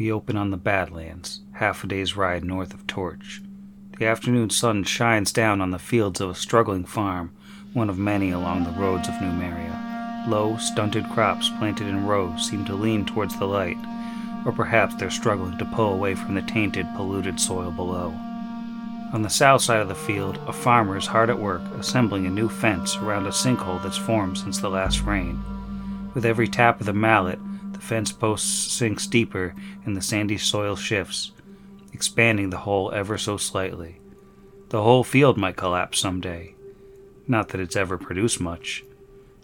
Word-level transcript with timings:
We 0.00 0.10
open 0.10 0.34
on 0.34 0.50
the 0.50 0.56
Badlands, 0.56 1.42
half 1.52 1.84
a 1.84 1.86
day's 1.86 2.16
ride 2.16 2.42
north 2.42 2.72
of 2.72 2.86
Torch. 2.86 3.42
The 3.98 4.06
afternoon 4.06 4.48
sun 4.48 4.82
shines 4.84 5.30
down 5.30 5.60
on 5.60 5.72
the 5.72 5.78
fields 5.78 6.22
of 6.22 6.30
a 6.30 6.34
struggling 6.34 6.86
farm, 6.86 7.32
one 7.74 7.90
of 7.90 7.98
many 7.98 8.30
along 8.30 8.64
the 8.64 8.80
roads 8.80 9.08
of 9.08 9.14
Numeria. 9.16 10.26
Low, 10.26 10.56
stunted 10.56 11.04
crops 11.10 11.50
planted 11.50 11.86
in 11.86 12.06
rows 12.06 12.48
seem 12.48 12.64
to 12.64 12.74
lean 12.74 13.04
towards 13.04 13.38
the 13.38 13.44
light, 13.44 13.76
or 14.46 14.52
perhaps 14.52 14.94
they're 14.94 15.10
struggling 15.10 15.58
to 15.58 15.66
pull 15.66 15.92
away 15.92 16.14
from 16.14 16.34
the 16.34 16.40
tainted, 16.40 16.86
polluted 16.96 17.38
soil 17.38 17.70
below. 17.70 18.08
On 19.12 19.20
the 19.20 19.28
south 19.28 19.60
side 19.60 19.82
of 19.82 19.88
the 19.88 19.94
field, 19.94 20.38
a 20.46 20.52
farmer 20.54 20.96
is 20.96 21.08
hard 21.08 21.28
at 21.28 21.38
work 21.38 21.60
assembling 21.74 22.24
a 22.24 22.30
new 22.30 22.48
fence 22.48 22.96
around 22.96 23.26
a 23.26 23.32
sinkhole 23.32 23.82
that's 23.82 23.98
formed 23.98 24.38
since 24.38 24.60
the 24.60 24.70
last 24.70 25.02
rain. 25.02 25.44
With 26.14 26.24
every 26.24 26.48
tap 26.48 26.80
of 26.80 26.86
the 26.86 26.94
mallet, 26.94 27.38
the 27.80 27.86
fence 27.86 28.12
post 28.12 28.72
sinks 28.72 29.06
deeper 29.06 29.54
and 29.86 29.96
the 29.96 30.02
sandy 30.02 30.36
soil 30.36 30.76
shifts, 30.76 31.32
expanding 31.94 32.50
the 32.50 32.58
hole 32.58 32.92
ever 32.92 33.16
so 33.16 33.38
slightly. 33.38 33.98
The 34.68 34.82
whole 34.82 35.02
field 35.02 35.38
might 35.38 35.56
collapse 35.56 35.98
someday. 35.98 36.54
Not 37.26 37.48
that 37.48 37.60
it's 37.60 37.76
ever 37.76 37.96
produced 37.96 38.38
much. 38.38 38.84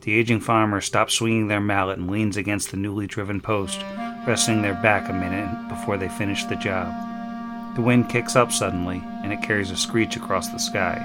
The 0.02 0.12
aging 0.12 0.40
farmer 0.40 0.82
stops 0.82 1.14
swinging 1.14 1.48
their 1.48 1.60
mallet 1.60 1.98
and 1.98 2.10
leans 2.10 2.36
against 2.36 2.70
the 2.70 2.76
newly 2.76 3.06
driven 3.06 3.40
post, 3.40 3.80
resting 4.26 4.60
their 4.60 4.74
back 4.74 5.08
a 5.08 5.14
minute 5.14 5.68
before 5.70 5.96
they 5.96 6.08
finish 6.10 6.44
the 6.44 6.56
job. 6.56 6.94
The 7.74 7.82
wind 7.82 8.10
kicks 8.10 8.36
up 8.36 8.52
suddenly, 8.52 9.02
and 9.22 9.32
it 9.32 9.42
carries 9.42 9.70
a 9.70 9.76
screech 9.76 10.16
across 10.16 10.50
the 10.50 10.58
sky. 10.58 10.98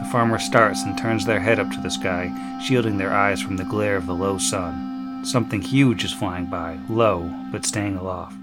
The 0.00 0.08
farmer 0.10 0.40
starts 0.40 0.82
and 0.82 0.98
turns 0.98 1.24
their 1.24 1.40
head 1.40 1.60
up 1.60 1.70
to 1.70 1.80
the 1.80 1.90
sky, 1.90 2.32
shielding 2.60 2.98
their 2.98 3.12
eyes 3.12 3.40
from 3.40 3.56
the 3.56 3.64
glare 3.64 3.96
of 3.96 4.06
the 4.06 4.14
low 4.14 4.38
sun. 4.38 4.93
Something 5.24 5.62
huge 5.62 6.04
is 6.04 6.12
flying 6.12 6.46
by, 6.46 6.78
low, 6.88 7.32
but 7.50 7.64
staying 7.64 7.96
aloft. 7.96 8.36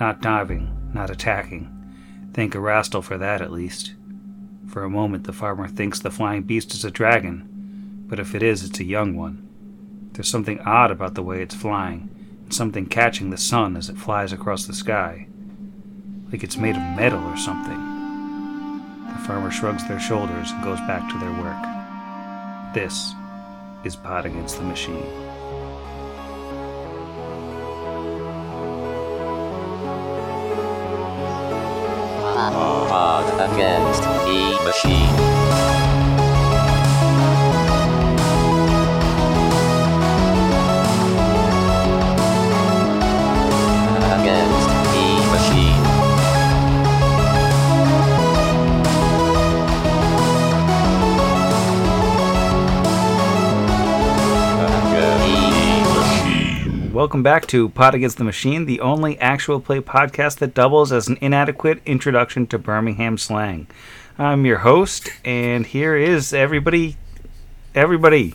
Not 0.00 0.20
diving, 0.20 0.90
not 0.92 1.08
attacking. 1.08 1.70
Thank 2.32 2.54
Erastil 2.54 3.04
for 3.04 3.16
that, 3.16 3.40
at 3.40 3.52
least. 3.52 3.94
For 4.66 4.82
a 4.82 4.90
moment, 4.90 5.22
the 5.22 5.32
farmer 5.32 5.68
thinks 5.68 6.00
the 6.00 6.10
flying 6.10 6.42
beast 6.42 6.74
is 6.74 6.84
a 6.84 6.90
dragon, 6.90 8.06
but 8.08 8.18
if 8.18 8.34
it 8.34 8.42
is, 8.42 8.64
it's 8.64 8.80
a 8.80 8.84
young 8.84 9.14
one. 9.14 9.48
There's 10.14 10.28
something 10.28 10.58
odd 10.60 10.90
about 10.90 11.14
the 11.14 11.22
way 11.22 11.40
it's 11.42 11.54
flying, 11.54 12.10
and 12.42 12.52
something 12.52 12.86
catching 12.86 13.30
the 13.30 13.38
sun 13.38 13.76
as 13.76 13.88
it 13.88 13.96
flies 13.96 14.32
across 14.32 14.66
the 14.66 14.74
sky. 14.74 15.28
Like 16.32 16.42
it's 16.42 16.56
made 16.56 16.74
of 16.74 16.82
metal 16.96 17.22
or 17.22 17.36
something. 17.36 17.78
The 19.12 19.26
farmer 19.28 19.52
shrugs 19.52 19.86
their 19.86 20.00
shoulders 20.00 20.50
and 20.50 20.64
goes 20.64 20.80
back 20.80 21.08
to 21.12 21.18
their 21.18 21.32
work. 21.40 22.74
This 22.74 23.14
is 23.84 23.94
Pod 23.94 24.26
Against 24.26 24.56
the 24.56 24.64
Machine. 24.64 25.23
Pod 32.34 33.26
against 33.38 34.02
the 34.02 34.58
machine. 34.64 35.33
Welcome 57.04 57.22
back 57.22 57.46
to 57.48 57.68
Pod 57.68 57.94
Against 57.94 58.16
the 58.16 58.24
Machine, 58.24 58.64
the 58.64 58.80
only 58.80 59.18
actual 59.20 59.60
play 59.60 59.78
podcast 59.78 60.38
that 60.38 60.54
doubles 60.54 60.90
as 60.90 61.06
an 61.06 61.18
inadequate 61.20 61.82
introduction 61.84 62.46
to 62.46 62.58
Birmingham 62.58 63.18
slang. 63.18 63.66
I'm 64.18 64.46
your 64.46 64.56
host, 64.60 65.10
and 65.22 65.66
here 65.66 65.98
is 65.98 66.32
everybody. 66.32 66.96
Everybody. 67.74 68.32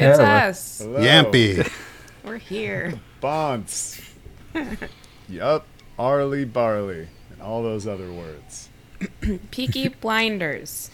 It's 0.00 0.18
Yeah. 0.18 0.46
us. 0.46 0.78
Hello. 0.78 0.98
Yampy. 0.98 1.70
We're 2.24 2.38
here. 2.38 2.94
Bonce. 3.20 4.00
yup. 5.28 5.66
Arly 5.98 6.46
barley. 6.46 7.08
And 7.30 7.42
all 7.42 7.62
those 7.62 7.86
other 7.86 8.10
words. 8.10 8.70
Peaky 9.50 9.88
Blinders. 10.00 10.90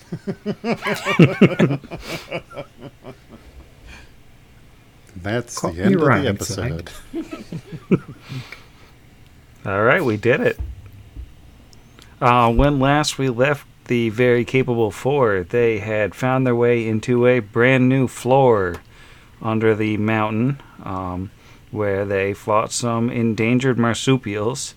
That's 5.28 5.58
Call 5.58 5.72
the 5.72 5.82
end 5.82 5.94
of 5.96 6.00
the 6.00 6.28
episode. 6.28 6.90
All 9.66 9.82
right, 9.82 10.02
we 10.02 10.16
did 10.16 10.40
it. 10.40 10.58
Uh, 12.20 12.52
when 12.52 12.80
last 12.80 13.18
we 13.18 13.28
left 13.28 13.66
the 13.84 14.08
very 14.10 14.44
capable 14.44 14.90
four, 14.90 15.44
they 15.44 15.78
had 15.78 16.14
found 16.14 16.46
their 16.46 16.54
way 16.54 16.86
into 16.86 17.26
a 17.26 17.40
brand 17.40 17.88
new 17.88 18.08
floor 18.08 18.76
under 19.42 19.74
the 19.74 19.96
mountain, 19.96 20.60
um, 20.82 21.30
where 21.70 22.04
they 22.04 22.32
fought 22.34 22.72
some 22.72 23.10
endangered 23.10 23.78
marsupials 23.78 24.74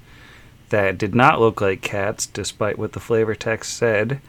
that 0.70 0.98
did 0.98 1.16
not 1.16 1.40
look 1.40 1.62
like 1.62 1.82
cats, 1.82 2.26
despite 2.26 2.78
what 2.78 2.94
the 2.94 3.00
flavor 3.00 3.36
text 3.36 3.74
said, 3.76 4.22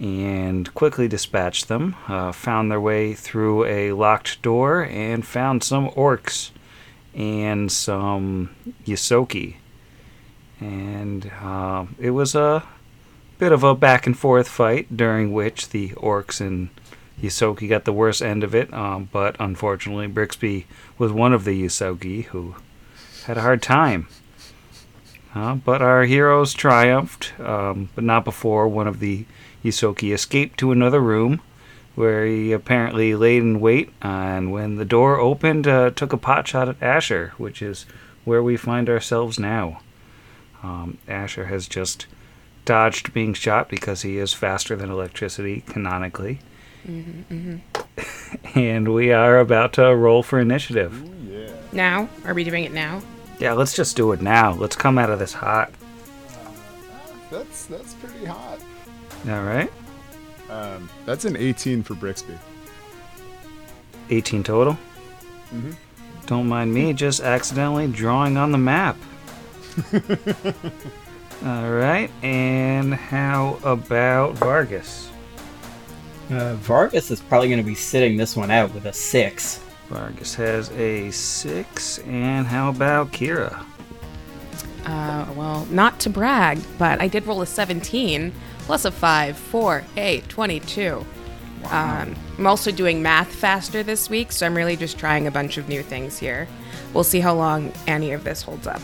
and 0.00 0.72
quickly 0.74 1.08
dispatched 1.08 1.68
them. 1.68 1.96
Uh, 2.08 2.32
found 2.32 2.70
their 2.70 2.80
way 2.80 3.14
through 3.14 3.64
a 3.64 3.92
locked 3.92 4.42
door 4.42 4.82
and 4.82 5.26
found 5.26 5.62
some 5.62 5.90
orcs 5.90 6.50
and 7.14 7.70
some 7.70 8.50
Ysoki 8.86 9.56
and 10.60 11.30
uh, 11.42 11.86
it 11.98 12.10
was 12.10 12.34
a 12.34 12.62
bit 13.38 13.52
of 13.52 13.62
a 13.62 13.74
back 13.74 14.06
and 14.06 14.16
forth 14.16 14.48
fight 14.48 14.96
during 14.96 15.32
which 15.32 15.70
the 15.70 15.90
orcs 15.90 16.40
and 16.40 16.70
Ysoki 17.20 17.68
got 17.68 17.84
the 17.84 17.92
worst 17.92 18.22
end 18.22 18.42
of 18.44 18.54
it. 18.54 18.72
Um, 18.72 19.08
but 19.12 19.36
unfortunately, 19.38 20.06
Brixby 20.06 20.66
was 20.98 21.12
one 21.12 21.32
of 21.32 21.44
the 21.44 21.64
Ysoki 21.64 22.24
who 22.26 22.54
had 23.26 23.36
a 23.36 23.42
hard 23.42 23.62
time. 23.62 24.08
Uh, 25.34 25.56
but 25.56 25.82
our 25.82 26.04
heroes 26.04 26.54
triumphed, 26.54 27.38
um, 27.40 27.88
but 27.94 28.04
not 28.04 28.24
before 28.24 28.68
one 28.68 28.86
of 28.86 29.00
the 29.00 29.26
Ysoki 29.64 30.12
escaped 30.12 30.58
to 30.58 30.72
another 30.72 31.00
room 31.00 31.40
where 31.94 32.26
he 32.26 32.52
apparently 32.52 33.14
laid 33.14 33.42
in 33.42 33.60
wait. 33.60 33.90
And 34.02 34.52
when 34.52 34.76
the 34.76 34.84
door 34.84 35.18
opened, 35.18 35.66
uh, 35.66 35.90
took 35.90 36.12
a 36.12 36.18
pot 36.18 36.46
shot 36.46 36.68
at 36.68 36.82
Asher, 36.82 37.32
which 37.38 37.62
is 37.62 37.86
where 38.24 38.42
we 38.42 38.56
find 38.56 38.88
ourselves 38.88 39.38
now. 39.38 39.80
Um, 40.62 40.98
Asher 41.08 41.46
has 41.46 41.68
just 41.68 42.06
dodged 42.64 43.12
being 43.12 43.34
shot 43.34 43.68
because 43.68 44.02
he 44.02 44.18
is 44.18 44.32
faster 44.32 44.74
than 44.76 44.90
electricity, 44.90 45.60
canonically. 45.62 46.40
and 48.54 48.94
we 48.94 49.12
are 49.12 49.38
about 49.38 49.72
to 49.74 49.94
roll 49.94 50.22
for 50.22 50.40
initiative. 50.40 51.02
Yeah. 51.26 51.50
Now? 51.72 52.08
Are 52.24 52.34
we 52.34 52.44
doing 52.44 52.64
it 52.64 52.72
now? 52.72 53.02
Yeah, 53.38 53.52
let's 53.52 53.74
just 53.74 53.96
do 53.96 54.12
it 54.12 54.20
now. 54.20 54.52
Let's 54.52 54.76
come 54.76 54.98
out 54.98 55.10
of 55.10 55.18
this 55.18 55.32
hot. 55.32 55.72
That's 57.30 57.66
that's 57.66 57.94
pretty 57.94 58.26
hot. 58.26 58.60
All 59.28 59.42
right. 59.42 59.70
Um, 60.50 60.88
that's 61.06 61.24
an 61.24 61.36
18 61.36 61.82
for 61.82 61.94
Brixby. 61.94 62.38
18 64.10 64.42
total. 64.42 64.78
Don't 66.26 66.48
mind 66.48 66.72
me 66.72 66.92
just 66.92 67.20
accidentally 67.20 67.86
drawing 67.86 68.36
on 68.36 68.52
the 68.52 68.58
map. 68.58 68.96
All 71.44 71.70
right. 71.70 72.10
And 72.22 72.94
how 72.94 73.58
about 73.62 74.34
Vargas? 74.34 75.10
Uh, 76.30 76.54
Vargas 76.56 77.10
is 77.10 77.20
probably 77.20 77.48
going 77.48 77.60
to 77.60 77.66
be 77.66 77.74
sitting 77.74 78.16
this 78.16 78.36
one 78.36 78.50
out 78.50 78.72
with 78.74 78.86
a 78.86 78.92
six. 78.92 79.60
Vargas 79.88 80.34
has 80.34 80.70
a 80.72 81.10
six. 81.10 81.98
And 82.00 82.46
how 82.46 82.70
about 82.70 83.12
Kira? 83.12 83.64
Uh, 84.86 85.26
well, 85.34 85.66
not 85.66 85.98
to 86.00 86.10
brag, 86.10 86.58
but 86.78 87.00
I 87.00 87.08
did 87.08 87.26
roll 87.26 87.42
a 87.42 87.46
17 87.46 88.32
plus 88.64 88.84
a 88.84 88.90
5, 88.90 89.36
4, 89.36 89.84
8, 89.96 90.28
22. 90.28 91.06
Um, 91.70 92.14
I'm 92.38 92.46
also 92.46 92.70
doing 92.70 93.02
math 93.02 93.32
faster 93.32 93.82
this 93.82 94.10
week, 94.10 94.32
so 94.32 94.44
I'm 94.46 94.54
really 94.56 94.76
just 94.76 94.98
trying 94.98 95.26
a 95.26 95.30
bunch 95.30 95.56
of 95.56 95.68
new 95.68 95.82
things 95.82 96.18
here. 96.18 96.46
We'll 96.92 97.04
see 97.04 97.20
how 97.20 97.34
long 97.34 97.72
any 97.86 98.12
of 98.12 98.24
this 98.24 98.42
holds 98.42 98.66
up. 98.66 98.82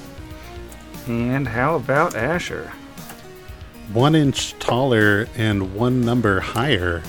And 1.06 1.47
how 1.47 1.77
about 1.77 2.15
Asher? 2.15 2.73
One 3.93 4.15
inch 4.15 4.59
taller 4.59 5.29
and 5.37 5.75
one 5.75 6.00
number 6.03 6.41
higher. 6.41 7.03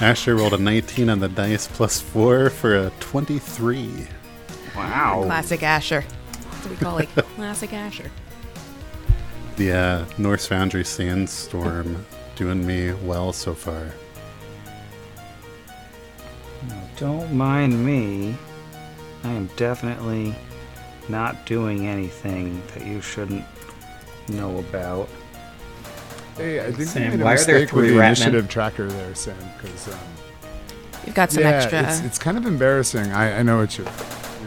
Asher 0.00 0.36
rolled 0.36 0.54
a 0.54 0.58
19 0.58 1.08
on 1.08 1.20
the 1.20 1.28
dice 1.28 1.66
plus 1.66 2.00
four 2.00 2.50
for 2.50 2.76
a 2.76 2.90
23. 3.00 4.06
Wow. 4.74 5.22
Classic 5.24 5.62
Asher. 5.62 6.04
That's 6.32 6.64
what 6.64 6.70
we 6.70 6.76
call 6.76 6.98
it. 6.98 7.08
Classic 7.36 7.72
Asher. 7.72 8.10
The 9.56 9.72
uh, 9.72 10.04
Norse 10.18 10.46
Foundry 10.46 10.84
Sandstorm 10.84 12.04
doing 12.34 12.66
me 12.66 12.92
well 12.92 13.32
so 13.32 13.54
far. 13.54 13.90
Don't 16.98 17.32
mind 17.32 17.84
me. 17.84 18.36
I 19.24 19.30
am 19.30 19.48
definitely 19.56 20.34
not 21.08 21.46
doing 21.46 21.86
anything 21.86 22.62
that 22.74 22.86
you 22.86 23.00
shouldn't 23.00 23.44
know 24.28 24.58
about. 24.58 25.08
Hey, 26.36 26.60
I 26.60 26.70
think 26.72 26.88
Sam, 26.88 27.02
we 27.02 27.08
made 27.16 27.20
a 27.20 27.24
why 27.24 27.34
are 27.34 27.44
there 27.44 27.60
mistake 27.60 27.74
with 27.74 27.84
three 27.86 27.90
the 27.92 27.98
rat 27.98 28.18
men? 28.18 28.28
initiative 28.28 28.48
tracker 28.48 28.88
there, 28.88 29.14
Sam. 29.14 29.36
Because 29.56 29.88
um, 29.88 29.98
You've 31.06 31.14
got 31.14 31.32
some 31.32 31.44
yeah, 31.44 31.50
extra. 31.50 31.82
it's 31.82 32.00
it's 32.00 32.18
kind 32.18 32.36
of 32.36 32.44
embarrassing. 32.46 33.10
I, 33.12 33.38
I 33.38 33.42
know 33.42 33.58
what 33.58 33.78
you're 33.78 33.86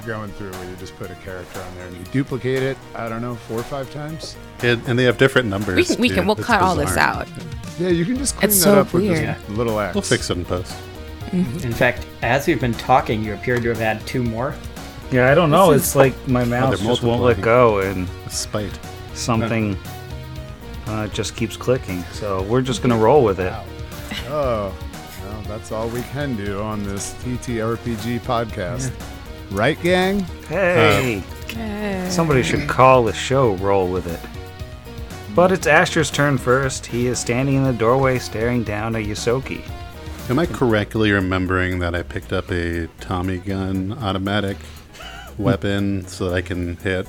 you're 0.05 0.15
going 0.15 0.31
through, 0.31 0.51
where 0.51 0.69
you 0.69 0.75
just 0.77 0.95
put 0.97 1.11
a 1.11 1.15
character 1.15 1.61
on 1.61 1.75
there 1.75 1.87
and 1.87 1.97
you 1.97 2.03
duplicate 2.11 2.63
it. 2.63 2.77
I 2.95 3.09
don't 3.09 3.21
know, 3.21 3.35
four 3.35 3.59
or 3.59 3.63
five 3.63 3.91
times. 3.91 4.35
And, 4.63 4.81
and 4.87 4.97
they 4.97 5.03
have 5.03 5.17
different 5.17 5.47
numbers. 5.47 5.75
we 5.75 5.85
can, 5.85 6.01
we 6.01 6.09
can 6.09 6.25
we'll 6.25 6.37
It's 6.37 6.45
cut 6.45 6.61
all 6.61 6.75
this 6.75 6.97
out. 6.97 7.27
Yeah, 7.79 7.89
you 7.89 8.05
can 8.05 8.17
just 8.17 8.35
clean 8.35 8.49
It's 8.49 8.57
that 8.59 8.63
so 8.63 8.79
up 8.81 8.93
with 8.93 9.03
weird. 9.03 9.35
this 9.37 9.49
little 9.49 9.79
X. 9.79 9.95
We'll 9.95 10.01
fix 10.01 10.29
it 10.29 10.37
in 10.37 10.45
post. 10.45 10.75
In 11.31 11.73
fact, 11.73 12.05
as 12.23 12.47
we've 12.47 12.59
been 12.59 12.73
talking, 12.73 13.23
you 13.23 13.33
appear 13.35 13.59
to 13.59 13.69
have 13.69 13.77
had 13.77 14.05
two 14.07 14.23
more. 14.23 14.55
Yeah, 15.11 15.31
I 15.31 15.35
don't 15.35 15.49
know. 15.51 15.71
This 15.71 15.83
It's 15.83 15.95
like 15.95 16.27
my 16.27 16.43
mouse 16.43 16.77
they're 16.79 16.87
just 16.87 17.03
won't 17.03 17.21
let 17.21 17.39
go, 17.41 17.79
and 17.79 18.07
Spite. 18.29 18.77
something 19.13 19.77
uh, 20.87 21.07
just 21.07 21.35
keeps 21.35 21.55
clicking. 21.55 22.03
So 22.13 22.41
we're 22.43 22.61
just 22.61 22.81
gonna 22.81 22.97
roll 22.97 23.23
with 23.23 23.39
it. 23.39 23.53
Oh, 24.27 24.75
well, 25.23 25.41
that's 25.47 25.71
all 25.71 25.87
we 25.89 26.01
can 26.03 26.35
do 26.35 26.61
on 26.61 26.83
this 26.83 27.13
TTRPG 27.23 28.19
podcast. 28.21 28.91
Right, 29.51 29.81
gang? 29.81 30.19
Hey, 30.47 31.23
Okay. 31.45 32.05
somebody 32.09 32.43
should 32.43 32.67
call 32.67 33.03
the 33.03 33.13
show 33.13 33.53
"Roll 33.55 33.87
with 33.87 34.05
It." 34.07 34.19
But 35.35 35.51
it's 35.51 35.65
Asher's 35.67 36.11
turn 36.11 36.37
first. 36.37 36.85
He 36.85 37.07
is 37.07 37.17
standing 37.19 37.55
in 37.55 37.63
the 37.63 37.73
doorway, 37.73 38.19
staring 38.19 38.63
down 38.63 38.95
at 38.95 39.03
Ysoki. 39.05 39.61
Am 40.29 40.37
I 40.37 40.45
correctly 40.45 41.11
remembering 41.11 41.79
that 41.79 41.95
I 41.95 42.03
picked 42.03 42.31
up 42.33 42.51
a 42.51 42.87
Tommy 42.99 43.37
gun 43.37 43.97
automatic 43.99 44.57
weapon 45.39 46.05
so 46.07 46.29
that 46.29 46.35
I 46.35 46.41
can 46.41 46.75
hit 46.77 47.07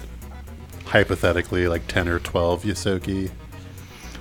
hypothetically 0.87 1.69
like 1.69 1.87
10 1.87 2.09
or 2.09 2.19
12 2.19 2.63
Ysoki? 2.65 3.31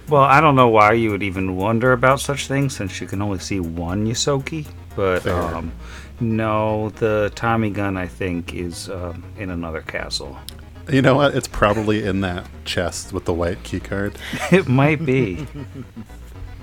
Well, 0.09 0.23
I 0.23 0.41
don't 0.41 0.55
know 0.55 0.67
why 0.69 0.93
you 0.93 1.11
would 1.11 1.23
even 1.23 1.55
wonder 1.55 1.93
about 1.93 2.19
such 2.19 2.47
things 2.47 2.75
since 2.75 2.99
you 2.99 3.07
can 3.07 3.21
only 3.21 3.39
see 3.39 3.59
one 3.59 4.05
Ysoki. 4.07 4.65
But 4.95 5.21
Fair. 5.21 5.35
um, 5.41 5.71
no, 6.19 6.89
the 6.89 7.31
Tommy 7.35 7.69
gun 7.69 7.97
I 7.97 8.07
think 8.07 8.53
is 8.53 8.89
um, 8.89 9.23
in 9.37 9.49
another 9.49 9.81
castle. 9.81 10.37
You 10.91 11.01
know 11.01 11.15
what? 11.15 11.35
It's 11.35 11.47
probably 11.47 12.03
in 12.03 12.21
that 12.21 12.47
chest 12.65 13.13
with 13.13 13.25
the 13.25 13.33
white 13.33 13.63
key 13.63 13.79
card. 13.79 14.17
It 14.51 14.67
might 14.67 15.05
be. 15.05 15.45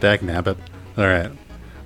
Dag 0.00 0.20
nabbit. 0.20 0.56
Alright. 0.99 1.31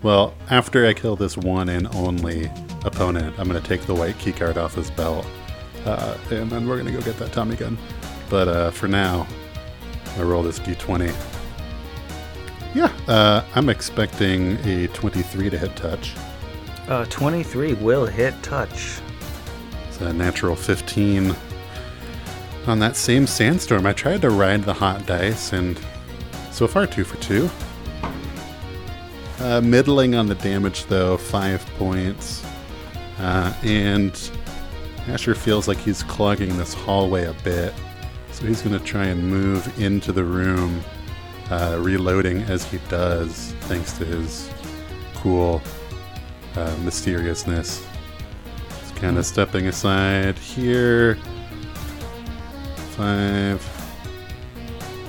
Well, 0.02 0.34
after 0.48 0.86
I 0.86 0.94
kill 0.94 1.16
this 1.16 1.36
one 1.36 1.68
and 1.68 1.86
only 1.94 2.50
opponent, 2.84 3.38
I'm 3.38 3.48
going 3.48 3.60
to 3.60 3.68
take 3.68 3.82
the 3.82 3.94
white 3.94 4.18
key 4.18 4.32
card 4.32 4.56
off 4.56 4.74
his 4.74 4.90
belt. 4.90 5.26
Uh, 5.84 6.16
and 6.30 6.50
then 6.50 6.66
we're 6.66 6.76
going 6.76 6.86
to 6.86 6.98
go 6.98 7.00
get 7.04 7.18
that 7.18 7.32
Tommy 7.32 7.56
gun. 7.56 7.76
But 8.30 8.48
uh, 8.48 8.70
for 8.70 8.88
now, 8.88 9.26
I 10.16 10.22
roll 10.22 10.42
this 10.42 10.58
d20. 10.60 11.14
Yeah, 12.74 12.92
uh, 13.08 13.44
I'm 13.54 13.68
expecting 13.68 14.56
a 14.64 14.86
23 14.88 15.50
to 15.50 15.58
hit 15.58 15.76
touch. 15.76 16.14
Uh, 16.90 17.04
23 17.04 17.74
will 17.74 18.04
hit 18.04 18.34
touch. 18.42 18.98
It's 19.86 20.00
a 20.00 20.12
natural 20.12 20.56
15. 20.56 21.36
On 22.66 22.80
that 22.80 22.96
same 22.96 23.28
sandstorm, 23.28 23.86
I 23.86 23.92
tried 23.92 24.22
to 24.22 24.30
ride 24.30 24.64
the 24.64 24.74
hot 24.74 25.06
dice, 25.06 25.52
and 25.52 25.78
so 26.50 26.66
far, 26.66 26.88
two 26.88 27.04
for 27.04 27.16
two. 27.18 27.48
Uh, 29.38 29.60
middling 29.60 30.16
on 30.16 30.26
the 30.26 30.34
damage, 30.34 30.86
though, 30.86 31.16
five 31.16 31.64
points. 31.78 32.44
Uh, 33.20 33.54
and 33.62 34.30
Asher 35.06 35.36
feels 35.36 35.68
like 35.68 35.78
he's 35.78 36.02
clogging 36.02 36.56
this 36.58 36.74
hallway 36.74 37.26
a 37.26 37.34
bit, 37.44 37.72
so 38.32 38.46
he's 38.46 38.62
going 38.62 38.76
to 38.76 38.84
try 38.84 39.04
and 39.04 39.30
move 39.30 39.80
into 39.80 40.10
the 40.10 40.24
room, 40.24 40.80
uh, 41.50 41.78
reloading 41.78 42.42
as 42.42 42.64
he 42.64 42.78
does, 42.88 43.52
thanks 43.60 43.96
to 43.98 44.04
his 44.04 44.50
cool 45.14 45.62
uh, 46.56 46.76
mysteriousness. 46.82 47.86
Just 48.68 48.96
kind 48.96 49.18
of 49.18 49.26
stepping 49.26 49.66
aside 49.66 50.38
here. 50.38 51.16
Five, 52.96 53.62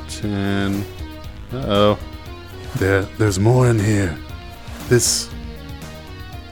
ten. 0.07 0.85
Uh 1.53 1.65
oh. 1.67 1.99
There, 2.75 3.01
there's 3.17 3.39
more 3.39 3.69
in 3.69 3.79
here. 3.79 4.17
This 4.87 5.29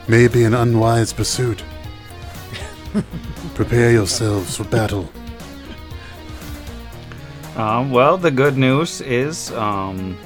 may 0.08 0.28
be 0.28 0.44
an 0.44 0.54
unwise 0.54 1.14
pursuit. 1.14 1.64
Prepare 3.54 3.92
yourselves 3.92 4.58
for 4.58 4.64
battle. 4.66 5.10
Um, 7.56 7.92
well, 7.92 8.18
the 8.18 8.32
good 8.32 8.58
news 8.58 9.02
is 9.02 9.52
um, 9.52 10.18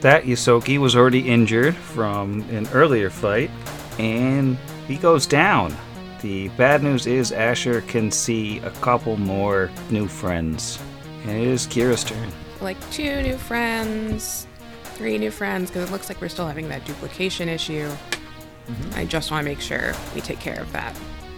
that 0.00 0.24
Ysoki 0.24 0.78
was 0.78 0.94
already 0.94 1.28
injured 1.28 1.74
from 1.74 2.42
an 2.50 2.68
earlier 2.72 3.10
fight, 3.10 3.50
and 3.98 4.56
he 4.86 4.96
goes 4.96 5.26
down. 5.26 5.74
The 6.22 6.48
bad 6.50 6.82
news 6.82 7.06
is 7.06 7.32
Asher 7.32 7.80
can 7.82 8.10
see 8.10 8.58
a 8.58 8.70
couple 8.70 9.16
more 9.16 9.70
new 9.90 10.06
friends, 10.06 10.78
and 11.22 11.30
it 11.30 11.46
is 11.48 11.66
Kira's 11.66 12.04
turn. 12.04 12.30
like 12.60 12.78
two 12.90 13.22
new 13.22 13.36
friends, 13.38 14.46
three 14.84 15.16
new 15.16 15.30
friends, 15.30 15.70
because 15.70 15.88
it 15.88 15.92
looks 15.92 16.08
like 16.10 16.20
we're 16.20 16.28
still 16.28 16.46
having 16.46 16.68
that 16.68 16.84
duplication 16.84 17.48
issue. 17.48 17.88
Mm-hmm. 17.88 18.98
I 18.98 19.04
just 19.06 19.30
want 19.30 19.44
to 19.44 19.50
make 19.50 19.60
sure 19.62 19.94
we 20.14 20.20
take 20.20 20.40
care 20.40 20.60
of 20.60 20.70
that 20.72 20.94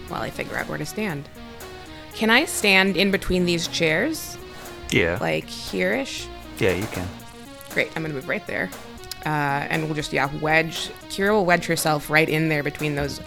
while 0.09 0.21
I 0.23 0.31
figure 0.31 0.57
out 0.57 0.69
where 0.69 0.79
to 0.79 0.85
stand. 0.87 1.29
Can 2.15 2.29
I 2.29 2.45
stand 2.45 2.97
in 2.97 3.11
between 3.13 3.47
these 3.47 3.69
chairs, 3.69 4.37
Yeah, 4.91 5.17
like 5.21 5.45
here-ish? 5.45 6.27
yeah, 6.59 6.73
you 6.73 6.87
can. 6.87 7.09
Great, 7.71 7.89
I'm 7.97 8.03
gonna 8.03 8.13
move 8.15 8.29
right 8.29 8.47
there, 8.49 8.69
uh, 9.25 9.67
and 9.71 9.85
we'll 9.85 9.95
just 9.95 10.13
yeah 10.13 10.31
wedge. 10.41 10.89
Kira 11.09 11.33
will 11.33 11.45
wedge 11.45 11.67
herself 11.67 12.11
right 12.11 12.29
in 12.29 12.49
there 12.49 12.63
between 12.63 12.95
those 12.95 13.21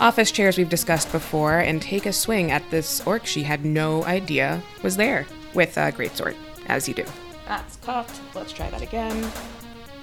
office 0.00 0.30
chairs 0.30 0.58
we've 0.58 0.68
discussed 0.68 1.10
before, 1.12 1.58
and 1.58 1.80
take 1.80 2.06
a 2.06 2.12
swing 2.12 2.50
at 2.50 2.68
this 2.70 3.00
orc 3.06 3.26
she 3.26 3.42
had 3.42 3.64
no 3.64 4.04
idea 4.04 4.62
was 4.82 4.96
there 4.96 5.26
with 5.54 5.76
a 5.76 5.92
great 5.92 6.12
greatsword, 6.12 6.36
as 6.66 6.88
you 6.88 6.94
do. 6.94 7.04
That's 7.46 7.76
cocked. 7.76 8.20
Let's 8.34 8.52
try 8.52 8.70
that 8.70 8.82
again, 8.82 9.30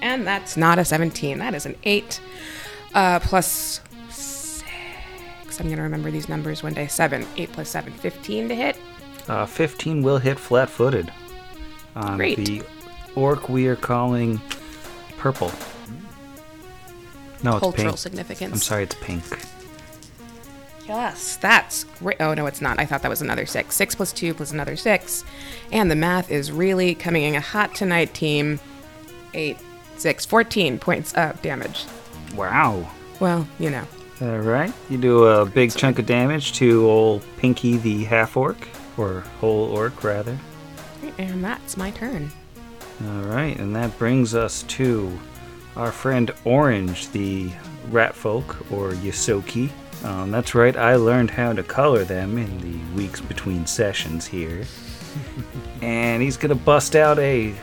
and 0.02 0.26
that's 0.26 0.56
not 0.56 0.78
a 0.78 0.84
17. 0.84 1.38
That 1.38 1.54
is 1.54 1.66
an 1.66 1.76
eight, 1.84 2.20
uh, 2.94 3.20
plus 3.20 3.80
six. 4.10 4.64
I'm 5.60 5.68
gonna 5.68 5.82
remember 5.82 6.10
these 6.10 6.28
numbers 6.28 6.62
one 6.62 6.74
day. 6.74 6.86
Seven, 6.86 7.26
eight 7.36 7.52
plus 7.52 7.68
seven, 7.68 7.92
15 7.92 8.48
to 8.48 8.54
hit. 8.54 8.76
Uh, 9.28 9.46
15 9.46 10.02
will 10.02 10.18
hit 10.18 10.38
flat 10.38 10.68
footed 10.68 11.10
on 11.96 12.16
Great. 12.16 12.36
the 12.36 12.62
orc 13.14 13.48
we 13.48 13.66
are 13.66 13.76
calling 13.76 14.40
purple. 15.24 15.50
No, 17.42 17.52
it's 17.52 17.60
Cultural 17.60 17.92
pink. 17.92 17.98
significance. 17.98 18.52
I'm 18.52 18.58
sorry, 18.58 18.82
it's 18.82 18.94
pink. 18.96 19.24
Yes, 20.86 21.36
that's 21.36 21.84
great. 21.98 22.18
Oh, 22.20 22.34
no, 22.34 22.44
it's 22.44 22.60
not. 22.60 22.78
I 22.78 22.84
thought 22.84 23.00
that 23.00 23.08
was 23.08 23.22
another 23.22 23.46
six. 23.46 23.74
Six 23.74 23.94
plus 23.94 24.12
two 24.12 24.34
plus 24.34 24.52
another 24.52 24.76
six. 24.76 25.24
And 25.72 25.90
the 25.90 25.96
math 25.96 26.30
is 26.30 26.52
really 26.52 26.94
coming 26.94 27.22
in 27.22 27.40
hot 27.40 27.74
tonight, 27.74 28.12
team. 28.12 28.60
Eight, 29.32 29.56
six, 29.96 30.26
14 30.26 30.78
points 30.78 31.14
of 31.14 31.40
damage. 31.40 31.86
Wow. 32.36 32.86
Well, 33.18 33.48
you 33.58 33.70
know. 33.70 33.86
All 34.20 34.38
right, 34.40 34.72
you 34.90 34.98
do 34.98 35.24
a 35.24 35.46
big 35.46 35.74
chunk 35.74 35.98
of 35.98 36.04
damage 36.04 36.52
to 36.54 36.86
old 36.86 37.24
Pinky 37.38 37.78
the 37.78 38.04
half 38.04 38.36
orc, 38.36 38.68
or 38.98 39.20
whole 39.40 39.70
orc 39.74 40.04
rather. 40.04 40.38
And 41.16 41.42
that's 41.42 41.78
my 41.78 41.90
turn. 41.92 42.30
All 43.02 43.22
right, 43.22 43.58
and 43.58 43.74
that 43.74 43.98
brings 43.98 44.34
us 44.34 44.62
to 44.64 45.18
our 45.76 45.90
friend 45.90 46.30
Orange, 46.44 47.10
the 47.10 47.50
rat 47.90 48.14
folk, 48.14 48.70
or 48.70 48.90
Ysoki. 48.92 49.70
Um, 50.04 50.30
that's 50.30 50.54
right, 50.54 50.76
I 50.76 50.96
learned 50.96 51.30
how 51.30 51.52
to 51.52 51.62
color 51.62 52.04
them 52.04 52.38
in 52.38 52.60
the 52.60 52.96
weeks 52.96 53.20
between 53.20 53.66
sessions 53.66 54.26
here. 54.26 54.64
and 55.82 56.22
he's 56.22 56.36
gonna 56.36 56.54
bust 56.54 56.94
out 56.94 57.18
a 57.18 57.54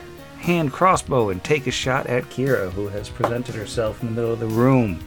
hand 0.42 0.74
crossbow 0.74 1.30
and 1.30 1.44
take 1.44 1.68
a 1.68 1.72
shot 1.72 2.08
at 2.08 2.24
Kira, 2.26 2.72
who 2.72 2.88
has 2.88 3.10
presented 3.10 3.56
herself 3.56 4.02
in 4.02 4.10
the 4.10 4.14
middle 4.14 4.34
of 4.34 4.40
the 4.40 4.48
room. 4.48 5.00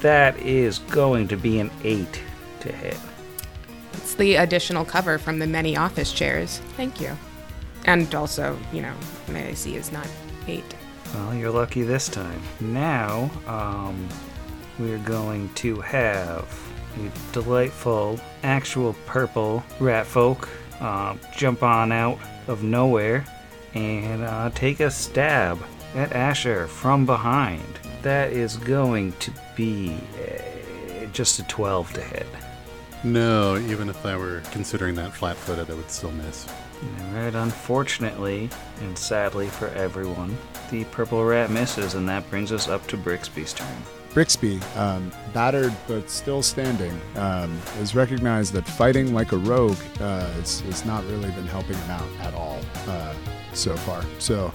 That 0.00 0.38
is 0.38 0.78
going 0.78 1.28
to 1.28 1.36
be 1.36 1.58
an 1.58 1.70
8 1.82 2.22
to 2.60 2.72
hit. 2.72 2.98
It's 3.94 4.14
the 4.14 4.36
additional 4.36 4.84
cover 4.84 5.18
from 5.18 5.38
the 5.38 5.46
many 5.46 5.76
office 5.76 6.12
chairs. 6.12 6.60
Thank 6.76 7.00
you. 7.00 7.16
And 7.86 8.12
also, 8.14 8.58
you 8.72 8.82
know, 8.82 8.94
my 9.28 9.46
AC 9.46 9.76
is 9.76 9.92
not 9.92 10.08
eight. 10.48 10.74
Well, 11.14 11.34
you're 11.34 11.50
lucky 11.50 11.82
this 11.82 12.08
time. 12.08 12.42
Now, 12.60 13.30
um, 13.46 14.08
we're 14.78 14.98
going 14.98 15.48
to 15.54 15.80
have 15.80 16.46
a 16.96 17.32
delightful, 17.32 18.20
actual 18.42 18.94
purple 19.06 19.64
rat 19.80 20.06
folk 20.06 20.48
uh, 20.80 21.16
jump 21.36 21.62
on 21.62 21.92
out 21.92 22.18
of 22.48 22.62
nowhere 22.62 23.24
and 23.74 24.22
uh, 24.22 24.50
take 24.50 24.80
a 24.80 24.90
stab 24.90 25.62
at 25.94 26.12
Asher 26.12 26.66
from 26.66 27.06
behind. 27.06 27.62
That 28.02 28.32
is 28.32 28.56
going 28.56 29.12
to 29.12 29.32
be 29.54 29.96
uh, 30.20 31.06
just 31.12 31.38
a 31.38 31.42
12 31.44 31.92
to 31.94 32.00
hit. 32.00 32.26
No, 33.04 33.56
even 33.56 33.88
if 33.88 34.04
I 34.04 34.16
were 34.16 34.42
considering 34.50 34.94
that 34.96 35.12
flat 35.12 35.36
footed, 35.36 35.70
I 35.70 35.74
would 35.74 35.90
still 35.90 36.12
miss. 36.12 36.46
Alright, 37.00 37.34
unfortunately, 37.34 38.50
and 38.80 38.96
sadly 38.98 39.48
for 39.48 39.68
everyone, 39.68 40.36
the 40.70 40.84
purple 40.84 41.24
rat 41.24 41.50
misses, 41.50 41.94
and 41.94 42.08
that 42.08 42.28
brings 42.30 42.52
us 42.52 42.68
up 42.68 42.86
to 42.88 42.96
Brixby's 42.96 43.52
turn. 43.52 43.82
Brixby, 44.12 44.60
um, 44.76 45.10
battered 45.32 45.74
but 45.86 46.08
still 46.08 46.42
standing, 46.42 46.98
um, 47.16 47.58
has 47.78 47.94
recognized 47.94 48.52
that 48.54 48.66
fighting 48.66 49.12
like 49.14 49.32
a 49.32 49.36
rogue 49.38 49.76
uh, 50.00 50.26
has, 50.32 50.60
has 50.60 50.84
not 50.84 51.04
really 51.04 51.30
been 51.32 51.46
helping 51.46 51.76
him 51.76 51.90
out 51.90 52.08
at 52.20 52.34
all 52.34 52.58
uh, 52.88 53.14
so 53.52 53.76
far. 53.76 54.04
So 54.18 54.52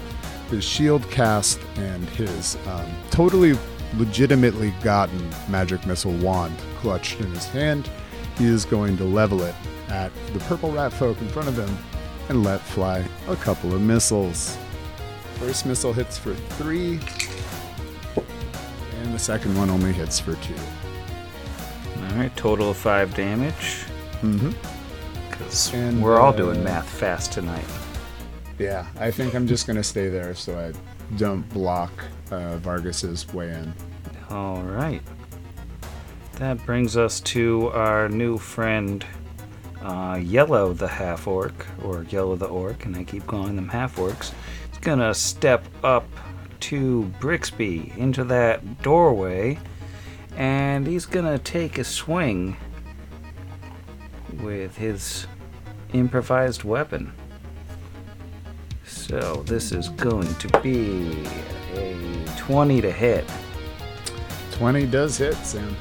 his 0.50 0.64
shield 0.64 1.10
cast 1.12 1.60
and 1.76 2.08
his 2.10 2.58
um, 2.68 2.90
totally 3.10 3.58
legitimately 3.98 4.74
gotten 4.84 5.30
magic 5.50 5.86
missile 5.86 6.16
wand 6.18 6.56
clutched 6.78 7.20
in 7.20 7.30
his 7.32 7.46
hand, 7.48 7.90
he 8.38 8.46
is 8.46 8.66
going 8.66 8.98
to 8.98 9.04
level 9.04 9.44
it 9.44 9.56
at 9.90 10.12
the 10.34 10.40
purple 10.40 10.72
rat 10.72 10.94
folk 10.94 11.20
in 11.22 11.28
front 11.30 11.50
of 11.50 11.58
him 11.58 11.78
and 12.32 12.46
let 12.46 12.62
fly 12.62 13.06
a 13.28 13.36
couple 13.36 13.74
of 13.74 13.82
missiles. 13.82 14.58
First 15.36 15.66
missile 15.66 15.92
hits 15.92 16.18
for 16.18 16.34
three, 16.34 16.98
and 19.02 19.14
the 19.14 19.20
second 19.20 19.58
one 19.58 19.70
only 19.70 19.92
hits 19.92 20.18
for 20.18 20.36
two. 20.36 20.56
Alright, 22.04 22.34
total 22.38 22.70
of 22.70 22.78
five 22.78 23.14
damage. 23.16 23.84
Mm-hmm. 24.22 24.52
Because 25.30 25.74
we're 26.02 26.22
all 26.22 26.34
uh, 26.34 26.38
doing 26.38 26.64
math 26.64 26.88
fast 26.90 27.34
tonight. 27.34 27.66
Yeah, 28.58 28.86
I 28.98 29.12
think 29.12 29.36
I'm 29.36 29.46
just 29.46 29.68
gonna 29.68 29.84
stay 29.84 30.08
there 30.08 30.34
so 30.34 30.58
I 30.58 30.72
don't 31.18 31.42
block 31.50 31.92
uh, 32.32 32.56
Vargas's 32.60 33.28
way 33.34 33.50
in. 33.50 33.74
Alright. 34.32 35.02
That 36.36 36.66
brings 36.66 36.96
us 36.96 37.20
to 37.22 37.68
our 37.72 38.08
new 38.08 38.38
friend, 38.38 39.06
uh, 39.82 40.20
Yellow 40.22 40.74
the 40.74 40.88
Half 40.88 41.28
Orc, 41.28 41.66
or 41.84 42.04
Yellow 42.04 42.36
the 42.36 42.48
Orc, 42.48 42.86
and 42.86 42.96
I 42.96 43.04
keep 43.04 43.26
calling 43.28 43.56
them 43.56 43.70
half 43.70 43.98
orcs. 43.98 44.32
He's 44.70 44.80
gonna 44.80 45.14
step 45.14 45.66
up 45.84 46.08
to 46.62 47.12
Brixby 47.20 47.98
into 47.98 48.24
that 48.26 48.82
doorway, 48.82 49.60
and 50.36 50.86
he's 50.86 51.06
gonna 51.06 51.40
take 51.40 51.78
a 51.78 51.84
swing 51.84 52.56
with 54.42 54.78
his 54.78 55.28
improvised 55.94 56.64
weapon. 56.64 57.14
So 58.86 59.44
this 59.46 59.72
is 59.72 59.90
going 59.90 60.34
to 60.36 60.48
be 60.62 61.26
a 61.76 62.26
20 62.38 62.82
to 62.82 62.92
hit. 62.92 63.26
Twenty 64.52 64.86
does 64.86 65.18
hit, 65.18 65.36
Sam. 65.38 65.76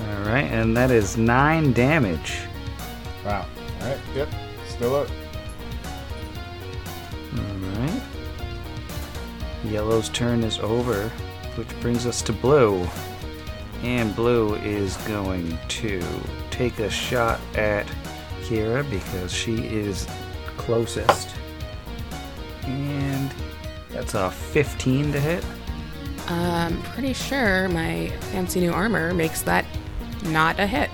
All 0.00 0.22
right, 0.22 0.44
and 0.44 0.76
that 0.76 0.90
is 0.90 1.16
nine 1.16 1.72
damage. 1.72 2.40
Wow. 3.24 3.46
All 3.80 3.88
right. 3.88 3.98
Yep. 4.14 4.28
Still 4.68 4.94
up. 4.94 5.08
All 7.36 7.80
right. 7.80 8.02
Yellow's 9.64 10.08
turn 10.08 10.42
is 10.42 10.58
over, 10.58 11.08
which 11.56 11.68
brings 11.80 12.06
us 12.06 12.22
to 12.22 12.32
Blue. 12.32 12.86
And 13.82 14.14
Blue 14.14 14.54
is 14.56 14.96
going 14.98 15.58
to 15.68 16.02
take 16.50 16.78
a 16.78 16.90
shot 16.90 17.40
at 17.54 17.86
Kira 18.42 18.88
because 18.90 19.32
she 19.32 19.66
is 19.66 20.06
closest. 20.56 21.34
And 22.64 23.32
that's 23.90 24.14
a 24.14 24.30
15 24.30 25.12
to 25.12 25.20
hit. 25.20 25.44
I'm 26.28 26.80
pretty 26.82 27.12
sure 27.12 27.68
my 27.70 28.08
fancy 28.32 28.60
new 28.60 28.72
armor 28.72 29.12
makes 29.12 29.42
that 29.42 29.64
not 30.24 30.58
a 30.58 30.66
hit. 30.66 30.90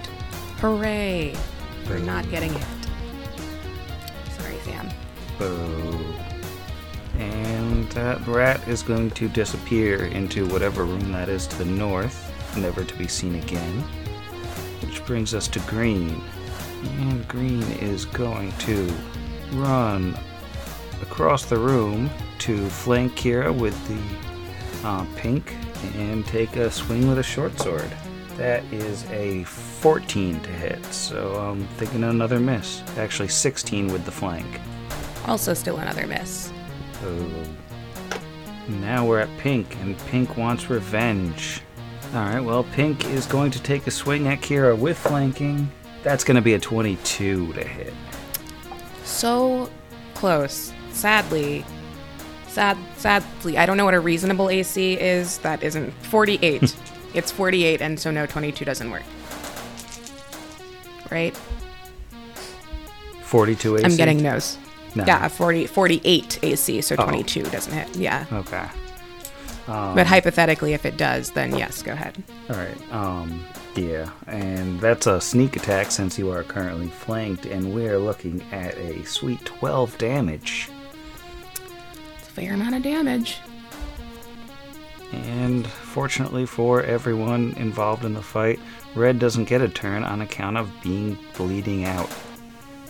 Hooray 0.58 1.34
for 1.84 1.98
not 1.98 2.28
getting 2.30 2.52
hit. 2.52 2.66
Sorry, 4.38 4.58
Sam. 4.64 4.88
Boo. 5.38 6.04
And 7.18 7.90
that 7.92 8.26
rat 8.26 8.66
is 8.68 8.82
going 8.82 9.10
to 9.12 9.28
disappear 9.28 10.06
into 10.06 10.46
whatever 10.46 10.84
room 10.84 11.12
that 11.12 11.28
is 11.28 11.46
to 11.46 11.58
the 11.58 11.64
north, 11.64 12.32
never 12.56 12.84
to 12.84 12.94
be 12.96 13.08
seen 13.08 13.36
again. 13.36 13.80
Which 14.82 15.04
brings 15.06 15.34
us 15.34 15.48
to 15.48 15.60
Green. 15.60 16.20
And 16.98 17.26
Green 17.28 17.62
is 17.80 18.04
going 18.04 18.52
to 18.58 18.92
run 19.52 20.16
across 21.02 21.44
the 21.44 21.58
room 21.58 22.10
to 22.40 22.68
flank 22.68 23.14
Kira 23.16 23.56
with 23.56 23.76
the 23.88 24.86
uh, 24.86 25.06
pink 25.16 25.54
and 25.96 26.26
take 26.26 26.56
a 26.56 26.70
swing 26.70 27.08
with 27.08 27.18
a 27.18 27.22
short 27.22 27.58
sword. 27.58 27.90
That 28.36 28.64
is 28.70 29.04
a 29.10 29.44
14 29.44 30.40
to 30.40 30.50
hit, 30.50 30.84
so 30.86 31.34
I'm 31.36 31.66
thinking 31.78 32.04
another 32.04 32.38
miss. 32.38 32.82
Actually, 32.98 33.28
16 33.28 33.90
with 33.90 34.04
the 34.04 34.10
flank. 34.10 34.46
Also, 35.26 35.54
still 35.54 35.78
another 35.78 36.06
miss. 36.06 36.52
Oh. 37.02 37.30
Now 38.68 39.06
we're 39.06 39.20
at 39.20 39.38
Pink, 39.38 39.74
and 39.76 39.96
Pink 40.06 40.36
wants 40.36 40.68
revenge. 40.68 41.62
Alright, 42.14 42.44
well, 42.44 42.64
Pink 42.64 43.06
is 43.06 43.24
going 43.24 43.50
to 43.52 43.62
take 43.62 43.86
a 43.86 43.90
swing 43.90 44.28
at 44.28 44.40
Kira 44.40 44.78
with 44.78 44.98
flanking. 44.98 45.70
That's 46.02 46.22
going 46.22 46.36
to 46.36 46.42
be 46.42 46.54
a 46.54 46.58
22 46.58 47.54
to 47.54 47.64
hit. 47.64 47.94
So 49.04 49.70
close. 50.14 50.72
Sadly. 50.92 51.64
Sad, 52.48 52.76
sadly, 52.96 53.58
I 53.58 53.66
don't 53.66 53.76
know 53.76 53.84
what 53.84 53.94
a 53.94 54.00
reasonable 54.00 54.50
AC 54.50 54.94
is. 55.00 55.38
That 55.38 55.62
isn't 55.62 55.90
48. 56.04 56.76
it's 57.16 57.30
48, 57.30 57.80
and 57.80 57.98
so 57.98 58.10
no, 58.10 58.26
22 58.26 58.64
doesn't 58.64 58.90
work. 58.90 59.02
Right? 61.10 61.36
42 63.22 63.76
AC? 63.76 63.84
I'm 63.84 63.96
getting 63.96 64.22
no's. 64.22 64.58
No. 64.94 65.04
Yeah, 65.06 65.28
40, 65.28 65.66
48 65.66 66.38
AC, 66.42 66.80
so 66.80 66.94
Oh. 66.98 67.04
22 67.04 67.42
doesn't 67.44 67.72
hit. 67.72 67.94
Yeah. 67.96 68.24
Okay. 68.32 68.64
but 69.66 70.06
hypothetically, 70.06 70.74
if 70.74 70.86
it 70.86 70.96
does, 70.96 71.30
then 71.32 71.56
yes, 71.56 71.82
go 71.82 71.92
ahead. 71.92 72.16
Alright, 72.48 72.92
um, 72.92 73.44
yeah. 73.74 74.08
And 74.28 74.80
that's 74.80 75.06
a 75.08 75.20
sneak 75.20 75.56
attack 75.56 75.90
since 75.90 76.18
you 76.18 76.30
are 76.30 76.44
currently 76.44 76.86
flanked, 76.88 77.46
and 77.46 77.74
we're 77.74 77.98
looking 77.98 78.42
at 78.52 78.76
a 78.78 79.04
sweet 79.04 79.44
12 79.44 79.98
damage. 79.98 80.68
It's 82.20 82.28
a 82.28 82.30
fair 82.32 82.54
amount 82.54 82.76
of 82.76 82.82
damage. 82.82 83.38
And 85.12 85.66
fortunately 85.66 86.46
for 86.46 86.82
everyone 86.82 87.54
involved 87.56 88.04
in 88.04 88.14
the 88.14 88.22
fight, 88.22 88.60
Red 88.94 89.18
doesn't 89.18 89.44
get 89.44 89.60
a 89.60 89.68
turn 89.68 90.04
on 90.04 90.20
account 90.20 90.56
of 90.56 90.70
being 90.82 91.18
bleeding 91.36 91.84
out. 91.84 92.10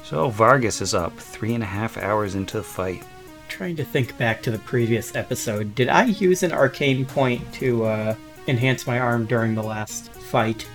So 0.02 0.28
Vargas 0.28 0.80
is 0.80 0.94
up 0.94 1.16
three 1.18 1.54
and 1.54 1.62
a 1.62 1.66
half 1.66 1.96
hours 1.98 2.34
into 2.34 2.58
the 2.58 2.62
fight. 2.62 3.02
Trying 3.48 3.76
to 3.76 3.84
think 3.84 4.16
back 4.18 4.42
to 4.42 4.50
the 4.50 4.58
previous 4.60 5.14
episode, 5.14 5.74
did 5.74 5.88
I 5.88 6.04
use 6.04 6.42
an 6.42 6.52
arcane 6.52 7.04
point 7.04 7.52
to 7.54 7.84
uh, 7.84 8.14
enhance 8.46 8.86
my 8.86 8.98
arm 8.98 9.26
during 9.26 9.54
the 9.54 9.62
last 9.62 10.12
fight? 10.12 10.66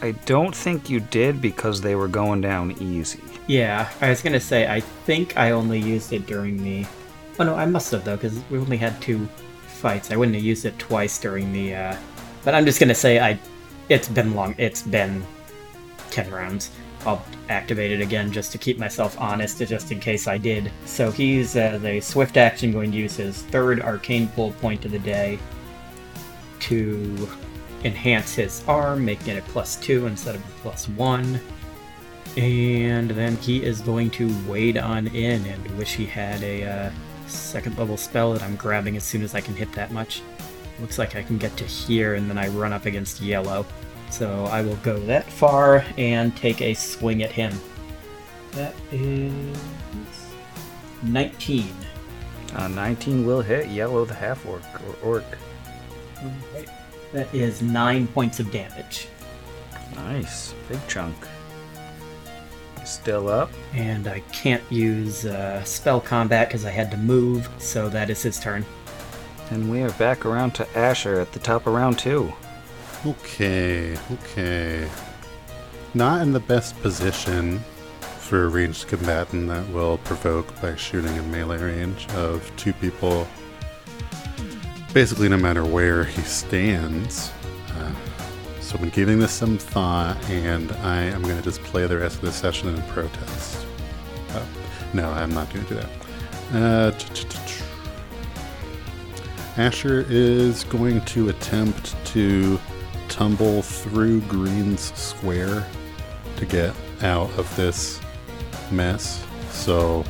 I 0.00 0.12
don't 0.26 0.54
think 0.54 0.90
you 0.90 1.00
did 1.00 1.40
because 1.40 1.80
they 1.80 1.94
were 1.94 2.08
going 2.08 2.40
down 2.40 2.72
easy. 2.80 3.20
Yeah, 3.46 3.90
I 4.00 4.10
was 4.10 4.22
gonna 4.22 4.40
say 4.40 4.66
I 4.68 4.80
think 4.80 5.36
I 5.36 5.50
only 5.52 5.80
used 5.80 6.12
it 6.12 6.26
during 6.26 6.62
the. 6.62 6.86
Oh 7.38 7.44
no, 7.44 7.54
I 7.54 7.66
must 7.66 7.90
have 7.92 8.04
though, 8.04 8.16
because 8.16 8.40
we 8.50 8.58
only 8.58 8.76
had 8.76 9.00
two 9.00 9.28
fights. 9.82 10.10
I 10.10 10.16
wouldn't 10.16 10.36
have 10.36 10.44
used 10.44 10.64
it 10.64 10.78
twice 10.78 11.18
during 11.18 11.52
the. 11.52 11.74
Uh... 11.74 11.96
But 12.44 12.54
I'm 12.54 12.64
just 12.64 12.80
gonna 12.80 12.94
say 12.94 13.20
I. 13.20 13.38
It's 13.88 14.08
been 14.08 14.34
long. 14.34 14.54
It's 14.56 14.82
been 14.82 15.22
ten 16.10 16.30
rounds. 16.30 16.70
I'll 17.04 17.24
activate 17.48 17.90
it 17.90 18.00
again 18.00 18.30
just 18.30 18.52
to 18.52 18.58
keep 18.58 18.78
myself 18.78 19.20
honest, 19.20 19.58
just 19.58 19.90
in 19.90 19.98
case 19.98 20.28
I 20.28 20.38
did. 20.38 20.70
So 20.84 21.10
he's 21.10 21.56
as 21.56 21.84
a 21.84 21.98
swift 21.98 22.36
action 22.36 22.70
going 22.70 22.92
to 22.92 22.96
use 22.96 23.16
his 23.16 23.42
third 23.42 23.80
arcane 23.80 24.28
pull 24.28 24.52
point 24.52 24.84
of 24.84 24.92
the 24.92 25.00
day 25.00 25.38
to 26.60 27.28
enhance 27.82 28.34
his 28.34 28.62
arm, 28.68 29.04
making 29.04 29.34
it 29.34 29.38
a 29.38 29.42
plus 29.50 29.76
two 29.76 30.06
instead 30.06 30.36
of 30.36 30.40
a 30.42 30.60
plus 30.60 30.88
one. 30.90 31.40
And 32.36 33.10
then 33.10 33.36
he 33.38 33.64
is 33.64 33.80
going 33.80 34.10
to 34.10 34.32
wade 34.48 34.78
on 34.78 35.08
in 35.08 35.44
and 35.44 35.76
wish 35.76 35.94
he 35.94 36.06
had 36.06 36.40
a 36.42 36.64
uh, 36.64 36.90
second 37.32 37.78
level 37.78 37.96
spell 37.96 38.32
that 38.32 38.42
I'm 38.42 38.56
grabbing 38.56 38.96
as 38.96 39.04
soon 39.04 39.22
as 39.22 39.34
I 39.34 39.40
can 39.40 39.54
hit 39.54 39.72
that 39.72 39.92
much. 39.92 40.22
Looks 40.80 40.98
like 40.98 41.16
I 41.16 41.22
can 41.22 41.38
get 41.38 41.56
to 41.58 41.64
here 41.64 42.14
and 42.14 42.28
then 42.28 42.38
I 42.38 42.48
run 42.48 42.72
up 42.72 42.86
against 42.86 43.20
yellow. 43.20 43.66
So 44.10 44.44
I 44.44 44.62
will 44.62 44.76
go 44.76 44.98
that 45.06 45.24
far 45.24 45.84
and 45.96 46.36
take 46.36 46.60
a 46.60 46.74
swing 46.74 47.22
at 47.22 47.32
him. 47.32 47.58
That 48.52 48.74
is 48.90 49.56
19. 51.02 51.74
Uh, 52.54 52.68
19 52.68 53.24
will 53.26 53.40
hit 53.40 53.68
Yellow 53.68 54.04
the 54.04 54.14
half 54.14 54.44
orc 54.44 54.62
or 54.86 55.14
orc. 55.14 55.38
That 57.12 57.34
is 57.34 57.62
9 57.62 58.06
points 58.08 58.40
of 58.40 58.50
damage. 58.50 59.08
Nice, 59.94 60.54
big 60.68 60.78
chunk. 60.88 61.16
He's 62.82 62.90
still 62.90 63.28
up. 63.28 63.48
And 63.74 64.08
I 64.08 64.20
can't 64.32 64.62
use 64.70 65.24
uh, 65.24 65.62
spell 65.62 66.00
combat 66.00 66.48
because 66.48 66.64
I 66.64 66.70
had 66.70 66.90
to 66.90 66.96
move, 66.96 67.48
so 67.58 67.88
that 67.90 68.10
is 68.10 68.20
his 68.22 68.40
turn. 68.40 68.66
And 69.50 69.70
we 69.70 69.82
are 69.82 69.92
back 69.92 70.26
around 70.26 70.56
to 70.56 70.76
Asher 70.76 71.20
at 71.20 71.30
the 71.30 71.38
top 71.38 71.68
of 71.68 71.74
round 71.74 72.00
two. 72.00 72.32
Okay, 73.06 73.96
okay. 74.10 74.88
not 75.94 76.22
in 76.22 76.32
the 76.32 76.40
best 76.40 76.80
position 76.82 77.60
for 78.18 78.46
a 78.46 78.48
ranged 78.48 78.88
combatant 78.88 79.46
that 79.46 79.68
will 79.68 79.98
provoke 79.98 80.60
by 80.60 80.74
shooting 80.74 81.14
in 81.14 81.30
melee 81.30 81.58
range 81.58 82.08
of 82.14 82.50
two 82.56 82.72
people. 82.72 83.28
Basically, 84.92 85.28
no 85.28 85.36
matter 85.36 85.64
where 85.64 86.02
he 86.02 86.22
stands. 86.22 87.30
Uh, 87.76 87.92
so 88.72 88.78
I've 88.78 88.80
been 88.80 88.90
giving 88.90 89.18
this 89.18 89.32
some 89.32 89.58
thought, 89.58 90.16
and 90.30 90.72
I 90.80 91.02
am 91.02 91.20
going 91.20 91.36
to 91.36 91.42
just 91.42 91.62
play 91.62 91.86
the 91.86 91.98
rest 91.98 92.16
of 92.16 92.22
the 92.22 92.32
session 92.32 92.70
in 92.70 92.80
protest. 92.84 93.66
Oh, 94.30 94.48
no, 94.94 95.10
I'm 95.10 95.28
not 95.28 95.52
going 95.52 95.66
to 95.66 95.74
do 95.74 95.80
that. 95.80 95.90
Uh. 96.54 96.92
Asher 99.58 100.06
is 100.08 100.64
going 100.64 101.02
to 101.02 101.28
attempt 101.28 101.94
to 102.06 102.58
tumble 103.10 103.60
through 103.60 104.22
Green's 104.22 104.94
square 104.98 105.66
to 106.36 106.46
get 106.46 106.74
out 107.02 107.30
of 107.38 107.54
this 107.56 108.00
mess. 108.70 109.22
So 109.50 110.02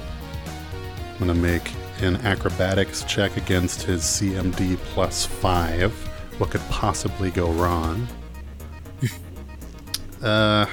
I'm 1.10 1.26
going 1.26 1.34
to 1.34 1.34
make 1.34 1.72
an 2.00 2.14
acrobatics 2.24 3.02
check 3.08 3.36
against 3.36 3.82
his 3.82 4.02
CMD 4.02 4.76
plus 4.76 5.26
five. 5.26 5.92
What 6.38 6.50
could 6.50 6.60
possibly 6.68 7.32
go 7.32 7.50
wrong? 7.50 8.06
Uh, 10.22 10.66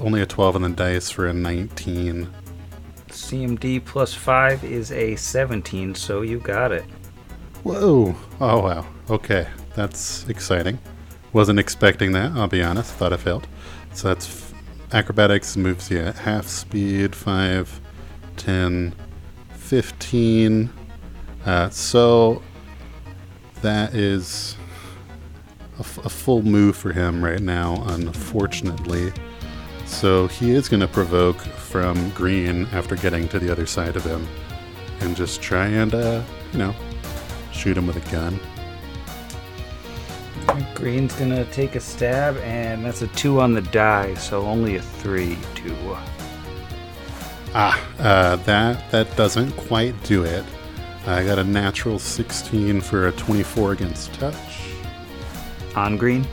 only 0.00 0.22
a 0.22 0.26
12 0.26 0.56
on 0.56 0.62
the 0.62 0.68
dice 0.70 1.10
for 1.10 1.26
a 1.26 1.32
19. 1.32 2.28
CMD 3.08 3.84
plus 3.84 4.14
5 4.14 4.64
is 4.64 4.92
a 4.92 5.16
17, 5.16 5.94
so 5.94 6.22
you 6.22 6.38
got 6.38 6.72
it. 6.72 6.84
Whoa! 7.62 8.14
Oh 8.40 8.60
wow. 8.60 8.86
Okay, 9.10 9.46
that's 9.74 10.26
exciting. 10.28 10.78
Wasn't 11.32 11.58
expecting 11.58 12.12
that. 12.12 12.32
I'll 12.32 12.48
be 12.48 12.62
honest. 12.62 12.94
Thought 12.94 13.12
I 13.12 13.16
failed. 13.18 13.46
So 13.92 14.08
that's 14.08 14.26
f- 14.26 14.54
acrobatics 14.92 15.56
moves 15.56 15.90
you 15.90 15.98
at 15.98 16.16
half 16.16 16.46
speed. 16.46 17.14
5, 17.14 17.80
10, 18.36 18.94
15. 19.50 20.70
Uh, 21.44 21.68
so 21.70 22.42
that 23.62 23.94
is 23.94 24.56
a, 25.80 25.82
f- 25.82 26.04
a 26.04 26.08
full 26.08 26.42
move 26.42 26.76
for 26.76 26.92
him 26.92 27.24
right 27.24 27.40
now. 27.40 27.82
Unfortunately. 27.86 29.12
So 29.86 30.28
he 30.28 30.52
is 30.52 30.68
going 30.68 30.80
to 30.80 30.88
provoke 30.88 31.38
from 31.38 32.10
green 32.10 32.66
after 32.72 32.94
getting 32.94 33.28
to 33.28 33.38
the 33.38 33.50
other 33.50 33.66
side 33.66 33.96
of 33.96 34.04
him, 34.04 34.26
and 35.00 35.16
just 35.16 35.42
try 35.42 35.66
and 35.66 35.92
uh, 35.94 36.22
you 36.52 36.58
know 36.58 36.74
shoot 37.52 37.76
him 37.76 37.86
with 37.86 37.96
a 37.96 38.10
gun. 38.12 38.38
Green's 40.74 41.14
gonna 41.14 41.44
take 41.46 41.74
a 41.74 41.80
stab, 41.80 42.36
and 42.38 42.84
that's 42.84 43.02
a 43.02 43.06
2 43.08 43.40
on 43.40 43.52
the 43.52 43.60
die, 43.60 44.14
so 44.14 44.42
only 44.46 44.76
a 44.76 44.82
three, 44.82 45.36
two. 45.54 45.76
Ah, 47.54 47.78
uh, 47.98 48.36
that 48.36 48.90
that 48.90 49.14
doesn't 49.16 49.50
quite 49.52 50.00
do 50.04 50.24
it. 50.24 50.44
I 51.06 51.24
got 51.24 51.38
a 51.38 51.44
natural 51.44 51.98
16 51.98 52.80
for 52.80 53.08
a 53.08 53.12
24 53.12 53.72
against 53.72 54.14
touch. 54.14 54.49
On 55.80 55.96
green? 55.96 56.26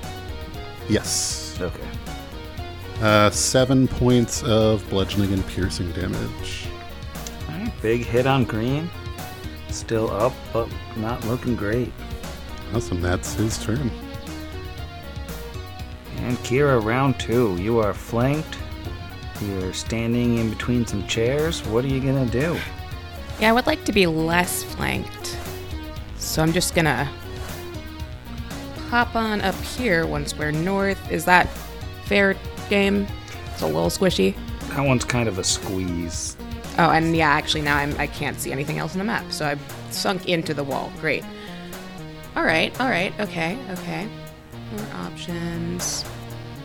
Yes. 0.90 1.58
Okay. 1.62 1.88
Uh, 3.02 3.30
seven 3.30 3.88
points 3.88 4.44
of 4.44 4.88
bludgeoning 4.90 5.32
and 5.32 5.48
piercing 5.48 5.90
damage. 5.94 6.68
Alright, 7.50 7.72
big 7.82 8.04
hit 8.04 8.28
on 8.28 8.44
green. 8.44 8.90
Still 9.70 10.12
up, 10.12 10.34
but 10.52 10.68
not 10.98 11.24
looking 11.28 11.56
great. 11.56 11.94
Awesome. 12.74 13.02
That's 13.02 13.36
his 13.36 13.58
turn. 13.64 13.90
And 16.18 16.38
Kira, 16.40 16.84
round 16.84 17.18
two. 17.18 17.56
You 17.56 17.80
are 17.80 17.94
flanked. 17.94 18.58
You're 19.40 19.72
standing 19.72 20.40
in 20.40 20.50
between 20.50 20.86
some 20.86 21.08
chairs. 21.08 21.66
What 21.68 21.86
are 21.86 21.88
you 21.88 22.02
gonna 22.02 22.26
do? 22.26 22.60
Yeah, 23.40 23.52
I 23.52 23.54
would 23.54 23.66
like 23.66 23.86
to 23.86 23.94
be 23.94 24.08
less 24.08 24.64
flanked. 24.64 25.40
So 26.18 26.44
I'm 26.44 26.52
just 26.52 26.76
gonna 26.76 27.10
hop 28.90 29.16
on 29.16 29.42
up 29.42 29.56
here 29.56 30.06
one 30.06 30.26
square 30.26 30.52
north. 30.52 31.12
Is 31.12 31.26
that 31.26 31.48
fair 32.06 32.36
game? 32.70 33.08
It's 33.54 33.62
a 33.62 33.66
little 33.66 33.90
squishy. 33.90 34.36
That 34.70 34.86
one's 34.86 35.04
kind 35.04 35.28
of 35.28 35.40
a 35.40 35.44
squeeze. 35.44 36.38
Oh, 36.78 36.92
and 36.92 37.16
yeah, 37.16 37.30
actually 37.30 37.62
now 37.62 37.78
I'm 37.78 37.96
I 37.98 38.08
can't 38.08 38.40
see 38.40 38.52
anything 38.52 38.78
else 38.78 38.94
on 38.94 39.00
the 39.00 39.04
map, 39.04 39.32
so 39.32 39.48
I've 39.48 39.62
sunk 39.90 40.28
into 40.28 40.54
the 40.54 40.64
wall. 40.64 40.92
Great. 41.02 41.24
All 42.36 42.44
right, 42.44 42.78
all 42.80 42.88
right, 42.88 43.20
okay, 43.20 43.58
okay. 43.72 44.08
More 44.72 44.88
options. 45.06 46.06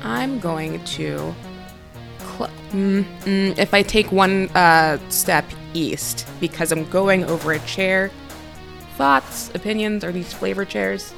I'm 0.02 0.38
going 0.38 0.85
to. 0.85 1.35
Cl- 2.18 2.50
mm, 2.72 3.04
mm, 3.22 3.58
if 3.58 3.72
I 3.72 3.82
take 3.82 4.12
one 4.12 4.48
uh, 4.50 4.98
step 5.08 5.46
east, 5.72 6.28
because 6.40 6.72
I'm 6.72 6.85
going 6.90 7.24
over 7.24 7.52
a 7.52 7.58
chair. 7.61 8.11
Thoughts, 8.96 9.50
opinions? 9.54 10.04
Are 10.04 10.12
these 10.12 10.32
flavor 10.35 10.66
chairs? 10.66 11.14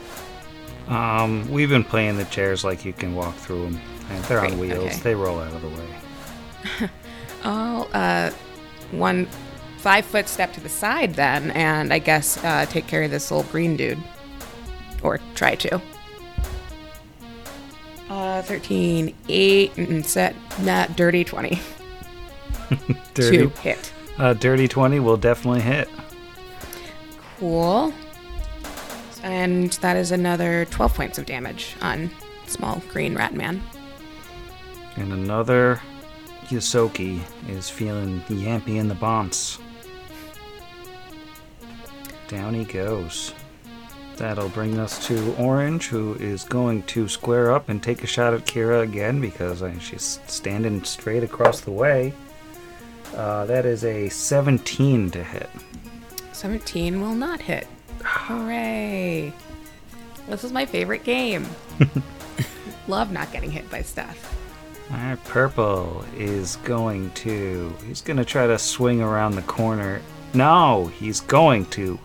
Um, 0.88 1.50
we've 1.50 1.68
been 1.70 1.84
playing 1.84 2.16
the 2.18 2.24
chairs 2.26 2.64
like 2.64 2.84
you 2.84 2.92
can 2.92 3.14
walk 3.14 3.34
through 3.36 3.64
them. 3.64 3.80
And 4.10 4.24
they're 4.24 4.44
on 4.44 4.58
wheels. 4.58 4.84
okay. 4.84 4.96
They 4.98 5.14
roll 5.14 5.40
out 5.40 5.52
of 5.52 5.62
the 5.62 5.68
way. 5.68 6.90
I'll 7.44 7.88
uh, 7.92 8.30
one 8.90 9.26
five 9.78 10.04
foot 10.04 10.28
step 10.28 10.52
to 10.54 10.60
the 10.60 10.68
side 10.68 11.14
then, 11.14 11.50
and 11.52 11.92
I 11.92 11.98
guess 11.98 12.42
uh, 12.44 12.66
take 12.66 12.86
care 12.86 13.02
of 13.02 13.10
this 13.10 13.30
little 13.30 13.50
green 13.50 13.76
dude, 13.76 13.98
or 15.02 15.20
try 15.34 15.54
to. 15.56 15.80
Uh, 18.10 18.42
13, 18.42 19.14
8, 19.28 19.76
and 19.78 20.04
set, 20.06 20.36
not 20.60 20.94
dirty 20.94 21.24
20 21.24 21.58
Dirty, 23.14 23.38
to 23.38 23.48
hit. 23.60 23.92
uh, 24.18 24.34
dirty 24.34 24.68
20 24.68 25.00
will 25.00 25.16
definitely 25.16 25.62
hit. 25.62 25.88
Cool. 27.38 27.92
And 29.24 29.72
that 29.80 29.96
is 29.96 30.12
another 30.12 30.66
12 30.66 30.94
points 30.94 31.18
of 31.18 31.24
damage 31.24 31.76
on 31.80 32.10
small 32.46 32.82
green 32.90 33.14
rat 33.14 33.32
man. 33.32 33.62
And 34.96 35.14
another 35.14 35.80
Ysoki 36.48 37.20
is 37.48 37.70
feeling 37.70 38.20
yampy 38.28 38.76
in 38.76 38.86
the 38.86 38.94
bonce. 38.94 39.58
Down 42.28 42.52
he 42.52 42.64
goes. 42.64 43.32
That'll 44.16 44.50
bring 44.50 44.78
us 44.78 45.04
to 45.06 45.34
Orange, 45.36 45.86
who 45.86 46.14
is 46.16 46.44
going 46.44 46.82
to 46.84 47.08
square 47.08 47.50
up 47.50 47.70
and 47.70 47.82
take 47.82 48.04
a 48.04 48.06
shot 48.06 48.34
at 48.34 48.44
Kira 48.44 48.82
again 48.82 49.22
because 49.22 49.62
uh, 49.62 49.76
she's 49.78 50.20
standing 50.26 50.84
straight 50.84 51.24
across 51.24 51.62
the 51.62 51.72
way. 51.72 52.12
Uh, 53.16 53.46
that 53.46 53.64
is 53.64 53.84
a 53.84 54.10
17 54.10 55.10
to 55.12 55.24
hit. 55.24 55.48
17 56.32 57.00
will 57.00 57.14
not 57.14 57.40
hit. 57.40 57.66
Hooray! 58.04 59.32
This 60.28 60.44
is 60.44 60.52
my 60.52 60.66
favorite 60.66 61.04
game. 61.04 61.46
Love 62.88 63.10
not 63.10 63.32
getting 63.32 63.50
hit 63.50 63.70
by 63.70 63.82
stuff. 63.82 64.34
Alright, 64.90 65.22
Purple 65.24 66.04
is 66.16 66.56
going 66.56 67.10
to. 67.12 67.74
He's 67.86 68.02
going 68.02 68.18
to 68.18 68.24
try 68.24 68.46
to 68.46 68.58
swing 68.58 69.00
around 69.00 69.34
the 69.34 69.42
corner. 69.42 70.02
No, 70.34 70.86
he's 70.98 71.20
going 71.20 71.66
to 71.66 71.98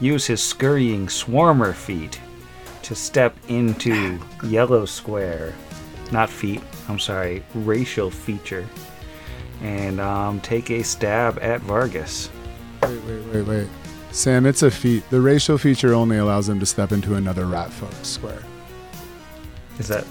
use 0.00 0.26
his 0.26 0.42
scurrying 0.42 1.06
swarmer 1.06 1.74
feet 1.74 2.18
to 2.82 2.94
step 2.94 3.36
into 3.48 4.18
Yellow 4.44 4.86
Square. 4.86 5.54
Not 6.10 6.30
feet, 6.30 6.62
I'm 6.88 6.98
sorry, 6.98 7.44
racial 7.54 8.10
feature. 8.10 8.66
And 9.62 10.00
um, 10.00 10.40
take 10.40 10.70
a 10.70 10.82
stab 10.82 11.38
at 11.42 11.60
Vargas. 11.60 12.30
Wait, 12.82 13.02
wait, 13.02 13.24
wait, 13.26 13.42
wait. 13.42 13.68
Sam, 14.18 14.46
it's 14.46 14.62
a 14.64 14.70
feat. 14.70 15.08
The 15.10 15.20
racial 15.20 15.58
feature 15.58 15.94
only 15.94 16.16
allows 16.18 16.48
him 16.48 16.58
to 16.58 16.66
step 16.66 16.90
into 16.90 17.14
another 17.14 17.46
rat 17.46 17.72
folk 17.72 17.92
square. 18.02 18.42
Is 19.78 19.86
that. 19.86 20.04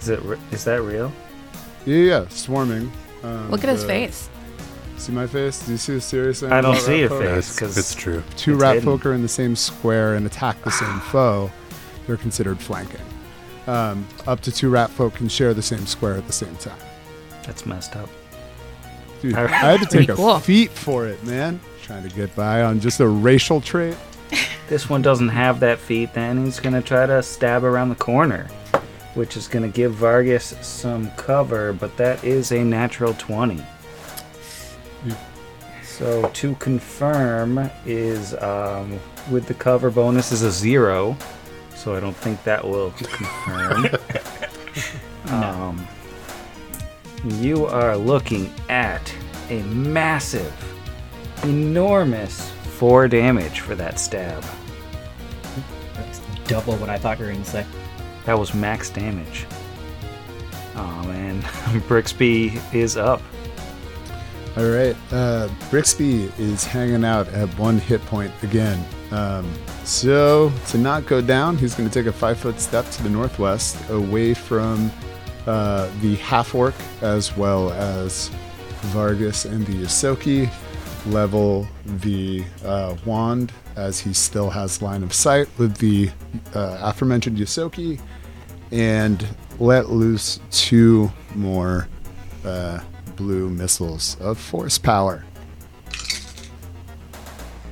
Is, 0.00 0.08
it, 0.08 0.22
re- 0.22 0.38
is 0.52 0.64
that 0.64 0.80
real? 0.80 1.12
Yeah, 1.84 1.96
yeah, 1.96 2.28
swarming. 2.28 2.90
Um, 3.22 3.50
Look 3.50 3.62
at 3.62 3.68
his 3.68 3.84
face. 3.84 4.30
See 4.96 5.12
my 5.12 5.26
face? 5.26 5.66
Do 5.66 5.72
you 5.72 5.76
see 5.78 5.94
the 5.96 6.00
serious 6.00 6.42
I 6.42 6.62
don't 6.62 6.76
see 6.78 6.92
rat 6.92 6.98
your 7.00 7.08
folk? 7.10 7.22
face 7.22 7.54
because 7.54 7.76
it's 7.76 7.94
true. 7.94 8.22
Two 8.36 8.54
It's 8.54 8.62
rat 8.62 8.74
hidden. 8.76 8.88
folk 8.88 9.04
are 9.04 9.12
in 9.12 9.20
the 9.20 9.28
same 9.28 9.54
square 9.54 10.14
and 10.14 10.24
attack 10.24 10.62
the 10.62 10.70
same 10.70 10.98
foe. 11.10 11.50
They're 12.06 12.16
considered 12.16 12.58
flanking. 12.58 13.00
Um, 13.66 14.06
up 14.26 14.40
to 14.40 14.50
two 14.50 14.70
rat 14.70 14.88
folk 14.88 15.14
can 15.16 15.28
share 15.28 15.52
the 15.52 15.62
same 15.62 15.84
square 15.86 16.14
at 16.16 16.26
the 16.26 16.32
same 16.32 16.56
time. 16.56 16.78
that's 17.44 17.66
messed 17.66 17.96
up. 17.96 18.08
Dude, 19.20 19.34
I 19.34 19.46
had 19.46 19.80
to 19.80 19.84
take 19.90 20.06
Pretty 20.06 20.12
a 20.12 20.16
cool. 20.16 20.38
feat 20.38 20.70
for 20.70 21.06
it, 21.06 21.22
man. 21.22 21.60
Trying 21.82 22.08
to 22.08 22.14
get 22.14 22.34
by 22.36 22.62
on 22.62 22.80
just 22.80 23.00
a 23.00 23.08
racial 23.08 23.60
trait. 23.60 23.96
This 24.68 24.88
one 24.88 25.02
doesn't 25.02 25.28
have 25.28 25.60
that 25.60 25.78
feat, 25.78 26.14
then 26.14 26.44
he's 26.44 26.60
going 26.60 26.72
to 26.74 26.80
try 26.80 27.04
to 27.04 27.22
stab 27.22 27.64
around 27.64 27.90
the 27.90 27.94
corner, 27.96 28.44
which 29.14 29.36
is 29.36 29.48
going 29.48 29.70
to 29.70 29.76
give 29.76 29.92
Vargas 29.92 30.54
some 30.62 31.10
cover, 31.12 31.72
but 31.74 31.94
that 31.98 32.22
is 32.24 32.52
a 32.52 32.64
natural 32.64 33.12
20. 33.14 33.62
So 35.84 36.28
to 36.28 36.54
confirm 36.54 37.70
is 37.84 38.34
um, 38.36 38.98
with 39.30 39.46
the 39.46 39.54
cover 39.54 39.90
bonus 39.90 40.32
is 40.32 40.42
a 40.42 40.50
zero, 40.50 41.16
so 41.74 41.94
I 41.94 42.00
don't 42.00 42.16
think 42.16 42.42
that 42.44 42.64
will 42.64 42.92
confirm. 42.92 43.86
um, 45.34 45.86
You 47.24 47.66
are 47.66 47.96
looking 47.96 48.52
at 48.68 49.14
a 49.50 49.62
massive, 49.64 50.52
enormous 51.44 52.50
four 52.50 53.08
damage 53.08 53.60
for 53.60 53.74
that 53.74 53.98
stab. 53.98 54.44
That's 55.94 56.20
double 56.46 56.76
what 56.76 56.88
I 56.88 56.98
thought 56.98 57.18
you 57.18 57.26
were 57.26 57.32
going 57.32 57.44
to 57.44 57.50
say. 57.50 57.66
That 58.24 58.38
was 58.38 58.54
max 58.54 58.90
damage. 58.90 59.46
Oh 60.76 61.02
man, 61.06 61.40
Brixby 61.88 62.60
is 62.74 62.96
up. 62.96 63.20
All 64.56 64.68
right. 64.68 64.94
Uh, 65.10 65.48
Brixby 65.70 66.30
is 66.38 66.64
hanging 66.64 67.04
out 67.04 67.26
at 67.28 67.48
one 67.58 67.78
hit 67.78 68.04
point 68.06 68.30
again. 68.42 68.84
Um, 69.10 69.50
so, 69.84 70.52
to 70.68 70.78
not 70.78 71.06
go 71.06 71.22
down, 71.22 71.56
he's 71.56 71.74
going 71.74 71.88
to 71.88 71.94
take 71.94 72.06
a 72.06 72.12
five 72.12 72.38
foot 72.38 72.60
step 72.60 72.88
to 72.90 73.02
the 73.02 73.08
northwest 73.08 73.78
away 73.88 74.34
from 74.34 74.90
uh, 75.46 75.90
the 76.00 76.16
half 76.16 76.54
orc 76.54 76.74
as 77.00 77.34
well 77.36 77.72
as 77.72 78.28
Vargas 78.92 79.46
and 79.46 79.66
the 79.66 79.84
Ysoki. 79.84 80.50
Level 81.06 81.66
the 81.84 82.44
uh, 82.64 82.96
wand 83.04 83.52
as 83.76 83.98
he 83.98 84.12
still 84.12 84.50
has 84.50 84.80
line 84.80 85.02
of 85.02 85.12
sight 85.12 85.48
with 85.58 85.76
the 85.78 86.10
uh, 86.54 86.78
aforementioned 86.80 87.38
Ysoki 87.38 88.00
and 88.70 89.26
let 89.58 89.90
loose 89.90 90.40
two 90.50 91.10
more 91.34 91.88
uh, 92.44 92.80
blue 93.16 93.48
missiles 93.50 94.16
of 94.20 94.38
force 94.38 94.78
power. 94.78 95.24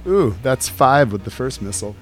Ooh, 0.06 0.34
that's 0.42 0.68
five 0.68 1.12
with 1.12 1.24
the 1.24 1.30
first 1.30 1.62
missile. 1.62 1.94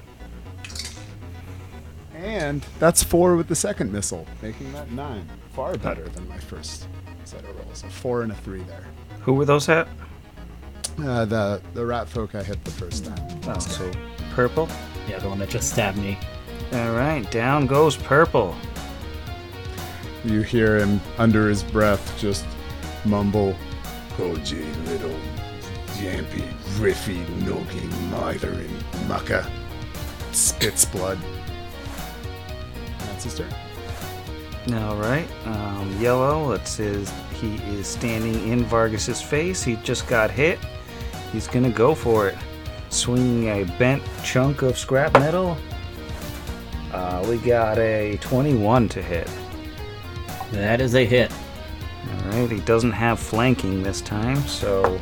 And 2.15 2.65
that's 2.79 3.03
four 3.03 3.35
with 3.35 3.47
the 3.47 3.55
second 3.55 3.91
missile, 3.91 4.25
making 4.41 4.71
that 4.73 4.91
nine. 4.91 5.27
Far 5.53 5.77
better 5.77 6.07
than 6.09 6.27
my 6.27 6.37
first 6.37 6.87
set 7.25 7.41
of 7.41 7.55
rolls. 7.57 7.83
A 7.83 7.89
four 7.89 8.21
and 8.23 8.31
a 8.31 8.35
three 8.35 8.61
there. 8.63 8.87
Who 9.21 9.33
were 9.33 9.45
those 9.45 9.69
at? 9.69 9.87
Uh, 10.99 11.25
the 11.25 11.61
the 11.73 11.85
rat 11.85 12.07
folk 12.09 12.35
I 12.35 12.43
hit 12.43 12.63
the 12.65 12.71
first 12.71 13.05
time. 13.05 13.39
Oh, 13.47 13.59
so 13.59 13.89
purple. 14.31 14.67
Yeah, 15.07 15.19
the 15.19 15.29
one 15.29 15.39
that 15.39 15.49
just 15.49 15.71
stabbed 15.71 15.97
me. 15.97 16.17
All 16.73 16.91
right, 16.93 17.29
down 17.31 17.67
goes 17.67 17.95
purple. 17.95 18.55
You 20.25 20.41
hear 20.41 20.77
him 20.77 20.99
under 21.17 21.47
his 21.47 21.63
breath 21.63 22.19
just 22.19 22.45
mumble, 23.05 23.55
Koji 24.17 24.85
little 24.85 25.15
Yampy 25.97 26.45
Riffy 26.77 27.27
Nogi 27.45 27.85
mithering 28.11 28.69
and 28.93 29.07
Mucka. 29.09 29.49
Spits 30.31 30.85
blood. 30.85 31.17
That's 32.99 33.23
his 33.23 33.35
turn. 33.35 33.53
All 34.73 34.97
right, 34.97 35.27
um, 35.47 35.99
yellow. 35.99 36.51
It 36.51 36.67
says 36.67 37.11
he 37.41 37.55
is 37.73 37.87
standing 37.87 38.49
in 38.49 38.63
Vargas's 38.65 39.19
face. 39.19 39.63
He 39.63 39.77
just 39.77 40.07
got 40.07 40.29
hit. 40.29 40.59
He's 41.31 41.47
gonna 41.47 41.71
go 41.71 41.95
for 41.95 42.27
it, 42.27 42.37
swinging 42.89 43.47
a 43.47 43.63
bent 43.79 44.03
chunk 44.23 44.61
of 44.61 44.77
scrap 44.77 45.13
metal. 45.13 45.57
Uh, 46.91 47.25
we 47.27 47.37
got 47.37 47.79
a 47.79 48.17
21 48.17 48.89
to 48.89 49.01
hit. 49.01 49.27
That 50.51 50.81
is 50.81 50.93
a 50.93 51.05
hit. 51.05 51.31
All 51.31 52.31
right, 52.31 52.51
he 52.51 52.59
doesn't 52.59 52.91
have 52.91 53.19
flanking 53.19 53.81
this 53.81 54.01
time, 54.01 54.39
so 54.41 54.99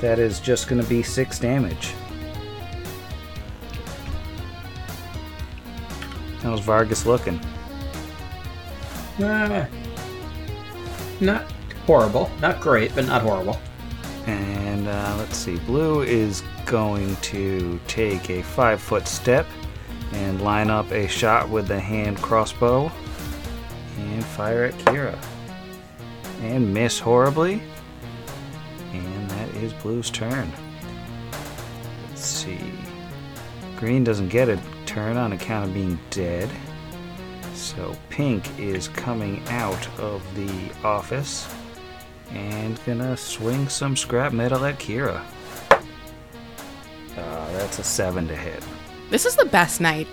that 0.00 0.18
is 0.18 0.40
just 0.40 0.68
gonna 0.68 0.84
be 0.84 1.02
six 1.02 1.38
damage. 1.38 1.92
How's 6.42 6.60
Vargas 6.60 7.04
looking? 7.04 7.40
Uh, 9.20 9.66
not 11.20 11.50
horrible. 11.86 12.30
Not 12.40 12.60
great, 12.60 12.94
but 12.94 13.06
not 13.06 13.22
horrible. 13.22 13.60
And 14.26 14.88
uh, 14.88 15.14
let's 15.18 15.36
see, 15.36 15.58
Blue 15.60 16.02
is 16.02 16.42
going 16.64 17.16
to 17.16 17.78
take 17.88 18.30
a 18.30 18.42
five 18.42 18.80
foot 18.80 19.06
step 19.08 19.46
and 20.12 20.42
line 20.42 20.70
up 20.70 20.90
a 20.92 21.08
shot 21.08 21.48
with 21.48 21.68
the 21.68 21.80
hand 21.80 22.18
crossbow 22.18 22.90
and 23.98 24.24
fire 24.24 24.64
at 24.64 24.74
Kira. 24.74 25.18
And 26.40 26.72
miss 26.72 26.98
horribly. 26.98 27.62
And 28.92 29.30
that 29.30 29.48
is 29.56 29.72
Blue's 29.74 30.10
turn. 30.10 30.52
Let's 32.08 32.24
see. 32.24 32.60
Green 33.76 34.04
doesn't 34.04 34.28
get 34.28 34.48
a 34.48 34.60
turn 34.86 35.16
on 35.16 35.32
account 35.32 35.68
of 35.68 35.74
being 35.74 35.98
dead. 36.10 36.50
So 37.76 37.96
Pink 38.10 38.58
is 38.58 38.88
coming 38.88 39.42
out 39.48 39.88
of 39.98 40.22
the 40.34 40.70
office 40.86 41.48
and 42.30 42.78
gonna 42.84 43.16
swing 43.16 43.66
some 43.68 43.96
scrap 43.96 44.32
metal 44.34 44.64
at 44.66 44.78
Kira. 44.78 45.22
Uh, 45.70 47.52
that's 47.52 47.78
a 47.78 47.84
seven 47.84 48.28
to 48.28 48.36
hit. 48.36 48.62
This 49.08 49.24
is 49.24 49.36
the 49.36 49.46
best 49.46 49.80
night. 49.80 50.06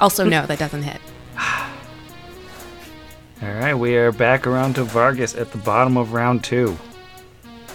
Also, 0.00 0.24
no, 0.24 0.46
that 0.46 0.60
doesn't 0.60 0.82
hit. 0.82 1.00
All 3.42 3.54
right, 3.54 3.74
we 3.74 3.96
are 3.96 4.12
back 4.12 4.46
around 4.46 4.74
to 4.76 4.84
Vargas 4.84 5.34
at 5.34 5.50
the 5.50 5.58
bottom 5.58 5.96
of 5.96 6.12
round 6.12 6.44
two. 6.44 6.78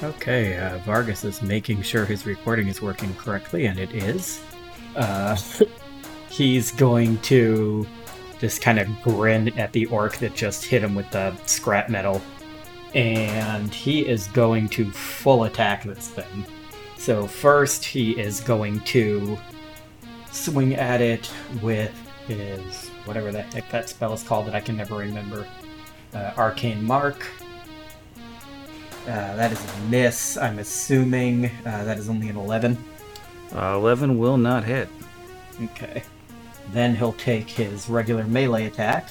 Okay, 0.02 0.58
uh, 0.58 0.78
Vargas 0.80 1.26
is 1.26 1.42
making 1.42 1.82
sure 1.82 2.06
his 2.06 2.26
recording 2.26 2.68
is 2.68 2.82
working 2.82 3.14
correctly, 3.16 3.66
and 3.66 3.80
it 3.80 3.92
is. 3.94 4.42
Uh, 4.96 5.36
he's 6.30 6.72
going 6.72 7.18
to 7.20 7.86
just 8.40 8.62
kind 8.62 8.80
of 8.80 8.88
grin 9.02 9.58
at 9.58 9.72
the 9.74 9.86
orc 9.88 10.18
that 10.18 10.36
just 10.36 10.66
hit 10.66 10.84
him 10.84 10.96
with 10.96 11.10
the 11.12 11.36
scrap 11.46 11.90
metal, 11.90 12.22
and 12.94 13.74
he 13.74 14.08
is 14.08 14.28
going 14.28 14.70
to 14.70 14.92
full 14.92 15.46
attack 15.46 15.84
this 15.84 16.10
thing. 16.10 16.46
So, 16.98 17.28
first, 17.28 17.86
he 17.86 18.20
is 18.20 18.42
going 18.42 18.80
to 18.82 19.38
swing 20.32 20.76
at 20.76 21.02
it 21.02 21.32
with 21.62 21.94
his 22.28 22.90
whatever 23.06 23.32
the 23.32 23.42
heck 23.42 23.70
that 23.72 23.90
spell 23.90 24.14
is 24.14 24.24
called 24.24 24.48
that 24.48 24.56
I 24.56 24.60
can 24.60 24.78
never 24.78 24.96
remember. 24.96 25.48
Uh, 26.14 26.32
Arcane 26.38 26.84
Mark. 26.84 27.26
Uh, 29.04 29.36
that 29.38 29.52
is 29.54 29.64
a 29.64 29.80
miss. 29.90 30.38
I'm 30.38 30.60
assuming 30.60 31.46
uh, 31.46 31.86
that 31.86 31.98
is 31.98 32.10
only 32.10 32.28
an 32.28 32.36
11. 32.36 32.78
Uh, 33.56 33.76
11 33.76 34.18
will 34.18 34.38
not 34.38 34.66
hit. 34.66 34.90
Okay. 35.62 36.04
Then 36.72 36.96
he'll 36.96 37.14
take 37.14 37.50
his 37.50 37.90
regular 37.90 38.24
melee 38.26 38.66
attack. 38.66 39.10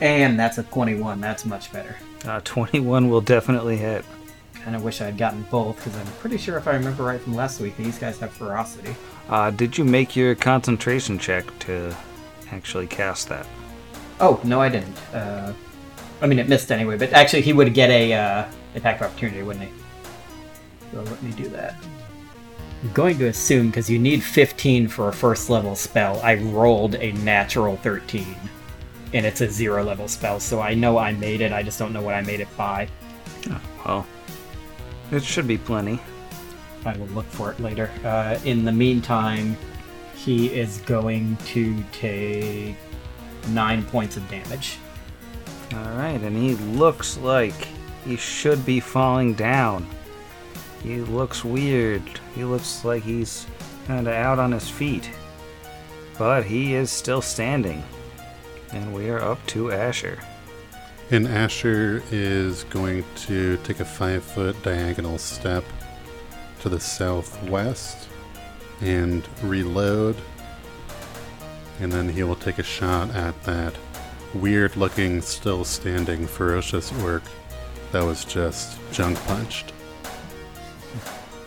And 0.00 0.38
that's 0.38 0.58
a 0.58 0.62
21. 0.62 1.20
That's 1.20 1.44
much 1.44 1.72
better. 1.72 1.96
Uh, 2.24 2.40
21 2.44 3.08
will 3.08 3.20
definitely 3.20 3.76
hit. 3.76 4.04
Kind 4.54 4.76
of 4.76 4.82
wish 4.84 5.00
I'd 5.00 5.16
gotten 5.16 5.42
both, 5.50 5.76
because 5.76 5.96
I'm 5.96 6.06
pretty 6.18 6.36
sure 6.36 6.56
if 6.56 6.68
I 6.68 6.72
remember 6.72 7.04
right 7.04 7.20
from 7.20 7.34
last 7.34 7.60
week, 7.60 7.76
these 7.76 7.98
guys 7.98 8.18
have 8.18 8.32
ferocity. 8.32 8.94
Uh, 9.28 9.50
did 9.50 9.78
you 9.78 9.84
make 9.84 10.16
your 10.16 10.34
concentration 10.34 11.18
check 11.18 11.46
to 11.60 11.96
actually 12.50 12.86
cast 12.86 13.28
that? 13.28 13.46
Oh, 14.20 14.40
no, 14.44 14.60
I 14.60 14.68
didn't. 14.68 14.96
Uh, 15.14 15.52
I 16.20 16.26
mean, 16.26 16.38
it 16.38 16.48
missed 16.48 16.72
anyway, 16.72 16.96
but 16.98 17.12
actually, 17.12 17.42
he 17.42 17.52
would 17.52 17.72
get 17.72 17.90
a 17.90 18.12
uh, 18.12 18.50
attack 18.74 19.00
opportunity, 19.00 19.42
wouldn't 19.42 19.66
he? 19.66 19.72
So 20.92 21.02
let 21.02 21.22
me 21.22 21.30
do 21.32 21.48
that. 21.50 21.76
I'm 22.82 22.92
going 22.92 23.18
to 23.18 23.26
assume, 23.26 23.68
because 23.68 23.90
you 23.90 23.98
need 23.98 24.22
15 24.22 24.88
for 24.88 25.08
a 25.08 25.12
first 25.12 25.50
level 25.50 25.74
spell, 25.74 26.20
I 26.22 26.36
rolled 26.36 26.94
a 26.96 27.12
natural 27.12 27.76
13. 27.78 28.36
And 29.14 29.26
it's 29.26 29.40
a 29.40 29.50
zero 29.50 29.82
level 29.82 30.06
spell, 30.06 30.38
so 30.38 30.60
I 30.60 30.74
know 30.74 30.98
I 30.98 31.12
made 31.12 31.40
it, 31.40 31.52
I 31.52 31.62
just 31.62 31.78
don't 31.78 31.92
know 31.92 32.02
what 32.02 32.14
I 32.14 32.20
made 32.20 32.40
it 32.40 32.56
by. 32.56 32.88
Oh, 33.50 33.60
well, 33.84 34.06
it 35.10 35.24
should 35.24 35.48
be 35.48 35.58
plenty. 35.58 35.98
I 36.84 36.96
will 36.96 37.06
look 37.08 37.26
for 37.26 37.50
it 37.50 37.58
later. 37.58 37.90
Uh, 38.04 38.38
in 38.44 38.64
the 38.64 38.72
meantime, 38.72 39.56
he 40.14 40.46
is 40.48 40.78
going 40.78 41.36
to 41.46 41.82
take 41.92 42.76
nine 43.48 43.84
points 43.86 44.16
of 44.16 44.28
damage. 44.28 44.78
All 45.74 45.96
right, 45.96 46.20
and 46.20 46.36
he 46.36 46.54
looks 46.76 47.18
like 47.18 47.68
he 48.04 48.16
should 48.16 48.64
be 48.64 48.80
falling 48.80 49.34
down. 49.34 49.86
He 50.82 51.00
looks 51.00 51.44
weird. 51.44 52.02
He 52.34 52.44
looks 52.44 52.84
like 52.84 53.02
he's 53.02 53.46
kind 53.86 54.06
of 54.06 54.14
out 54.14 54.38
on 54.38 54.52
his 54.52 54.68
feet. 54.68 55.10
But 56.18 56.44
he 56.44 56.74
is 56.74 56.90
still 56.90 57.22
standing. 57.22 57.82
And 58.72 58.94
we 58.94 59.08
are 59.10 59.20
up 59.20 59.44
to 59.48 59.72
Asher. 59.72 60.18
And 61.10 61.26
Asher 61.26 62.02
is 62.10 62.64
going 62.64 63.04
to 63.16 63.56
take 63.58 63.80
a 63.80 63.84
five 63.84 64.22
foot 64.22 64.62
diagonal 64.62 65.18
step 65.18 65.64
to 66.60 66.68
the 66.68 66.80
southwest 66.80 68.08
and 68.80 69.26
reload. 69.42 70.16
And 71.80 71.90
then 71.90 72.08
he 72.08 72.22
will 72.22 72.36
take 72.36 72.58
a 72.58 72.62
shot 72.62 73.14
at 73.14 73.42
that 73.44 73.74
weird 74.34 74.76
looking, 74.76 75.22
still 75.22 75.64
standing, 75.64 76.26
ferocious 76.26 76.92
orc 77.02 77.22
that 77.92 78.04
was 78.04 78.24
just 78.24 78.78
junk 78.92 79.18
punched. 79.24 79.72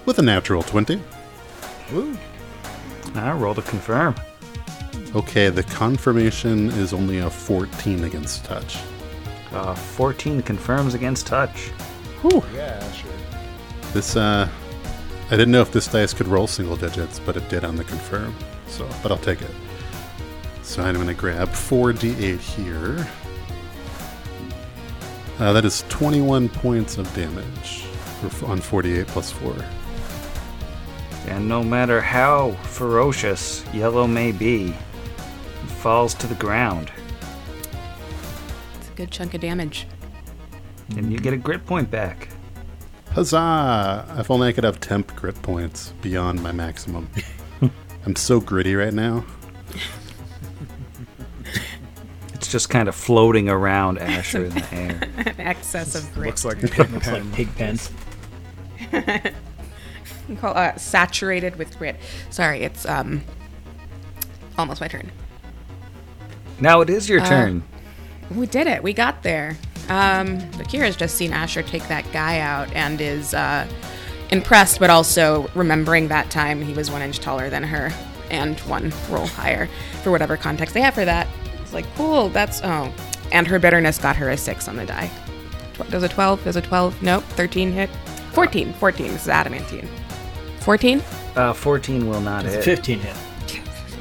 With 0.06 0.20
a 0.20 0.22
natural 0.22 0.64
20. 0.64 1.00
Woo. 1.94 2.18
I 3.16 3.32
roll 3.34 3.54
to 3.56 3.62
confirm. 3.62 4.16
Okay, 5.16 5.50
the 5.50 5.64
confirmation 5.64 6.70
is 6.72 6.94
only 6.94 7.20
a 7.20 7.30
14 7.30 8.06
against 8.06 8.46
touch. 8.46 8.78
Uh, 9.52 9.76
14 9.76 10.42
confirms 10.42 10.94
against 10.94 11.28
touch. 11.28 11.72
Yeah, 12.54 12.92
sure. 12.94 13.12
This, 13.94 14.16
uh, 14.16 14.48
I 15.28 15.30
didn't 15.32 15.52
know 15.52 15.62
if 15.62 15.72
this 15.72 15.88
dice 15.88 16.14
could 16.14 16.28
roll 16.28 16.48
single 16.48 16.78
digits, 16.78 17.20
but 17.20 17.36
it 17.36 17.48
did 17.50 17.64
on 17.66 17.76
the 17.76 17.84
confirm. 17.84 18.34
So, 18.68 18.88
but 19.04 19.12
I'll 19.12 19.18
take 19.18 19.42
it. 19.42 19.52
So 20.64 20.82
I'm 20.82 20.96
going 20.96 21.08
to 21.08 21.14
grab 21.14 21.50
4d8 21.50 22.40
here. 22.40 23.08
Uh, 25.40 25.54
that 25.54 25.66
is 25.66 25.84
21 25.90 26.48
points 26.50 26.98
of 26.98 27.14
damage 27.14 27.86
on 28.46 28.62
48 28.62 29.08
plus 29.08 29.32
4. 29.32 29.54
And 31.28 31.48
no 31.48 31.64
matter 31.64 32.02
how 32.02 32.52
ferocious 32.64 33.64
Yellow 33.74 34.08
may 34.08 34.32
be, 34.32 34.70
it 34.70 35.70
falls 35.70 36.14
to 36.16 36.28
the 36.28 36.36
ground. 36.36 36.92
It's 38.80 38.90
a 38.90 38.94
good 38.94 39.12
chunk 39.12 39.34
of 39.34 39.42
damage. 39.42 39.88
And 40.98 41.12
you 41.12 41.20
get 41.20 41.34
a 41.34 41.38
grit 41.38 41.66
point 41.66 41.90
back. 41.90 42.28
Huzzah! 43.12 44.06
If 44.18 44.32
only 44.32 44.50
I 44.50 44.52
could 44.52 44.64
have 44.64 44.80
temp 44.80 45.16
grit 45.16 45.40
points 45.42 45.94
beyond 46.02 46.42
my 46.42 46.52
maximum. 46.52 47.10
I'm 48.06 48.16
so 48.16 48.40
gritty 48.40 48.76
right 48.76 48.94
now. 48.94 49.26
It's 52.34 52.52
just 52.52 52.70
kind 52.70 52.90
of 52.90 52.96
floating 52.96 53.48
around 53.50 54.00
Asher 54.00 54.46
in 54.46 54.56
the 54.56 54.66
air. 54.74 55.10
An 55.18 55.40
excess 55.40 55.96
of 55.96 56.12
grit. 56.14 56.28
Looks 56.28 56.46
like 56.46 56.60
pig 56.72 56.90
Looks 56.90 57.12
like 57.12 57.32
pig 57.34 57.50
Call- 60.38 60.58
uh, 60.58 60.76
saturated 60.76 61.56
with 61.58 61.78
grit. 61.78 61.96
Sorry, 62.30 62.62
it's 62.64 62.86
um 62.86 63.22
almost 64.58 64.82
my 64.82 64.88
turn. 64.88 65.12
Now 66.60 66.82
it 66.82 66.90
is 66.90 67.10
your 67.10 67.20
turn. 67.26 67.64
We 68.36 68.46
did 68.48 68.68
it. 68.68 68.84
We 68.84 68.94
got 68.94 69.24
there. 69.24 69.58
Um, 69.90 70.38
Akira's 70.60 70.96
just 70.96 71.16
seen 71.16 71.34
Asher 71.34 71.64
take 71.64 71.88
that 71.88 72.10
guy 72.14 72.40
out 72.40 72.72
and 72.74 73.02
is 73.02 73.34
uh, 73.34 73.68
impressed, 74.30 74.80
but 74.80 74.90
also 74.90 75.50
remembering 75.56 76.08
that 76.10 76.30
time 76.30 76.62
he 76.62 76.74
was 76.74 76.90
one 76.92 77.02
inch 77.02 77.20
taller 77.20 77.50
than 77.50 77.64
her 77.64 77.92
and 78.30 78.60
one 78.62 78.94
roll 79.10 79.26
higher 79.26 79.68
for 80.04 80.12
whatever 80.12 80.38
context 80.38 80.74
they 80.74 80.82
have 80.82 80.94
for 80.94 81.04
that. 81.04 81.28
It's 81.62 81.74
like, 81.74 81.86
cool, 81.96 82.30
that's, 82.30 82.62
oh. 82.64 82.94
And 83.34 83.48
her 83.48 83.60
bitterness 83.60 83.98
got 83.98 84.16
her 84.18 84.30
a 84.30 84.38
six 84.38 84.68
on 84.68 84.76
the 84.78 84.86
die. 84.86 85.10
Does 85.90 86.04
a 86.04 86.10
12? 86.10 86.44
Does 86.44 86.56
a 86.56 86.62
12? 86.62 87.02
Nope. 87.02 87.24
13 87.24 87.72
hit? 87.72 87.90
14. 88.34 88.74
14. 88.74 89.08
This 89.08 89.24
is 89.24 89.30
adamantine. 89.30 89.90
14? 90.62 91.02
Uh, 91.36 91.54
14 91.54 92.08
will 92.08 92.22
not 92.22 92.46
hit. 92.46 92.64
15 92.64 93.00
hit. 93.00 93.16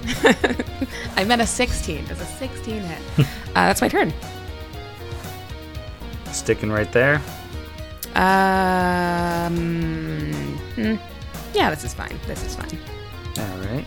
I 1.16 1.24
meant 1.24 1.42
a 1.42 1.46
16. 1.46 2.04
Does 2.06 2.20
a 2.20 2.24
16 2.24 2.80
hit? 2.80 2.98
uh, 3.18 3.24
that's 3.54 3.80
my 3.80 3.88
turn. 3.88 4.12
Sticking 6.32 6.70
right 6.70 6.90
there. 6.92 7.20
Um, 8.14 9.56
hmm. 10.74 10.96
yeah, 11.54 11.70
this 11.70 11.84
is 11.84 11.94
fine. 11.94 12.18
This 12.26 12.44
is 12.44 12.56
fine. 12.56 12.78
All 13.38 13.58
right. 13.72 13.86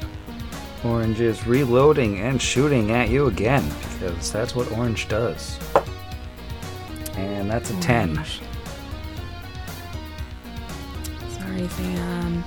Orange 0.83 1.21
is 1.21 1.45
reloading 1.47 2.19
and 2.19 2.41
shooting 2.41 2.91
at 2.91 3.09
you 3.09 3.27
again 3.27 3.63
because 3.99 4.31
that's 4.31 4.55
what 4.55 4.71
Orange 4.71 5.07
does. 5.07 5.57
And 7.15 7.49
that's 7.49 7.69
a 7.71 7.79
10. 7.79 8.15
Sorry, 11.29 11.67
Sam. 11.67 12.43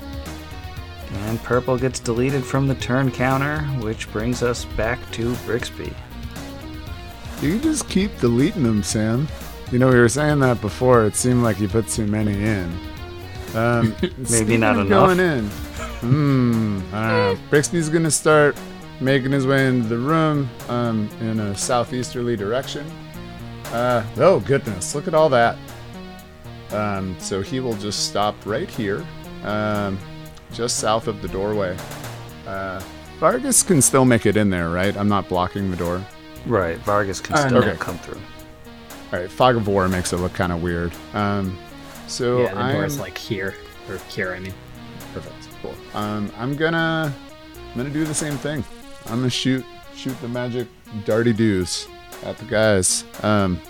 And 1.24 1.42
purple 1.42 1.76
gets 1.76 1.98
deleted 1.98 2.44
from 2.44 2.68
the 2.68 2.74
turn 2.76 3.10
counter, 3.10 3.60
which 3.80 4.10
brings 4.12 4.42
us 4.42 4.64
back 4.76 4.98
to 5.12 5.34
Brixby. 5.46 5.92
You 7.42 7.58
just 7.58 7.88
keep 7.88 8.16
deleting 8.20 8.62
them, 8.62 8.82
Sam. 8.82 9.28
You 9.72 9.78
know, 9.78 9.88
we 9.88 9.96
were 9.96 10.08
saying 10.08 10.38
that 10.40 10.60
before. 10.60 11.04
It 11.04 11.16
seemed 11.16 11.42
like 11.42 11.58
you 11.58 11.68
put 11.68 11.88
too 11.88 12.06
many 12.06 12.32
in. 12.32 12.78
Um, 13.54 13.96
speaking 14.24 14.60
not 14.60 14.76
enough. 14.76 14.88
Going 14.88 15.20
in. 15.20 15.48
Hmm. 16.00 16.80
I. 16.92 17.38
Brixby's 17.50 17.88
gonna 17.88 18.10
start 18.10 18.56
making 19.00 19.32
his 19.32 19.46
way 19.46 19.66
into 19.66 19.88
the 19.88 19.98
room 19.98 20.48
um, 20.68 21.08
in 21.20 21.40
a 21.40 21.56
southeasterly 21.56 22.36
direction. 22.36 22.90
Uh, 23.66 24.04
oh 24.18 24.40
goodness! 24.40 24.94
Look 24.94 25.08
at 25.08 25.14
all 25.14 25.28
that. 25.30 25.58
Um, 26.70 27.16
so 27.18 27.42
he 27.42 27.60
will 27.60 27.76
just 27.76 28.08
stop 28.08 28.34
right 28.44 28.68
here, 28.68 29.04
um, 29.44 29.98
just 30.56 30.78
south 30.78 31.06
of 31.06 31.20
the 31.22 31.28
doorway. 31.28 31.76
Uh, 32.46 32.80
Vargas 33.18 33.62
can 33.62 33.80
still 33.82 34.04
make 34.04 34.26
it 34.26 34.36
in 34.36 34.50
there, 34.50 34.70
right? 34.70 34.96
I'm 34.96 35.08
not 35.08 35.28
blocking 35.28 35.70
the 35.70 35.76
door. 35.76 36.04
Right, 36.46 36.78
Vargas 36.78 37.20
can 37.20 37.34
Uh, 37.34 37.46
still 37.48 37.60
no. 37.62 37.74
come 37.76 37.98
through. 37.98 38.20
All 39.12 39.18
right, 39.20 39.30
fog 39.30 39.56
of 39.56 39.68
war 39.68 39.88
makes 39.88 40.12
it 40.12 40.16
look 40.18 40.32
kind 40.32 40.52
of 40.52 40.62
weird. 40.62 40.92
Um, 41.14 41.56
so 42.08 42.42
yeah, 42.42 42.54
the 42.54 42.60
I'm 42.60 42.74
door's 42.76 42.98
like 42.98 43.16
here. 43.18 43.54
Or 43.88 43.98
here, 44.08 44.32
I 44.34 44.40
mean. 44.40 44.54
perfect, 45.14 45.48
cool. 45.62 45.74
Um, 45.94 46.30
I'm 46.36 46.56
gonna, 46.56 47.12
I'm 47.54 47.76
gonna 47.76 47.90
do 47.90 48.04
the 48.04 48.14
same 48.14 48.36
thing. 48.36 48.64
I'm 49.06 49.18
gonna 49.18 49.30
shoot, 49.30 49.64
shoot 49.94 50.20
the 50.20 50.28
magic 50.28 50.66
darty 51.04 51.36
doos 51.36 51.86
at 52.24 52.36
the 52.38 52.44
guys. 52.46 53.04
Um, 53.22 53.60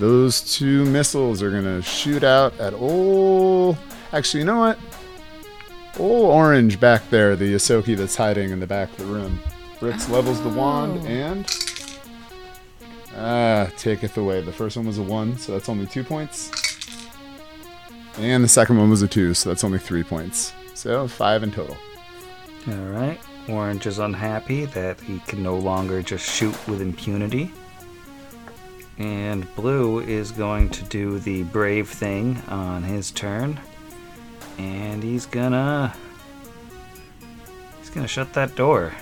those 0.00 0.40
two 0.56 0.84
missiles 0.86 1.40
are 1.42 1.50
gonna 1.50 1.80
shoot 1.82 2.24
out 2.24 2.58
at 2.58 2.74
all. 2.74 3.78
Actually, 4.12 4.40
you 4.40 4.46
know 4.46 4.58
what? 4.58 4.78
Old 5.98 6.30
orange 6.34 6.80
back 6.80 7.08
there, 7.10 7.36
the 7.36 7.54
Ysoki 7.54 7.96
that's 7.96 8.16
hiding 8.16 8.50
in 8.50 8.60
the 8.60 8.66
back 8.66 8.90
of 8.90 8.96
the 8.98 9.04
room. 9.04 9.40
Brix 9.80 10.08
levels 10.10 10.40
the 10.42 10.48
wand 10.48 11.00
Oh. 11.04 11.06
and 11.06 11.46
Ah, 13.16 13.70
taketh 13.78 14.16
away. 14.16 14.40
The 14.40 14.50
first 14.52 14.76
one 14.76 14.86
was 14.86 14.98
a 14.98 15.02
one, 15.02 15.38
so 15.38 15.52
that's 15.52 15.68
only 15.68 15.86
two 15.86 16.02
points. 16.02 16.50
And 18.18 18.42
the 18.42 18.48
second 18.48 18.76
one 18.78 18.90
was 18.90 19.02
a 19.02 19.08
two, 19.08 19.34
so 19.34 19.50
that's 19.50 19.62
only 19.62 19.78
three 19.78 20.02
points. 20.02 20.52
So 20.74 21.06
five 21.06 21.44
in 21.44 21.52
total. 21.52 21.76
All 22.68 22.74
right. 22.74 23.20
Orange 23.48 23.86
is 23.86 23.98
unhappy 24.00 24.64
that 24.66 24.98
he 25.00 25.20
can 25.28 25.42
no 25.44 25.56
longer 25.56 26.02
just 26.02 26.28
shoot 26.28 26.56
with 26.66 26.80
impunity. 26.80 27.52
And 28.98 29.52
Blue 29.54 30.00
is 30.00 30.30
going 30.32 30.70
to 30.70 30.82
do 30.84 31.18
the 31.20 31.42
brave 31.44 31.88
thing 31.88 32.42
on 32.48 32.82
his 32.82 33.10
turn. 33.12 33.60
And 34.58 35.02
he's 35.02 35.26
gonna. 35.26 35.94
He's 37.80 37.90
gonna 37.90 38.08
shut 38.08 38.32
that 38.34 38.54
door. 38.54 38.92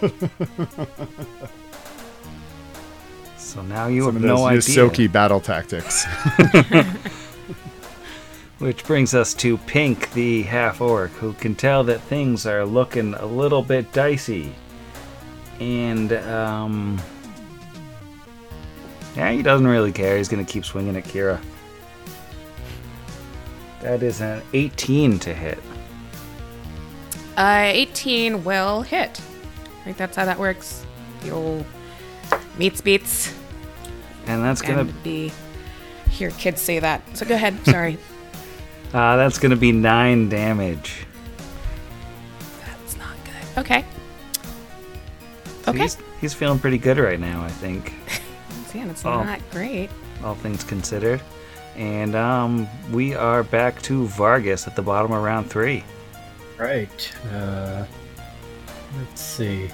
so 3.36 3.62
now 3.62 3.86
you 3.86 4.04
Some 4.04 4.14
have 4.14 4.22
no 4.22 4.44
idea. 4.46 4.60
Ysoki 4.60 5.10
battle 5.10 5.40
tactics. 5.40 6.04
Which 8.58 8.84
brings 8.84 9.14
us 9.14 9.34
to 9.34 9.58
Pink, 9.58 10.12
the 10.12 10.42
half 10.42 10.80
orc, 10.80 11.10
who 11.12 11.32
can 11.34 11.54
tell 11.54 11.82
that 11.84 12.00
things 12.02 12.46
are 12.46 12.64
looking 12.64 13.14
a 13.14 13.26
little 13.26 13.62
bit 13.62 13.92
dicey. 13.92 14.54
And, 15.58 16.12
um. 16.12 17.00
Yeah, 19.16 19.32
he 19.32 19.42
doesn't 19.42 19.66
really 19.66 19.92
care. 19.92 20.16
He's 20.16 20.28
to 20.44 20.50
keep 20.50 20.64
swinging 20.64 20.96
at 20.96 21.04
Kira. 21.04 21.40
That 23.82 24.02
is 24.02 24.20
an 24.20 24.42
18 24.52 25.18
to 25.20 25.34
hit. 25.34 25.58
Uh, 27.36 27.62
18 27.66 28.44
will 28.44 28.82
hit. 28.82 29.20
I 29.80 29.84
think 29.84 29.96
that's 29.96 30.16
how 30.16 30.24
that 30.24 30.38
works. 30.38 30.84
The 31.22 31.30
old 31.30 31.64
meets 32.58 32.80
beats 32.80 33.34
And 34.26 34.42
that's 34.42 34.62
going 34.62 34.74
to 34.74 34.80
and 34.92 35.02
be. 35.02 35.32
Hear 36.10 36.30
kids 36.32 36.60
say 36.60 36.78
that. 36.78 37.02
So 37.16 37.24
go 37.26 37.34
ahead. 37.34 37.58
Sorry. 37.66 37.98
uh, 38.92 39.16
that's 39.16 39.38
going 39.38 39.50
to 39.50 39.56
be 39.56 39.72
9 39.72 40.28
damage. 40.28 41.06
that's 42.64 42.96
not 42.96 43.16
good. 43.24 43.60
Okay. 43.62 43.84
So 45.64 45.70
Okay. 45.72 45.82
He's, 45.82 45.96
he's 46.20 46.34
feeling 46.34 46.58
pretty 46.58 46.78
good 46.78 46.98
right 46.98 47.20
now, 47.20 47.44
I 47.44 47.50
think. 47.50 47.94
Yeah, 48.74 48.88
it's 48.88 49.04
not 49.04 49.38
great. 49.50 49.90
all 50.24 50.34
things 50.34 50.64
considered. 50.64 51.20
And 51.76 52.14
um, 52.14 52.68
we 52.90 53.14
are 53.14 53.42
back 53.42 53.80
to 53.82 54.06
Vargas 54.06 54.66
at 54.66 54.76
the 54.76 54.82
bottom 54.82 55.12
of 55.12 55.22
round 55.22 55.50
three. 55.50 55.84
Right. 56.58 57.12
Uh, 57.32 57.84
let's 58.98 59.20
see. 59.20 59.70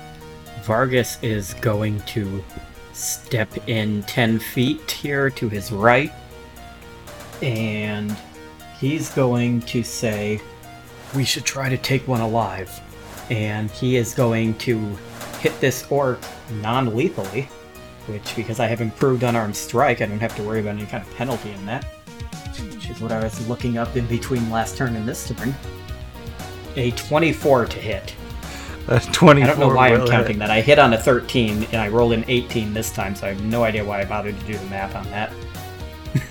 Vargas 0.63 1.19
is 1.23 1.55
going 1.55 2.01
to 2.03 2.45
step 2.93 3.49
in 3.69 4.03
10 4.05 4.39
feet 4.39 4.91
here 4.91 5.31
to 5.31 5.49
his 5.49 5.73
right. 5.73 6.13
And 7.43 8.17
he's 8.79 9.11
going 9.11 9.61
to 9.63 9.83
say, 9.83 10.41
We 11.15 11.25
should 11.25 11.45
try 11.45 11.69
to 11.69 11.79
take 11.79 12.07
one 12.07 12.21
alive. 12.21 12.81
And 13.31 13.71
he 13.71 13.97
is 13.97 14.15
going 14.15 14.55
to 14.59 14.79
hit 15.41 15.59
this 15.61 15.87
orc 15.91 16.21
non 16.51 16.95
lethally. 16.95 17.49
Which, 18.09 18.35
because 18.35 18.59
I 18.59 18.67
have 18.67 18.81
improved 18.81 19.23
unarmed 19.23 19.55
strike, 19.55 20.01
I 20.01 20.07
don't 20.07 20.19
have 20.19 20.35
to 20.37 20.43
worry 20.43 20.61
about 20.61 20.77
any 20.77 20.87
kind 20.87 21.07
of 21.07 21.15
penalty 21.17 21.51
in 21.51 21.67
that. 21.67 21.85
Which 22.73 22.89
is 22.89 23.01
what 23.01 23.13
I 23.13 23.23
was 23.23 23.47
looking 23.49 23.77
up 23.77 23.97
in 23.97 24.07
between 24.07 24.51
last 24.51 24.77
turn 24.77 24.97
and 24.97 25.07
this 25.07 25.29
turn. 25.29 25.55
A 26.77 26.91
24 26.93 27.67
to 27.67 27.79
hit. 27.79 28.15
A 28.89 28.99
24 29.01 29.45
I 29.45 29.47
don't 29.47 29.61
know 29.61 29.75
why 29.75 29.89
I'm 29.89 30.07
counting 30.07 30.33
hit. 30.33 30.39
that. 30.39 30.51
I 30.51 30.63
hit 30.63 30.79
on 30.79 30.95
a 30.95 30.99
13 30.99 31.65
and 31.65 31.77
I 31.77 31.89
rolled 31.89 32.15
an 32.15 32.25
18 32.29 32.73
this 32.73 32.91
time, 32.91 33.15
so 33.15 33.27
I 33.27 33.31
have 33.35 33.45
no 33.45 33.65
idea 33.65 33.85
why 33.85 34.01
I 34.01 34.07
bothered 34.07 34.39
to 34.41 34.47
do 34.47 34.57
the 34.57 34.67
math 34.67 34.95
on 34.97 35.05
that. 35.11 35.31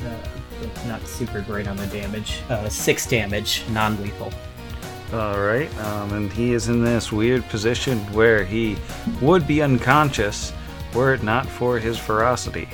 uh, 0.00 0.86
not 0.86 1.06
super 1.06 1.42
great 1.42 1.68
on 1.68 1.76
the 1.76 1.86
damage. 1.88 2.40
Uh, 2.48 2.66
six 2.70 3.06
damage, 3.06 3.62
non-lethal. 3.68 4.32
All 5.14 5.40
right, 5.40 5.72
um, 5.78 6.12
and 6.12 6.32
he 6.32 6.54
is 6.54 6.68
in 6.68 6.82
this 6.82 7.12
weird 7.12 7.48
position 7.48 8.00
where 8.12 8.44
he 8.44 8.76
would 9.22 9.46
be 9.46 9.62
unconscious 9.62 10.52
were 10.92 11.14
it 11.14 11.22
not 11.22 11.46
for 11.46 11.78
his 11.78 11.96
ferocity. 11.96 12.68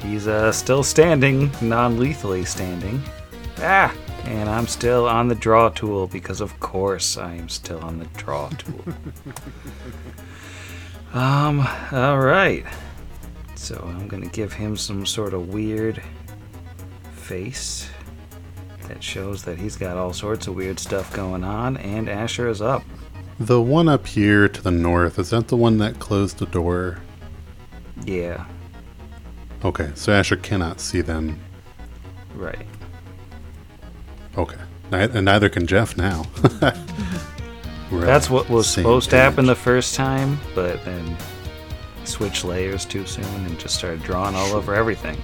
He's 0.00 0.26
uh, 0.26 0.50
still 0.50 0.82
standing, 0.82 1.50
non-lethally 1.60 2.46
standing. 2.46 3.02
Ah, 3.58 3.94
and 4.24 4.48
I'm 4.48 4.66
still 4.66 5.06
on 5.06 5.28
the 5.28 5.34
draw 5.34 5.68
tool 5.68 6.06
because, 6.06 6.40
of 6.40 6.58
course, 6.58 7.18
I 7.18 7.34
am 7.34 7.50
still 7.50 7.80
on 7.80 7.98
the 7.98 8.06
draw 8.16 8.48
tool. 8.48 8.82
um, 11.12 11.68
all 11.92 12.18
right. 12.18 12.64
So 13.56 13.76
I'm 13.94 14.08
gonna 14.08 14.28
give 14.28 14.54
him 14.54 14.74
some 14.74 15.04
sort 15.04 15.34
of 15.34 15.48
weird 15.48 16.02
face 17.12 17.90
that 18.88 19.02
shows 19.02 19.44
that 19.44 19.58
he's 19.58 19.76
got 19.76 19.96
all 19.96 20.12
sorts 20.12 20.46
of 20.46 20.56
weird 20.56 20.78
stuff 20.78 21.12
going 21.14 21.44
on, 21.44 21.76
and 21.76 22.08
Asher 22.08 22.48
is 22.48 22.60
up. 22.60 22.82
The 23.38 23.60
one 23.62 23.88
up 23.88 24.06
here 24.06 24.48
to 24.48 24.62
the 24.62 24.70
north, 24.70 25.18
is 25.18 25.30
that 25.30 25.48
the 25.48 25.56
one 25.56 25.78
that 25.78 25.98
closed 26.00 26.38
the 26.38 26.46
door? 26.46 26.98
Yeah, 28.04 28.44
Okay, 29.64 29.90
so 29.96 30.12
Asher 30.12 30.36
cannot 30.36 30.80
see 30.80 31.00
them. 31.00 31.38
right. 32.36 32.66
Okay. 34.36 34.58
And 34.92 35.24
neither 35.24 35.48
can 35.48 35.66
Jeff 35.66 35.96
now. 35.96 36.24
That's 37.90 38.26
at 38.26 38.30
what 38.30 38.48
was 38.48 38.68
supposed 38.68 39.10
to 39.10 39.16
happen 39.16 39.46
the 39.46 39.56
first 39.56 39.96
time, 39.96 40.38
but 40.54 40.84
then 40.84 41.16
switched 42.04 42.44
layers 42.44 42.84
too 42.84 43.04
soon 43.04 43.24
and 43.24 43.58
just 43.58 43.74
started 43.76 44.02
drawing 44.02 44.34
all 44.36 44.52
over 44.54 44.74
everything. 44.74 45.18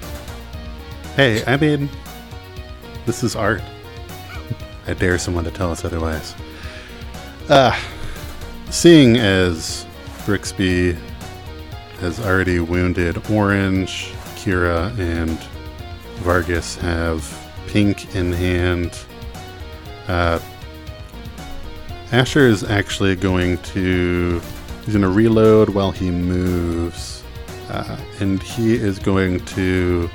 Hey, 1.15 1.45
I 1.47 1.57
mean, 1.57 1.89
this 3.07 3.23
is 3.23 3.37
art. 3.37 3.63
I 4.87 4.95
dare 4.95 5.19
someone 5.19 5.45
to 5.45 5.51
tell 5.51 5.71
us 5.71 5.85
otherwise. 5.85 6.35
Uh, 7.49 7.79
seeing 8.71 9.17
as 9.17 9.87
Brixby 10.25 10.97
has 12.01 12.21
already 12.21 12.61
wounded 12.61 13.31
Orange, 13.31 14.13
Kira, 14.37 14.97
and 14.99 15.39
Vargas 16.23 16.77
have 16.77 17.23
pink 17.67 18.15
in 18.15 18.33
hand, 18.33 18.99
uh, 20.09 20.39
Asher 22.13 22.47
is 22.47 22.63
actually 22.63 23.17
going 23.17 23.59
to. 23.59 24.41
He's 24.85 24.95
going 24.95 25.03
to 25.03 25.09
reload 25.09 25.71
while 25.71 25.91
he 25.91 26.11
moves. 26.11 27.25
Uh, 27.69 27.99
and 28.21 28.43
he 28.43 28.75
is 28.75 28.99
going 28.99 29.43
to 29.47 30.09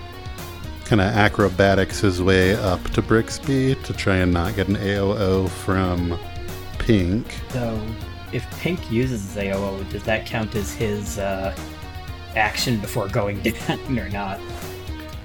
kind 0.89 1.01
of 1.01 1.07
acrobatics 1.07 1.99
his 1.99 2.19
way 2.19 2.55
up 2.55 2.83
to 2.89 3.01
Brixby 3.03 3.75
to 3.83 3.93
try 3.93 4.15
and 4.15 4.33
not 4.33 4.55
get 4.55 4.67
an 4.69 4.75
AOO 4.77 5.47
from 5.47 6.17
Pink. 6.79 7.27
So, 7.49 7.79
if 8.33 8.49
Pink 8.59 8.91
uses 8.91 9.35
his 9.35 9.43
AOO, 9.43 9.87
does 9.91 10.01
that 10.05 10.25
count 10.25 10.55
as 10.55 10.73
his 10.73 11.19
uh, 11.19 11.55
action 12.35 12.79
before 12.79 13.07
going 13.07 13.39
down 13.67 13.99
or 13.99 14.09
not? 14.09 14.39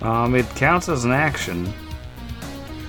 Um, 0.03 0.35
it 0.35 0.47
counts 0.55 0.91
as 0.91 1.07
an 1.07 1.13
action. 1.13 1.73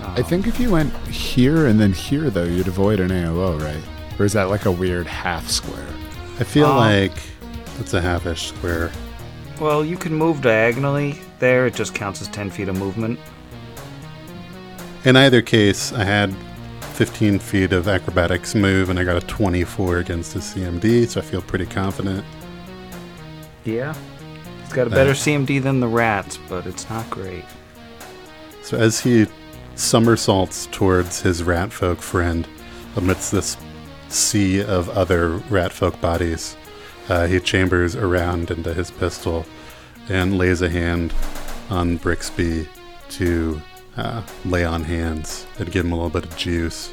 I 0.02 0.22
think 0.22 0.46
if 0.46 0.60
you 0.60 0.70
went 0.70 0.94
here 1.08 1.68
and 1.68 1.80
then 1.80 1.94
here, 1.94 2.30
though, 2.30 2.44
you'd 2.44 2.68
avoid 2.68 3.00
an 3.00 3.10
AOO, 3.10 3.60
right? 3.62 3.84
Or 4.20 4.26
is 4.26 4.34
that 4.34 4.50
like 4.50 4.66
a 4.66 4.72
weird 4.72 5.08
half 5.08 5.50
square? 5.50 5.88
I 6.40 6.44
feel 6.44 6.68
Um, 6.68 6.78
like 6.78 7.14
it's 7.80 7.94
a 7.94 8.02
half-ish 8.02 8.48
square. 8.50 8.92
Well, 9.62 9.86
you 9.86 9.96
can 9.96 10.14
move 10.14 10.42
diagonally 10.42 11.20
there. 11.40 11.68
It 11.68 11.74
just 11.76 11.94
counts 11.94 12.22
as 12.22 12.28
10 12.30 12.50
feet 12.50 12.70
of 12.70 12.78
movement. 12.78 13.20
In 15.04 15.16
either 15.16 15.42
case, 15.42 15.94
I 15.94 16.04
had 16.04 16.34
15 16.94 17.40
feet 17.40 17.74
of 17.74 17.88
acrobatics 17.88 18.56
move 18.56 18.90
and 18.90 18.98
I 18.98 19.04
got 19.04 19.22
a 19.22 19.26
24 19.28 19.98
against 20.00 20.34
the 20.34 20.40
CMD, 20.40 21.08
so 21.08 21.20
I 21.20 21.24
feel 21.24 21.42
pretty 21.42 21.66
confident. 21.66 22.26
Yeah. 23.64 23.94
It's 24.64 24.74
got 24.74 24.88
a 24.88 24.90
better 24.90 25.12
Nice. 25.12 25.26
CMD 25.26 25.62
than 25.62 25.80
the 25.80 25.88
rats, 25.88 26.40
but 26.50 26.66
it's 26.66 26.90
not 26.90 27.10
great. 27.10 27.46
So 28.62 28.78
as 28.78 29.00
he 29.00 29.28
somersaults 29.76 30.68
towards 30.72 31.22
his 31.22 31.44
rat 31.44 31.72
folk 31.72 32.00
friend 32.00 32.48
amidst 32.96 33.32
this 33.32 33.58
sea 34.08 34.64
of 34.64 34.90
other 34.90 35.32
rat 35.50 35.72
folk 35.72 36.00
bodies, 36.02 36.56
uh, 37.10 37.28
he 37.28 37.40
chambers 37.40 37.96
around 37.96 38.50
into 38.50 38.74
his 38.74 38.90
pistol 38.90 39.46
and 40.10 40.38
lays 40.38 40.62
a 40.62 40.70
hand 40.70 41.14
on 41.70 41.98
Brixby 41.98 42.68
to 43.10 43.62
uh, 43.98 44.22
lay 44.46 44.66
on 44.66 44.84
hands 44.84 45.48
and 45.60 45.72
give 45.72 45.86
him 45.86 45.92
a 45.92 45.96
little 45.96 46.10
bit 46.10 46.26
of 46.26 46.36
juice. 46.38 46.92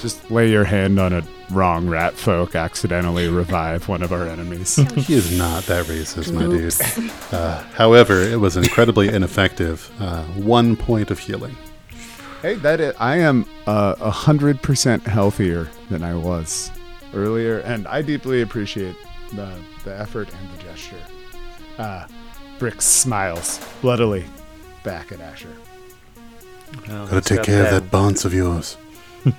Just 0.00 0.30
lay 0.30 0.50
your 0.50 0.64
hand 0.64 0.98
on 0.98 1.12
a 1.14 1.22
wrong 1.50 1.88
rat 1.88 2.14
folk, 2.14 2.54
accidentally 2.54 3.28
revive 3.28 3.88
one 3.88 4.02
of 4.02 4.12
our 4.12 4.28
enemies. 4.28 4.76
He 4.76 5.14
is 5.14 5.36
not 5.36 5.64
that 5.64 5.86
racist, 5.86 6.32
my 6.32 6.42
dude. 6.42 7.10
Uh, 7.32 7.62
however, 7.74 8.20
it 8.20 8.38
was 8.38 8.56
incredibly 8.56 9.08
ineffective. 9.08 9.90
Uh, 9.98 10.24
one 10.24 10.76
point 10.76 11.10
of 11.10 11.18
healing. 11.18 11.56
hey, 12.42 12.54
that 12.56 12.80
is, 12.80 12.94
I 12.98 13.16
am 13.16 13.46
uh, 13.66 13.94
a 13.98 14.10
hundred 14.10 14.60
percent 14.62 15.06
healthier 15.06 15.68
than 15.88 16.02
I 16.02 16.14
was 16.14 16.70
earlier, 17.14 17.60
and 17.60 17.86
I 17.88 18.02
deeply 18.02 18.42
appreciate 18.42 18.96
the 19.36 19.58
the 19.84 19.96
effort 19.98 20.28
and 20.32 20.58
the 20.58 20.62
gesture. 20.62 21.00
Uh, 21.78 22.06
Brix 22.58 22.82
smiles 22.82 23.58
bloodily 23.82 24.24
back 24.82 25.12
at 25.12 25.20
Asher. 25.20 25.54
Well, 26.88 27.06
Gotta 27.06 27.20
take 27.20 27.38
got 27.38 27.46
care 27.46 27.64
of 27.64 27.70
that 27.70 27.90
bonce 27.90 28.24
of 28.24 28.32
yours. 28.34 28.76
All 29.26 29.32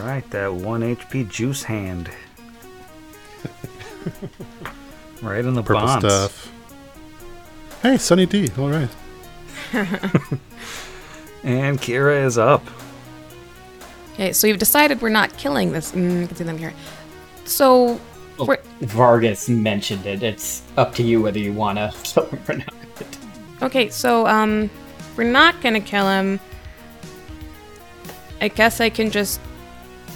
right, 0.00 0.28
that 0.30 0.52
one 0.52 0.80
HP 0.82 1.28
juice 1.28 1.62
hand. 1.62 2.10
right 5.22 5.44
in 5.44 5.54
the 5.54 5.62
Purple 5.62 5.82
bonce. 5.86 6.00
stuff. 6.00 6.52
Hey, 7.82 7.96
Sunny 7.96 8.26
D. 8.26 8.50
All 8.58 8.68
right. 8.70 8.88
And 11.44 11.80
Kira 11.80 12.24
is 12.24 12.38
up. 12.38 12.64
Okay, 14.14 14.32
so 14.32 14.46
you've 14.46 14.58
decided 14.58 15.02
we're 15.02 15.08
not 15.08 15.36
killing 15.38 15.72
this. 15.72 15.92
Mm, 15.92 16.20
you 16.20 16.26
can 16.28 16.36
see 16.36 16.44
them 16.44 16.58
here. 16.58 16.72
So, 17.44 18.00
we're, 18.38 18.58
Vargas 18.80 19.48
mentioned 19.48 20.06
it. 20.06 20.22
It's 20.22 20.62
up 20.76 20.94
to 20.96 21.02
you 21.02 21.20
whether 21.20 21.38
you 21.38 21.52
want 21.52 21.78
to 21.78 21.92
kill 22.02 22.26
him 22.26 22.40
or 22.48 22.54
not. 22.56 22.74
okay, 23.62 23.88
so 23.90 24.26
um, 24.26 24.70
we're 25.16 25.30
not 25.30 25.60
gonna 25.60 25.80
kill 25.80 26.08
him. 26.08 26.40
I 28.40 28.48
guess 28.48 28.80
I 28.80 28.90
can 28.90 29.10
just 29.10 29.40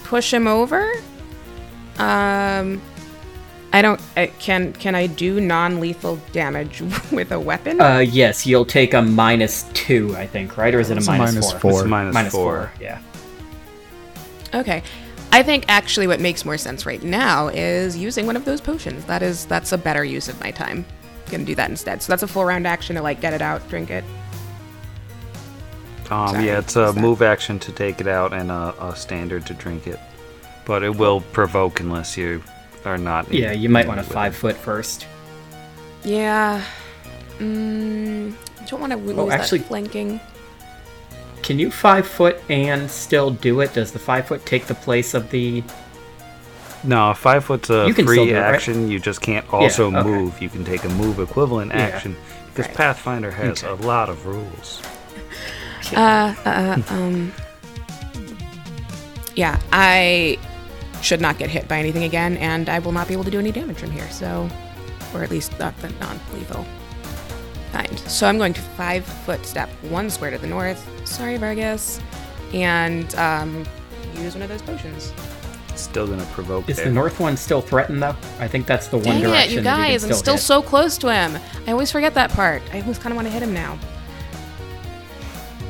push 0.04 0.32
him 0.32 0.46
over. 0.48 0.90
Um, 1.98 2.80
I 3.72 3.82
don't. 3.82 4.00
I, 4.16 4.26
can 4.38 4.72
can 4.72 4.94
I 4.94 5.06
do 5.06 5.40
non-lethal 5.40 6.16
damage 6.32 6.80
with 7.12 7.30
a 7.32 7.38
weapon? 7.38 7.80
Uh, 7.80 7.98
yes, 7.98 8.46
you'll 8.46 8.64
take 8.64 8.94
a 8.94 9.02
minus 9.02 9.64
two, 9.74 10.16
I 10.16 10.26
think, 10.26 10.56
right? 10.56 10.74
Or 10.74 10.80
is 10.80 10.90
it 10.90 10.94
a 10.94 10.98
It's 10.98 11.08
a 11.08 11.12
minus, 11.12 11.34
minus 11.34 11.50
four? 11.52 11.60
four. 11.60 11.80
It's 11.82 11.88
minus 11.88 12.14
Minus 12.14 12.32
four. 12.32 12.42
four. 12.42 12.72
Yeah. 12.80 13.00
Okay. 14.54 14.82
I 15.32 15.42
think 15.42 15.64
actually 15.68 16.06
what 16.06 16.20
makes 16.20 16.44
more 16.44 16.56
sense 16.56 16.86
right 16.86 17.02
now 17.02 17.48
is 17.48 17.96
using 17.96 18.26
one 18.26 18.36
of 18.36 18.44
those 18.44 18.60
potions. 18.60 19.04
That 19.04 19.22
is 19.22 19.44
that's 19.46 19.72
a 19.72 19.78
better 19.78 20.04
use 20.04 20.28
of 20.28 20.38
my 20.40 20.50
time. 20.50 20.86
Gonna 21.30 21.44
do 21.44 21.54
that 21.56 21.68
instead. 21.68 22.02
So 22.02 22.12
that's 22.12 22.22
a 22.22 22.28
full 22.28 22.44
round 22.44 22.66
action 22.66 22.96
to 22.96 23.02
like 23.02 23.20
get 23.20 23.34
it 23.34 23.42
out, 23.42 23.66
drink 23.68 23.90
it. 23.90 24.04
Um, 26.10 26.28
Sorry, 26.28 26.46
yeah, 26.46 26.58
it's 26.60 26.76
a 26.76 26.82
what's 26.84 26.94
that? 26.94 27.00
move 27.00 27.20
action 27.22 27.58
to 27.58 27.72
take 27.72 28.00
it 28.00 28.06
out 28.06 28.32
and 28.32 28.50
a, 28.50 28.74
a 28.80 28.94
standard 28.96 29.44
to 29.46 29.54
drink 29.54 29.86
it. 29.88 29.98
But 30.64 30.82
it 30.84 30.96
will 30.96 31.20
provoke 31.32 31.80
unless 31.80 32.16
you 32.16 32.42
are 32.84 32.96
not. 32.98 33.30
Yeah, 33.32 33.52
you 33.52 33.68
might 33.68 33.86
want 33.88 33.98
to 33.98 34.02
with 34.02 34.10
it. 34.10 34.14
five 34.14 34.36
foot 34.36 34.56
first. 34.56 35.06
Yeah. 36.04 36.62
Mm, 37.38 38.32
I 38.60 38.64
don't 38.66 38.80
want 38.80 38.92
to 38.92 38.98
lose 38.98 39.18
Oh, 39.18 39.30
actually- 39.30 39.58
that 39.58 39.68
flanking. 39.68 40.20
Can 41.46 41.60
you 41.60 41.70
five 41.70 42.08
foot 42.08 42.40
and 42.50 42.90
still 42.90 43.30
do 43.30 43.60
it? 43.60 43.72
Does 43.72 43.92
the 43.92 44.00
five 44.00 44.26
foot 44.26 44.44
take 44.44 44.66
the 44.66 44.74
place 44.74 45.14
of 45.14 45.30
the? 45.30 45.62
No, 46.82 47.14
five 47.14 47.44
foot's 47.44 47.70
a 47.70 47.86
You 47.86 47.94
can 47.94 48.04
still 48.08 48.24
free 48.24 48.32
do 48.32 48.36
it, 48.36 48.40
right? 48.40 48.52
action. 48.54 48.90
You 48.90 48.98
just 48.98 49.20
can't 49.20 49.48
also 49.52 49.86
okay. 49.86 50.02
move. 50.02 50.42
You 50.42 50.48
can 50.48 50.64
take 50.64 50.82
a 50.82 50.88
move 50.88 51.20
equivalent 51.20 51.70
Yeah. 51.72 51.82
action 51.82 52.16
because 52.48 52.66
Right. 52.66 52.76
Pathfinder 52.76 53.30
has 53.30 53.62
Okay. 53.62 53.80
a 53.80 53.86
lot 53.86 54.08
of 54.08 54.26
rules. 54.26 54.82
Uh, 55.94 56.34
uh, 56.44 56.82
um. 56.90 57.32
Yeah, 59.36 59.60
I 59.72 60.38
should 61.00 61.20
not 61.20 61.38
get 61.38 61.48
hit 61.48 61.68
by 61.68 61.78
anything 61.78 62.02
again, 62.02 62.38
and 62.38 62.68
I 62.68 62.80
will 62.80 62.90
not 62.90 63.06
be 63.06 63.14
able 63.14 63.22
to 63.22 63.30
do 63.30 63.38
any 63.38 63.52
damage 63.52 63.76
from 63.76 63.92
here. 63.92 64.10
So, 64.10 64.48
or 65.14 65.22
at 65.22 65.30
least 65.30 65.56
not 65.60 65.78
the 65.80 65.90
non-lethal. 66.00 66.66
Kind. 67.76 67.98
So 68.00 68.26
I'm 68.26 68.38
going 68.38 68.52
to 68.54 68.60
five 68.60 69.04
foot 69.04 69.44
step 69.44 69.68
one 69.90 70.08
square 70.10 70.30
to 70.30 70.38
the 70.38 70.46
north. 70.46 70.80
Sorry, 71.06 71.36
Vargas. 71.36 72.00
And 72.54 73.14
um, 73.16 73.64
use 74.16 74.34
one 74.34 74.42
of 74.42 74.48
those 74.48 74.62
potions. 74.62 75.12
Still 75.74 76.06
gonna 76.06 76.24
provoke 76.32 76.70
Is 76.70 76.76
there. 76.76 76.86
the 76.86 76.92
north 76.92 77.20
one 77.20 77.36
still 77.36 77.60
threatened 77.60 78.02
though? 78.02 78.16
I 78.40 78.48
think 78.48 78.66
that's 78.66 78.88
the 78.88 78.96
one 78.96 79.04
Dang 79.20 79.20
direction. 79.24 79.52
it, 79.52 79.54
you 79.56 79.60
guys! 79.60 80.02
can 80.04 80.12
I'm 80.12 80.16
still 80.16 80.34
hit. 80.36 80.42
so 80.42 80.62
close 80.62 80.96
to 80.98 81.12
him. 81.12 81.38
I 81.66 81.72
always 81.72 81.92
forget 81.92 82.14
that 82.14 82.30
part. 82.30 82.62
I 82.72 82.80
always 82.80 82.98
kind 82.98 83.12
of 83.12 83.16
want 83.16 83.28
to 83.28 83.32
hit 83.32 83.42
him 83.42 83.52
now. 83.52 83.78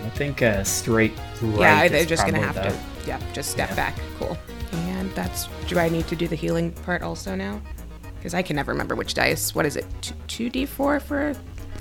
I 0.05 0.09
think 0.11 0.43
uh, 0.43 0.63
straight 0.63 1.13
right. 1.43 1.59
yeah, 1.61 1.83
is 1.85 1.91
they're 1.91 2.05
just 2.05 2.25
gonna 2.25 2.39
have 2.39 2.55
probably 2.55 2.73
to. 2.73 3.09
Yeah, 3.09 3.21
just 3.33 3.51
step 3.51 3.71
Yeah. 3.71 3.75
back. 3.77 3.99
Cool. 4.21 4.39
And 4.73 5.11
that's. 5.17 5.49
Do 5.67 5.79
I 5.81 5.89
need 5.89 6.07
to 6.07 6.15
do 6.15 6.29
the 6.29 6.37
healing 6.37 6.71
part 6.71 7.03
also 7.03 7.35
now? 7.35 7.61
Because 8.17 8.33
I 8.33 8.43
can 8.43 8.55
never 8.55 8.71
remember 8.71 8.95
which 8.95 9.15
dice. 9.15 9.57
What 9.57 9.67
is 9.67 9.75
it? 9.77 9.87
Two 10.29 10.49
D 10.51 10.67
four 10.67 11.01
for? 11.01 11.35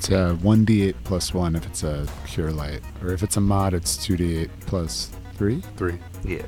It's 0.05 0.11
a 0.13 0.37
1d8 0.45 0.93
plus 1.03 1.33
1 1.33 1.55
if 1.55 1.65
it's 1.65 1.83
a 1.83 2.07
cure 2.27 2.51
light. 2.51 2.81
Or 3.01 3.11
if 3.11 3.23
it's 3.23 3.37
a 3.37 3.41
mod, 3.41 3.73
it's 3.73 3.97
2d8 4.05 4.51
plus 4.67 5.09
3. 5.33 5.61
Three. 5.77 5.97
yeah. 6.23 6.43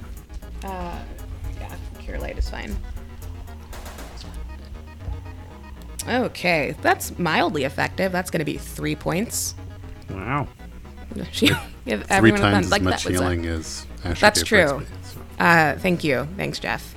Uh, 0.63 0.99
yeah, 1.59 1.75
cure 1.99 2.19
light 2.19 2.37
is 2.37 2.47
fine. 2.47 2.77
Okay, 6.07 6.75
that's 6.83 7.17
mildly 7.17 7.63
effective. 7.63 8.11
That's 8.11 8.29
going 8.29 8.41
to 8.41 8.45
be 8.45 8.57
three 8.59 8.95
points. 8.95 9.55
Wow. 10.11 10.47
She 11.31 11.47
Three 11.47 12.03
everyone 12.09 12.39
a 12.39 12.43
times 12.43 12.53
fun- 12.53 12.63
as 12.65 12.71
like 12.71 12.81
much 12.83 13.03
that 13.05 13.11
was 13.11 13.19
a- 13.19 13.23
healing 13.23 13.45
as 13.47 13.87
Asher 14.03 14.19
That's 14.21 14.43
true. 14.43 14.65
Brixby, 14.65 14.85
so. 15.03 15.43
Uh, 15.43 15.77
thank 15.79 16.03
you. 16.03 16.27
Thanks, 16.37 16.59
Jeff. 16.59 16.93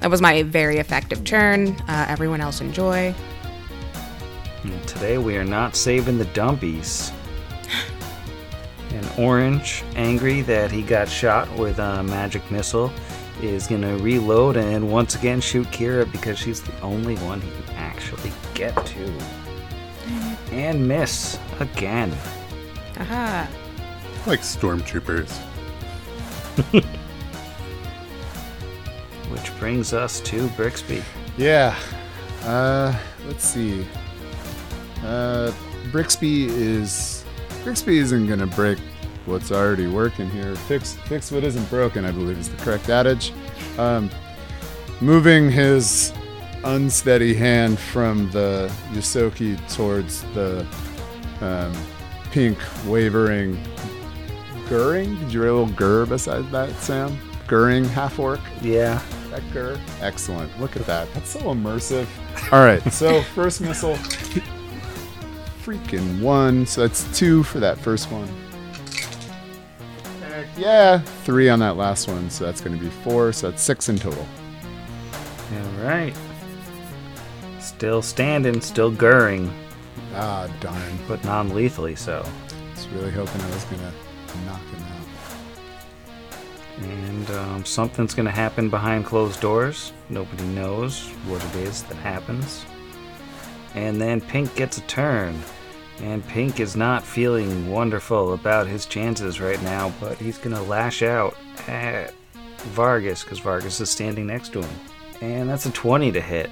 That 0.00 0.10
was 0.10 0.20
my 0.20 0.42
very 0.42 0.76
effective 0.76 1.24
turn. 1.24 1.68
Uh, 1.88 2.04
everyone 2.08 2.40
else 2.42 2.60
enjoy. 2.60 3.14
And 4.64 4.88
today 4.88 5.18
we 5.18 5.36
are 5.36 5.44
not 5.44 5.76
saving 5.76 6.18
the 6.18 6.24
dumpies. 6.26 7.12
And 8.90 9.08
Orange, 9.18 9.84
angry 9.96 10.40
that 10.42 10.70
he 10.72 10.82
got 10.82 11.08
shot 11.08 11.50
with 11.56 11.78
a 11.78 12.02
magic 12.02 12.50
missile, 12.50 12.90
is 13.42 13.66
gonna 13.66 13.96
reload 13.98 14.56
and 14.56 14.90
once 14.90 15.14
again 15.14 15.40
shoot 15.40 15.66
Kira 15.68 16.10
because 16.10 16.38
she's 16.38 16.60
the 16.62 16.80
only 16.80 17.16
one 17.16 17.40
he 17.40 17.50
can 17.50 17.74
actually 17.76 18.32
get 18.54 18.74
to. 18.86 19.12
And 20.50 20.88
miss 20.88 21.38
again. 21.60 22.12
Aha. 22.98 23.48
Like 24.26 24.40
stormtroopers. 24.40 25.30
Which 29.30 29.58
brings 29.60 29.92
us 29.92 30.20
to 30.22 30.48
Brixby. 30.48 31.02
Yeah. 31.36 31.78
Uh, 32.42 32.98
let's 33.26 33.44
see. 33.44 33.86
Uh, 35.04 35.52
Brixby 35.90 36.46
is 36.46 37.24
Brixby 37.64 37.98
isn't 37.98 38.26
gonna 38.26 38.46
break 38.46 38.78
what's 39.26 39.52
already 39.52 39.86
working 39.86 40.28
here. 40.30 40.54
Fix 40.54 40.94
fix 41.06 41.30
what 41.30 41.44
isn't 41.44 41.68
broken. 41.70 42.04
I 42.04 42.10
believe 42.10 42.38
is 42.38 42.48
the 42.48 42.56
correct 42.62 42.88
adage. 42.88 43.32
Um, 43.78 44.10
moving 45.00 45.50
his 45.50 46.12
unsteady 46.64 47.34
hand 47.34 47.78
from 47.78 48.30
the 48.30 48.72
Ysoki 48.92 49.56
towards 49.74 50.22
the 50.34 50.66
um, 51.40 51.72
pink 52.30 52.58
wavering 52.86 53.58
Gurring. 54.68 55.18
Did 55.18 55.32
you 55.32 55.40
write 55.40 55.48
a 55.48 55.54
little 55.54 55.74
Gur 55.74 56.04
beside 56.04 56.50
that, 56.50 56.70
Sam? 56.76 57.18
Gurring 57.46 57.84
half 57.86 58.18
orc. 58.18 58.40
Yeah. 58.60 59.00
That 59.30 59.42
Gur. 59.52 59.78
Excellent. 60.02 60.60
Look 60.60 60.76
at 60.76 60.84
that. 60.84 61.12
That's 61.14 61.30
so 61.30 61.40
immersive. 61.40 62.06
All 62.52 62.64
right. 62.64 62.82
So 62.92 63.22
first 63.22 63.62
missile. 63.62 63.96
Freaking 65.68 66.22
one. 66.22 66.64
So 66.64 66.80
that's 66.80 67.04
two 67.18 67.42
for 67.42 67.60
that 67.60 67.76
first 67.76 68.10
one. 68.10 68.26
Heck 70.22 70.46
Yeah, 70.56 71.00
three 71.24 71.50
on 71.50 71.58
that 71.58 71.76
last 71.76 72.08
one. 72.08 72.30
So 72.30 72.46
that's 72.46 72.62
going 72.62 72.74
to 72.74 72.82
be 72.82 72.88
four. 72.88 73.34
So 73.34 73.50
that's 73.50 73.62
six 73.62 73.90
in 73.90 73.98
total. 73.98 74.26
Alright. 75.54 76.16
Still 77.60 78.00
standing, 78.00 78.62
still 78.62 78.90
gurring, 78.90 79.52
Ah, 80.14 80.48
darn. 80.60 80.98
but 81.06 81.22
non 81.24 81.50
lethally 81.50 81.96
so. 81.96 82.24
I 82.24 82.74
was 82.74 82.88
really 82.88 83.10
hoping 83.10 83.38
I 83.42 83.50
was 83.50 83.64
going 83.64 83.82
to 83.82 83.92
knock 84.46 84.62
him 84.62 84.82
out. 84.84 85.06
And 86.90 87.30
um, 87.32 87.64
something's 87.66 88.14
going 88.14 88.24
to 88.24 88.32
happen 88.32 88.70
behind 88.70 89.04
closed 89.04 89.42
doors. 89.42 89.92
Nobody 90.08 90.44
knows 90.44 91.08
what 91.26 91.44
it 91.44 91.56
is 91.56 91.82
that 91.82 91.96
happens. 91.96 92.64
And 93.74 94.00
then 94.00 94.22
Pink 94.22 94.54
gets 94.56 94.78
a 94.78 94.82
turn. 94.82 95.38
And 96.02 96.26
Pink 96.28 96.60
is 96.60 96.76
not 96.76 97.04
feeling 97.04 97.70
wonderful 97.70 98.34
about 98.34 98.66
his 98.66 98.86
chances 98.86 99.40
right 99.40 99.60
now, 99.62 99.92
but 100.00 100.16
he's 100.18 100.38
going 100.38 100.54
to 100.54 100.62
lash 100.62 101.02
out 101.02 101.36
at 101.66 102.14
Vargas 102.58 103.24
because 103.24 103.40
Vargas 103.40 103.80
is 103.80 103.90
standing 103.90 104.26
next 104.26 104.52
to 104.52 104.62
him. 104.62 104.80
And 105.20 105.48
that's 105.48 105.66
a 105.66 105.70
20 105.72 106.12
to 106.12 106.20
hit. 106.20 106.50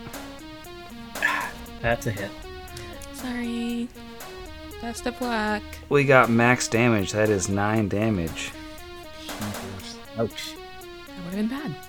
That's 1.81 2.07
a 2.07 2.11
hit. 2.11 2.31
Sorry. 3.13 3.89
Best 4.81 5.07
of 5.07 5.21
luck. 5.21 5.63
We 5.89 6.05
got 6.05 6.31
max 6.31 6.67
damage. 6.67 7.13
That 7.13 7.31
is 7.31 7.49
9 7.49 7.89
damage. 7.89 8.51
Ouch. 10.19 10.55
That 10.57 11.25
would 11.25 11.35
have 11.35 11.35
been 11.35 11.49
bad. 11.49 11.86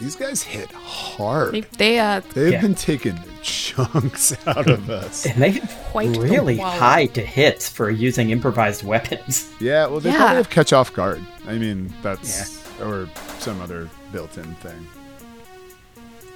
These 0.00 0.16
guys 0.16 0.42
hit 0.42 0.70
hard. 0.72 1.54
They, 1.54 1.60
they 1.78 1.98
uh, 1.98 2.20
They've 2.34 2.52
Yeah. 2.52 2.60
been 2.60 2.74
taking 2.74 3.18
chunks 3.42 4.36
out 4.46 4.68
of 4.68 4.90
us. 4.90 5.24
And 5.24 5.42
they 5.42 5.60
Quite 5.90 6.12
the 6.12 6.20
really 6.20 6.58
wallop. 6.58 6.78
high 6.80 7.06
to 7.06 7.22
hits 7.22 7.68
for 7.68 7.88
using 7.90 8.30
improvised 8.30 8.82
weapons. 8.86 9.50
Yeah, 9.60 9.86
well, 9.86 10.00
they 10.00 10.10
Yeah. 10.10 10.16
probably 10.18 10.36
have 10.36 10.50
catch 10.50 10.72
off 10.74 10.92
guard. 10.92 11.24
I 11.48 11.54
mean, 11.54 11.92
that's 12.02 12.62
or 12.80 13.08
some 13.38 13.60
other 13.62 13.88
built-in 14.12 14.54
thing. 14.56 14.86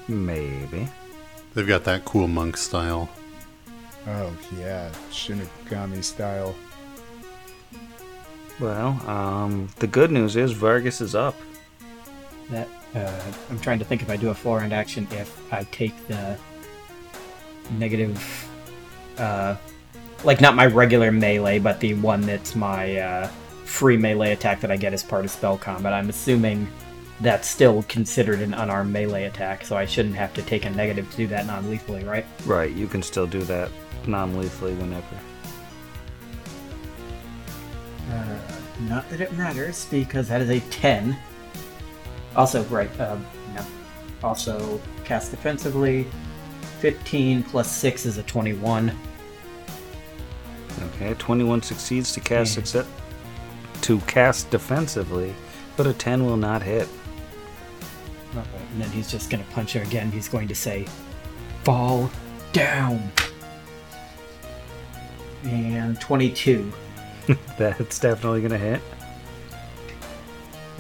Maybe. 0.09 0.89
They've 1.55 1.69
got 1.69 1.85
that 1.85 2.05
cool 2.07 2.29
monk 2.29 2.57
style. 2.57 3.11
Oh 4.07 4.33
yeah, 4.59 4.91
Shinigami 5.11 6.03
style. 6.03 6.55
Well, 8.59 8.89
um, 9.09 9.69
the 9.79 9.87
good 9.87 10.11
news 10.11 10.37
is 10.37 10.53
Vargas 10.53 11.01
is 11.01 11.15
up. 11.15 11.35
That 12.51 12.69
uh, 12.95 13.33
I'm 13.49 13.61
trying 13.61 13.79
to 13.79 13.85
think 13.85 14.03
if 14.03 14.11
I 14.11 14.17
do 14.17 14.31
a 14.31 14.35
forehand 14.35 14.73
action 14.73 15.07
if 15.13 15.53
I 15.53 15.65
take 15.65 15.95
the 16.09 16.37
negative, 17.79 18.49
uh, 19.19 19.57
like 20.25 20.41
not 20.41 20.55
my 20.57 20.67
regular 20.67 21.13
melee, 21.13 21.59
but 21.59 21.81
the 21.81 21.95
one 21.95 22.23
that's 22.23 22.57
my 22.57 22.99
uh, 22.99 23.29
free 23.65 23.97
melee 23.97 24.33
attack 24.33 24.61
that 24.61 24.71
I 24.71 24.77
get 24.77 24.93
as 24.93 25.03
part 25.03 25.25
of 25.25 25.31
spell 25.31 25.57
combat. 25.57 25.93
I'm 25.93 26.09
assuming 26.09 26.67
that's 27.21 27.49
still 27.49 27.85
considered 27.85 28.41
an 28.41 28.55
unarmed 28.55 28.93
melee 28.93 29.25
attack, 29.25 29.65
so 29.65 29.77
I 29.77 29.85
shouldn't 29.85 30.17
have 30.17 30.35
to 30.35 30.43
take 30.43 30.65
a 30.65 30.71
negative 30.71 31.11
to 31.11 31.17
do 31.17 31.27
that 31.29 31.47
non-lethally, 31.47 32.05
right? 32.05 32.25
Right, 32.47 32.73
you 32.73 32.89
can 32.89 33.03
still 33.03 33.27
do 33.27 33.43
that 33.43 33.71
non 34.07 34.37
lethally 34.37 34.75
whenever. 34.75 35.07
Uh, 38.11 38.39
not 38.89 39.09
that 39.11 39.21
it 39.21 39.33
matters 39.35 39.87
because 39.91 40.29
that 40.29 40.41
is 40.41 40.51
a 40.51 40.61
10. 40.71 41.17
Also, 42.37 42.63
right, 42.65 42.91
um, 43.01 43.25
no. 43.55 43.65
Also, 44.23 44.81
cast 45.05 45.31
defensively. 45.31 46.07
15 46.81 47.43
plus 47.43 47.71
6 47.71 48.07
is 48.07 48.19
a 48.19 48.23
21. 48.23 48.97
Okay, 50.95 51.15
21 51.15 51.63
succeeds 51.63 52.13
to 52.13 52.21
cast 52.21 52.57
Yeah. 52.57 52.61
except 52.61 52.89
to 53.83 53.99
cast 54.01 54.51
defensively, 54.51 55.35
but 55.77 55.87
a 55.87 55.93
10 55.93 56.25
will 56.25 56.37
not 56.37 56.63
hit. 56.63 56.89
Alright, 58.31 58.47
and 58.73 58.81
then 58.83 58.91
he's 58.91 59.11
just 59.11 59.29
going 59.31 59.45
to 59.45 59.51
punch 59.51 59.73
her 59.73 59.83
again. 59.83 60.11
He's 60.13 60.29
going 60.29 60.49
to 60.49 60.55
say, 60.55 60.87
Fall 61.65 62.11
down. 62.53 63.11
And 65.45 66.01
22. 66.01 66.73
That's 67.59 67.99
definitely 67.99 68.43
gonna 68.43 68.59
hit. 68.59 68.81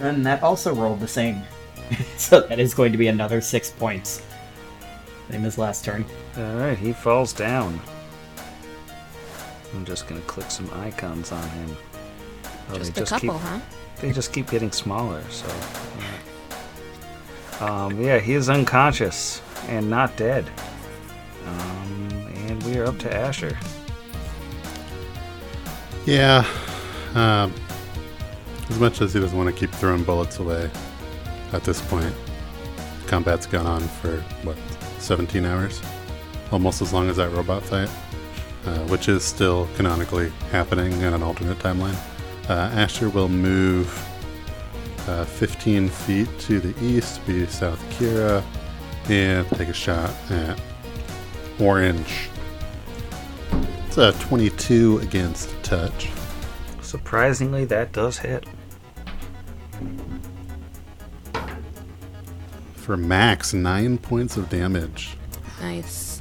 And 0.00 0.24
that 0.26 0.42
also 0.42 0.74
rolled 0.74 1.00
the 1.00 1.08
same. 1.08 1.42
so 2.16 2.40
that 2.40 2.58
is 2.58 2.74
going 2.74 2.92
to 2.92 2.98
be 2.98 3.08
another 3.08 3.40
6 3.40 3.70
points. 3.72 4.22
Same 5.30 5.44
as 5.44 5.58
last 5.58 5.84
turn. 5.84 6.04
Alright, 6.36 6.78
he 6.78 6.92
falls 6.92 7.32
down. 7.32 7.80
I'm 9.74 9.84
just 9.84 10.08
gonna 10.08 10.20
click 10.22 10.50
some 10.50 10.68
icons 10.74 11.30
on 11.30 11.48
him. 11.50 11.76
Oh, 12.70 12.78
just 12.78 12.94
they 12.94 13.02
a 13.02 13.06
couple, 13.06 13.34
keep, 13.34 13.40
huh? 13.40 13.60
They 14.00 14.12
just 14.12 14.32
keep 14.32 14.50
getting 14.50 14.72
smaller, 14.72 15.22
so. 15.30 15.46
alright. 15.46 16.20
Um, 17.60 18.00
yeah, 18.00 18.18
he 18.18 18.34
is 18.34 18.48
unconscious 18.48 19.42
and 19.68 19.88
not 19.88 20.16
dead. 20.16 20.50
Um, 21.46 22.08
and 22.46 22.62
we 22.64 22.78
are 22.78 22.86
up 22.86 22.98
to 23.00 23.14
Asher. 23.14 23.56
Yeah. 26.06 26.46
Um, 27.14 27.54
as 28.70 28.78
much 28.78 29.00
as 29.00 29.12
he 29.12 29.20
doesn't 29.20 29.36
want 29.36 29.48
to 29.54 29.58
keep 29.58 29.70
throwing 29.74 30.04
bullets 30.04 30.38
away 30.38 30.70
at 31.52 31.64
this 31.64 31.80
point, 31.82 32.14
combat's 33.06 33.46
gone 33.46 33.66
on 33.66 33.80
for, 33.80 34.20
what, 34.44 34.56
17 34.98 35.44
hours? 35.44 35.82
Almost 36.52 36.80
as 36.82 36.92
long 36.92 37.08
as 37.08 37.16
that 37.16 37.30
robot 37.32 37.62
fight. 37.62 37.90
uh, 38.66 38.78
which 38.88 39.08
is 39.08 39.24
still 39.24 39.68
canonically 39.76 40.30
happening 40.50 40.92
in 41.00 41.14
an 41.14 41.22
alternate 41.22 41.58
timeline. 41.58 41.96
Uh, 42.48 42.70
Asher 42.74 43.08
will 43.08 43.28
move 43.28 43.88
uh, 45.08 45.24
15 45.24 45.88
feet 45.88 46.28
to 46.40 46.60
the 46.60 46.84
east, 46.84 47.24
be 47.26 47.46
South 47.46 47.82
Kira, 47.90 48.42
and 49.08 49.48
take 49.50 49.68
a 49.68 49.72
shot 49.72 50.10
at 50.30 50.60
Orange. 51.58 52.28
It's 53.86 53.98
a 53.98 54.12
22 54.20 54.98
against 54.98 55.50
touch. 55.62 56.10
Surprisingly, 56.80 57.64
that 57.66 57.92
does 57.92 58.18
hit. 58.18 58.44
For 62.74 62.96
max, 62.96 63.52
9 63.52 63.98
points 63.98 64.36
of 64.36 64.48
damage. 64.48 65.16
Nice. 65.60 66.20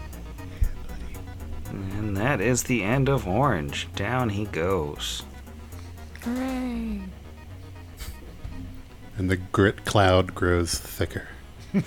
And 1.69 2.15
that 2.17 2.41
is 2.41 2.63
the 2.63 2.83
end 2.83 3.09
of 3.09 3.27
Orange. 3.27 3.87
Down 3.95 4.29
he 4.29 4.45
goes. 4.45 5.23
Hooray. 6.21 7.01
and 9.17 9.29
the 9.29 9.37
grit 9.37 9.85
cloud 9.85 10.35
grows 10.35 10.75
thicker. 10.75 11.27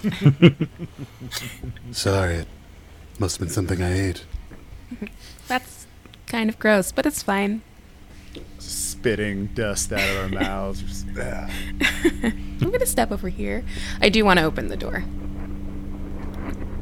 Sorry, 1.91 2.35
it 2.37 2.49
must 3.19 3.37
have 3.37 3.47
been 3.47 3.53
something 3.55 3.83
I 3.83 4.09
ate. 4.09 4.25
That's 5.49 5.87
kind 6.27 6.49
of 6.49 6.59
gross, 6.59 6.93
but 6.93 7.05
it's 7.07 7.23
fine. 7.23 7.63
Spitting 9.03 9.47
dust 9.49 9.93
out 9.93 9.99
of 9.99 10.17
our 10.17 10.29
mouths. 10.29 11.05
I'm 11.19 12.71
gonna 12.71 12.87
step 12.87 13.11
over 13.11 13.29
here. 13.29 13.65
I 14.01 14.09
do 14.09 14.25
want 14.25 14.39
to 14.39 14.45
open 14.45 14.69
the 14.69 14.77
door. 14.77 15.03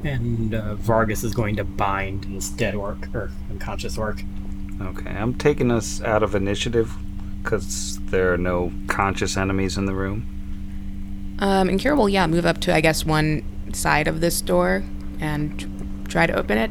And 0.04 0.54
uh, 0.54 0.74
Vargas 0.74 1.24
is 1.24 1.32
going 1.32 1.56
to 1.56 1.64
bind 1.64 2.24
this 2.24 2.50
dead 2.50 2.74
orc 2.74 3.08
or 3.14 3.30
unconscious 3.48 3.96
orc. 3.96 4.22
Okay, 4.82 5.08
I'm 5.08 5.32
taking 5.32 5.70
us 5.70 6.02
out 6.02 6.22
of 6.22 6.34
initiative 6.34 6.92
because 7.42 7.98
there 8.10 8.34
are 8.34 8.38
no 8.38 8.70
conscious 8.86 9.38
enemies 9.38 9.78
in 9.78 9.86
the 9.86 9.94
room. 9.94 11.36
Um, 11.38 11.70
and 11.70 11.80
Kira 11.80 11.96
will, 11.96 12.10
yeah, 12.10 12.26
move 12.26 12.44
up 12.44 12.60
to, 12.60 12.74
I 12.74 12.82
guess, 12.82 13.06
one 13.06 13.42
side 13.72 14.06
of 14.06 14.20
this 14.20 14.42
door 14.42 14.84
and 15.20 16.04
try 16.06 16.26
to 16.26 16.34
open 16.34 16.58
it. 16.58 16.70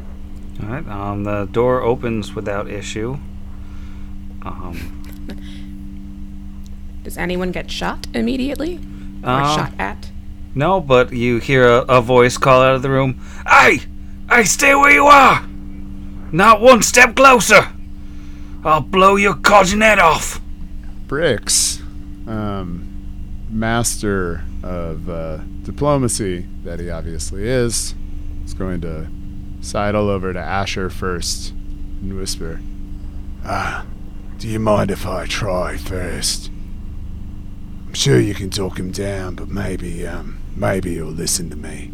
All 0.62 0.68
right, 0.68 0.86
um, 0.86 1.24
the 1.24 1.46
door 1.46 1.82
opens 1.82 2.36
without 2.36 2.70
issue. 2.70 3.18
Um, 4.42 4.99
Does 7.02 7.16
anyone 7.16 7.50
get 7.50 7.70
shot 7.70 8.06
immediately? 8.14 8.78
Or 9.24 9.30
Um, 9.30 9.56
shot 9.56 9.72
at? 9.78 10.10
no, 10.54 10.80
but 10.80 11.12
you 11.12 11.38
hear 11.38 11.66
a, 11.66 11.78
a 11.88 12.00
voice 12.02 12.36
call 12.36 12.60
out 12.62 12.74
of 12.74 12.82
the 12.82 12.90
room. 12.90 13.20
Hey! 13.48 13.80
Hey, 14.30 14.44
stay 14.44 14.74
where 14.74 14.90
you 14.92 15.06
are! 15.06 15.44
Not 16.32 16.60
one 16.60 16.82
step 16.82 17.16
closer! 17.16 17.68
I'll 18.64 18.80
blow 18.80 19.16
your 19.16 19.34
codging 19.34 19.80
head 19.80 19.98
off! 19.98 20.40
Bricks, 21.08 21.80
um, 22.28 22.86
master 23.50 24.44
of 24.62 25.08
uh, 25.08 25.38
diplomacy 25.64 26.46
that 26.64 26.78
he 26.78 26.90
obviously 26.90 27.48
is, 27.48 27.94
is 28.44 28.54
going 28.54 28.80
to 28.82 29.08
sidle 29.60 30.08
over 30.08 30.32
to 30.32 30.38
Asher 30.38 30.88
first 30.90 31.50
and 32.02 32.16
whisper, 32.16 32.60
Ah, 33.44 33.84
do 34.40 34.48
you 34.48 34.58
mind 34.58 34.90
if 34.90 35.06
I 35.06 35.26
try 35.26 35.76
first? 35.76 36.50
I'm 37.86 37.92
sure 37.92 38.18
you 38.18 38.32
can 38.32 38.48
talk 38.48 38.78
him 38.78 38.90
down, 38.90 39.34
but 39.34 39.48
maybe, 39.48 40.06
um, 40.06 40.40
maybe 40.56 40.94
he'll 40.94 41.08
listen 41.08 41.50
to 41.50 41.56
me. 41.56 41.92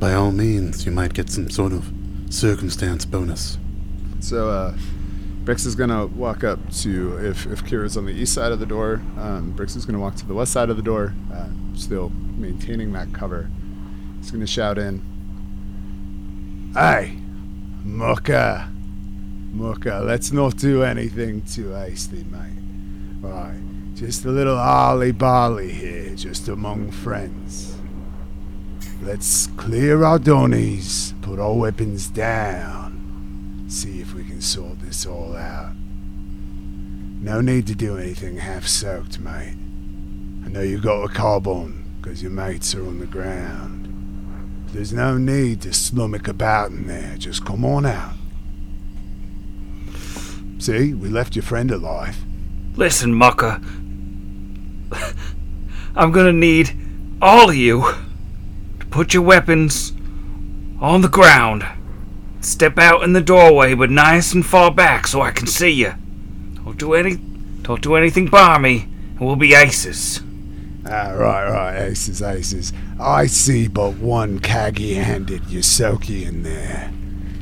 By 0.00 0.14
all 0.14 0.32
means, 0.32 0.84
you 0.84 0.90
might 0.90 1.14
get 1.14 1.30
some 1.30 1.48
sort 1.48 1.72
of 1.72 1.92
circumstance 2.28 3.04
bonus. 3.04 3.56
So, 4.18 4.50
uh, 4.50 4.76
Brix 5.44 5.64
is 5.64 5.76
gonna 5.76 6.06
walk 6.06 6.42
up 6.42 6.58
to 6.78 7.18
if 7.18 7.46
if 7.46 7.64
Kira's 7.64 7.96
on 7.96 8.06
the 8.06 8.12
east 8.12 8.34
side 8.34 8.50
of 8.50 8.58
the 8.58 8.66
door. 8.66 9.00
Um, 9.16 9.54
Brix 9.56 9.76
is 9.76 9.86
gonna 9.86 10.00
walk 10.00 10.16
to 10.16 10.26
the 10.26 10.34
west 10.34 10.52
side 10.52 10.70
of 10.70 10.76
the 10.76 10.82
door, 10.82 11.14
uh, 11.32 11.46
still 11.74 12.10
maintaining 12.36 12.92
that 12.94 13.12
cover. 13.12 13.48
He's 14.18 14.32
gonna 14.32 14.44
shout 14.44 14.76
in, 14.76 15.02
"Hey, 16.74 17.16
Mucka, 17.84 18.68
Mucka, 19.52 20.02
let's 20.04 20.32
not 20.32 20.56
do 20.56 20.82
anything 20.82 21.42
too 21.42 21.70
hasty, 21.70 22.24
mate. 22.24 22.62
Right, 23.20 23.60
just 23.94 24.24
a 24.24 24.30
little 24.30 24.56
holly 24.56 25.12
barley 25.12 25.72
here, 25.72 26.14
just 26.14 26.48
among 26.48 26.90
friends. 26.90 27.76
Let's 29.02 29.46
clear 29.56 30.04
our 30.04 30.18
donnies, 30.18 31.20
put 31.22 31.38
our 31.38 31.54
weapons 31.54 32.08
down." 32.08 32.80
see 33.70 34.00
if 34.00 34.14
we 34.14 34.24
can 34.24 34.40
sort 34.40 34.80
this 34.80 35.06
all 35.06 35.36
out. 35.36 35.72
No 37.22 37.40
need 37.40 37.66
to 37.68 37.74
do 37.74 37.96
anything 37.96 38.38
half 38.38 38.66
soaked, 38.66 39.20
mate. 39.20 39.56
I 40.44 40.48
know 40.48 40.62
you've 40.62 40.82
got 40.82 41.04
a 41.04 41.08
cob 41.08 41.46
on, 41.46 41.84
because 42.00 42.22
your 42.22 42.32
mates 42.32 42.74
are 42.74 42.84
on 42.86 42.98
the 42.98 43.06
ground. 43.06 43.86
There's 44.72 44.92
no 44.92 45.18
need 45.18 45.62
to 45.62 45.72
slummock 45.72 46.26
about 46.26 46.70
in 46.70 46.86
there. 46.86 47.16
Just 47.16 47.44
come 47.44 47.64
on 47.64 47.86
out. 47.86 48.14
See, 50.60 50.92
we 50.92 51.08
left 51.08 51.34
your 51.34 51.42
friend 51.42 51.70
alive. 51.70 52.18
Listen, 52.76 53.14
mucker. 53.14 53.62
I'm 55.96 56.12
gonna 56.12 56.34
need 56.34 56.76
all 57.22 57.48
of 57.48 57.56
you 57.56 57.80
to 58.78 58.86
put 58.90 59.14
your 59.14 59.22
weapons 59.22 59.94
on 60.78 61.00
the 61.00 61.08
ground. 61.08 61.64
Step 62.42 62.78
out 62.78 63.02
in 63.02 63.14
the 63.14 63.22
doorway, 63.22 63.72
but 63.72 63.90
nice 63.90 64.34
and 64.34 64.44
far 64.44 64.70
back 64.70 65.06
so 65.06 65.22
I 65.22 65.30
can 65.30 65.46
see 65.46 65.70
you. 65.70 65.94
Don't 66.56 66.76
do 66.76 66.92
any, 66.92 67.16
don't 67.62 67.80
do 67.80 67.94
anything 67.94 68.26
balmy, 68.26 68.82
and 68.82 69.20
we'll 69.20 69.36
be 69.36 69.54
aces. 69.54 70.20
Ah, 70.84 71.12
right, 71.12 71.50
right, 71.50 71.78
aces, 71.86 72.20
aces. 72.20 72.74
I 72.98 73.26
see 73.26 73.66
but 73.66 73.94
one 73.94 74.40
caggy-handed 74.40 75.44
Ysoki 75.44 76.26
in 76.26 76.42
there, 76.42 76.92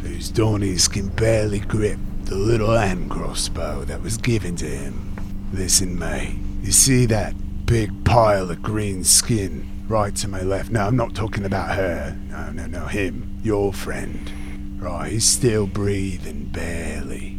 whose 0.03 0.31
donnies 0.31 0.89
can 0.89 1.09
barely 1.09 1.59
grip 1.59 1.99
the 2.29 2.37
little 2.37 2.76
hand 2.76 3.11
crossbow 3.11 3.85
that 3.85 4.03
was 4.03 4.18
given 4.18 4.55
to 4.55 4.66
him. 4.66 5.16
Listen, 5.51 5.99
mate, 5.99 6.37
you 6.62 6.72
see 6.72 7.07
that 7.07 7.35
big 7.64 8.05
pile 8.05 8.51
of 8.51 8.61
green 8.61 9.03
skin 9.03 9.66
right 9.89 10.14
to 10.16 10.29
my 10.29 10.43
left? 10.43 10.70
No, 10.70 10.83
I'm 10.83 10.97
not 10.97 11.14
talking 11.14 11.47
about 11.47 11.74
her. 11.76 12.18
No, 12.29 12.51
no, 12.51 12.66
no, 12.66 12.85
him, 12.85 13.41
your 13.43 13.72
friend. 13.72 14.31
Right, 14.79 15.12
he's 15.12 15.24
still 15.24 15.66
breathing 15.66 16.51
barely. 16.53 17.39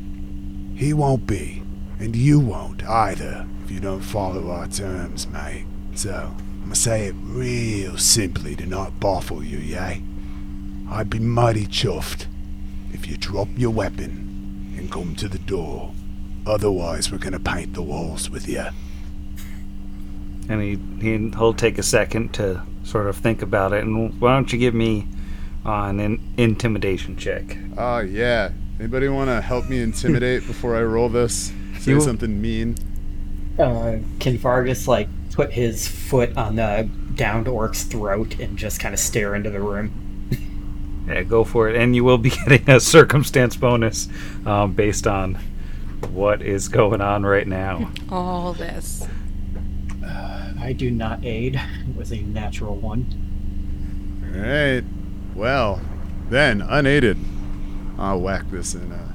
He 0.76 0.92
won't 0.92 1.28
be, 1.28 1.62
and 2.00 2.16
you 2.16 2.40
won't 2.40 2.84
either, 2.84 3.46
if 3.64 3.70
you 3.70 3.80
don't 3.80 4.02
follow 4.02 4.50
our 4.50 4.68
terms, 4.68 5.28
mate. 5.28 5.68
So, 5.94 6.34
I'ma 6.64 6.74
say 6.74 7.06
it 7.06 7.16
real 7.20 7.96
simply 7.98 8.56
to 8.56 8.66
not 8.66 9.00
baffle 9.00 9.44
you, 9.44 9.60
yay? 9.60 10.02
I'd 10.90 11.12
be 11.12 11.20
mighty 11.20 11.68
chuffed 11.68 12.26
if 12.92 13.08
you 13.08 13.18
drop 13.18 13.50
your 13.56 13.70
weapon 13.70 14.29
and 14.80 14.92
come 14.92 15.16
to 15.16 15.28
the 15.28 15.38
door. 15.40 15.92
Otherwise, 16.46 17.12
we're 17.12 17.18
gonna 17.18 17.40
paint 17.40 17.74
the 17.74 17.82
walls 17.82 18.30
with 18.30 18.48
you. 18.48 18.66
And 20.48 20.62
he, 20.62 20.80
he 21.02 21.30
he'll 21.38 21.54
take 21.54 21.78
a 21.78 21.84
second 21.84 22.34
to 22.36 22.64
sort 22.84 23.06
of 23.08 23.18
think 23.18 23.42
about 23.44 23.72
it. 23.74 23.84
And 23.84 24.20
why 24.20 24.34
don't 24.34 24.52
you 24.52 24.58
give 24.58 24.74
me 24.74 25.08
uh, 25.66 25.84
an 25.84 26.20
intimidation 26.38 27.18
check? 27.18 27.56
Oh, 27.78 28.00
yeah. 28.00 28.52
Anybody 28.80 29.10
want 29.10 29.30
to 29.30 29.42
help 29.42 29.70
me 29.70 29.80
intimidate 29.82 30.48
before 30.48 30.76
I 30.76 30.82
roll 30.82 31.10
this? 31.10 31.52
Say 31.80 31.92
You- 31.92 32.02
something 32.02 32.42
mean? 32.42 32.76
Uh, 33.60 33.98
can 34.22 34.38
Vargas 34.38 34.88
like 34.88 35.10
put 35.34 35.52
his 35.52 35.86
foot 35.88 36.36
on 36.38 36.56
the 36.56 36.90
downed 37.16 37.48
orc's 37.50 37.84
throat 37.84 38.40
and 38.40 38.58
just 38.58 38.80
kind 38.80 38.94
of 38.94 39.00
stare 39.00 39.36
into 39.36 39.50
the 39.50 39.60
room? 39.60 39.92
Yeah, 41.10 41.24
go 41.24 41.44
for 41.44 41.70
it. 41.70 41.76
And 41.76 41.96
you 41.96 42.04
will 42.04 42.18
be 42.18 42.30
getting 42.48 42.70
a 42.70 42.80
circumstance 42.80 43.56
bonus 43.56 44.08
um, 44.46 44.74
based 44.74 45.08
on 45.08 45.40
what 46.12 46.42
is 46.42 46.68
going 46.68 47.02
on 47.02 47.26
right 47.26 47.48
now. 47.48 47.92
All 48.10 48.54
this. 48.54 49.08
I 50.62 50.74
do 50.74 50.92
not 50.92 51.26
aid. 51.26 51.60
with 51.96 52.12
a 52.12 52.22
natural 52.22 52.76
one. 52.76 53.08
Alright. 54.36 54.84
Well, 55.34 55.82
then, 56.30 56.62
unaided. 56.62 57.18
I'll 57.98 58.20
whack 58.20 58.44
this 58.52 58.76
in 58.76 58.92
uh, 58.92 59.14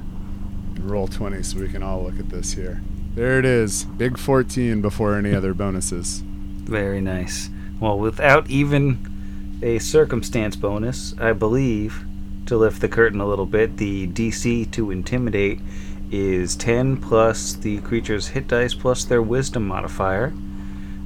roll 0.81 1.07
20 1.07 1.43
so 1.43 1.61
we 1.61 1.69
can 1.69 1.83
all 1.83 2.03
look 2.03 2.19
at 2.19 2.29
this 2.31 2.53
here. 2.53 2.83
There 3.15 3.39
it 3.39 3.45
is. 3.45 3.85
Big 3.85 4.19
14 4.19 4.83
before 4.83 5.15
any 5.17 5.35
other 5.35 5.55
bonuses. 5.55 6.23
Very 6.25 7.01
nice. 7.01 7.51
Well, 7.79 7.99
without 7.99 8.51
even 8.51 9.14
a 9.63 9.79
circumstance 9.79 10.57
bonus, 10.57 11.15
I 11.19 11.33
believe, 11.33 12.05
to 12.47 12.57
lift 12.57 12.81
the 12.81 12.89
curtain 12.89 13.21
a 13.21 13.27
little 13.27 13.47
bit, 13.47 13.77
the 13.77 14.07
DC 14.09 14.71
to 14.73 14.91
intimidate 14.91 15.61
is 16.11 16.55
10 16.57 16.99
plus 16.99 17.55
the 17.55 17.81
creature's 17.81 18.29
hit 18.29 18.47
dice 18.49 18.75
plus 18.75 19.05
their 19.05 19.23
wisdom 19.23 19.67
modifier. 19.67 20.33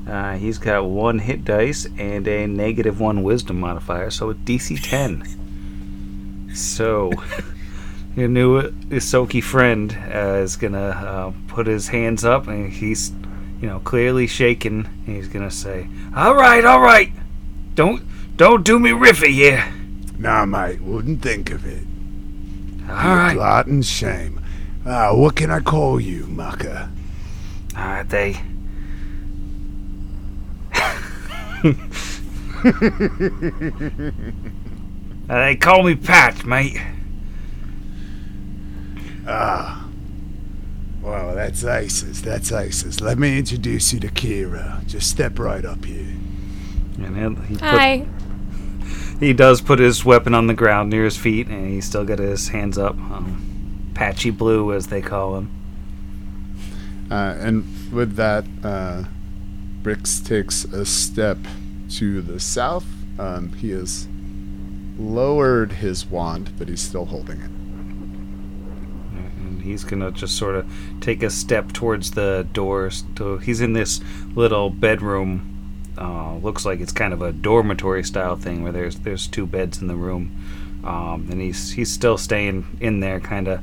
Uh, 0.06 0.34
he's 0.36 0.58
got 0.58 0.84
one 0.84 1.18
hit 1.18 1.44
dice 1.44 1.86
and 1.98 2.26
a 2.26 2.46
negative 2.46 3.00
one 3.00 3.22
wisdom 3.22 3.60
modifier, 3.60 4.10
so 4.10 4.30
it's 4.30 4.40
DC 4.40 4.78
10. 4.82 6.52
So, 6.54 7.12
your 8.16 8.28
new 8.28 8.62
Ysoki 8.88 9.42
friend 9.42 9.96
uh, 10.12 10.40
is 10.42 10.56
gonna 10.56 10.78
uh, 10.78 11.32
put 11.46 11.66
his 11.66 11.88
hands 11.88 12.24
up 12.24 12.48
and 12.48 12.72
he's, 12.72 13.12
you 13.60 13.68
know, 13.68 13.80
clearly 13.80 14.26
shaken. 14.26 14.88
And 15.06 15.16
he's 15.16 15.28
gonna 15.28 15.50
say, 15.50 15.88
"All 16.16 16.34
right, 16.34 16.64
all 16.64 16.80
right, 16.80 17.12
don't 17.74 18.02
don't 18.38 18.64
do 18.64 18.78
me 18.78 18.90
riffy 18.90 19.32
here. 19.32 19.64
Nah, 20.16 20.46
mate, 20.46 20.80
wouldn't 20.80 21.20
think 21.22 21.50
of 21.50 21.66
it. 21.66 21.82
All 22.88 22.94
right, 22.94 23.36
all 23.36 23.36
Lot 23.36 23.66
and 23.66 23.84
shame. 23.84 24.40
Ah, 24.86 25.12
what 25.12 25.36
can 25.36 25.50
I 25.50 25.60
call 25.60 26.00
you, 26.00 26.24
mucker? 26.26 26.88
right, 27.74 28.08
they." 28.08 28.40
Uh, 30.72 30.94
they 35.28 35.56
call 35.56 35.82
me 35.82 35.96
Pat, 35.96 36.46
mate. 36.46 36.80
Ah. 39.26 39.88
Well, 41.02 41.34
that's 41.34 41.64
Aces. 41.64 42.22
That's 42.22 42.52
Aces. 42.52 43.00
Let 43.00 43.18
me 43.18 43.38
introduce 43.38 43.92
you 43.92 44.00
to 44.00 44.08
Kira. 44.08 44.86
Just 44.86 45.10
step 45.10 45.38
right 45.38 45.64
up 45.64 45.84
here. 45.84 46.14
And 46.98 47.16
he, 47.42 47.54
put- 47.54 47.62
Hi. 47.62 48.06
He 49.20 49.32
does 49.32 49.60
put 49.60 49.78
his 49.78 50.04
weapon 50.04 50.34
on 50.34 50.46
the 50.46 50.54
ground 50.54 50.90
near 50.90 51.04
his 51.04 51.16
feet, 51.16 51.48
and 51.48 51.68
he's 51.68 51.86
still 51.86 52.04
got 52.04 52.18
his 52.18 52.48
hands 52.48 52.78
up. 52.78 52.94
Um, 52.94 53.90
Patchy 53.94 54.30
Blue, 54.30 54.72
as 54.72 54.88
they 54.88 55.02
call 55.02 55.36
him. 55.36 55.50
Uh, 57.10 57.36
and 57.38 57.92
with 57.92 58.16
that, 58.16 58.44
uh, 58.62 59.04
Brix 59.82 60.24
takes 60.24 60.64
a 60.64 60.84
step 60.84 61.38
to 61.90 62.20
the 62.20 62.38
south. 62.38 62.86
Um, 63.18 63.52
he 63.54 63.70
has 63.70 64.06
lowered 64.98 65.72
his 65.72 66.06
wand, 66.06 66.52
but 66.58 66.68
he's 66.68 66.80
still 66.80 67.06
holding 67.06 67.40
it. 67.40 67.50
and 69.40 69.62
he's 69.62 69.84
gonna 69.84 70.10
just 70.10 70.36
sort 70.36 70.54
of 70.54 70.70
take 71.00 71.22
a 71.22 71.30
step 71.30 71.72
towards 71.72 72.12
the 72.12 72.46
doors. 72.52 73.04
So 73.16 73.38
he's 73.38 73.60
in 73.60 73.72
this 73.72 74.00
little 74.34 74.70
bedroom. 74.70 75.57
Uh, 75.98 76.36
looks 76.36 76.64
like 76.64 76.80
it's 76.80 76.92
kind 76.92 77.12
of 77.12 77.20
a 77.20 77.32
dormitory 77.32 78.04
style 78.04 78.36
thing 78.36 78.62
where 78.62 78.70
there's 78.70 79.00
there's 79.00 79.26
two 79.26 79.46
beds 79.46 79.80
in 79.80 79.88
the 79.88 79.96
room, 79.96 80.30
um, 80.84 81.26
and 81.30 81.40
he's 81.40 81.72
he's 81.72 81.92
still 81.92 82.16
staying 82.16 82.64
in 82.80 83.00
there, 83.00 83.18
kind 83.18 83.48
of 83.48 83.60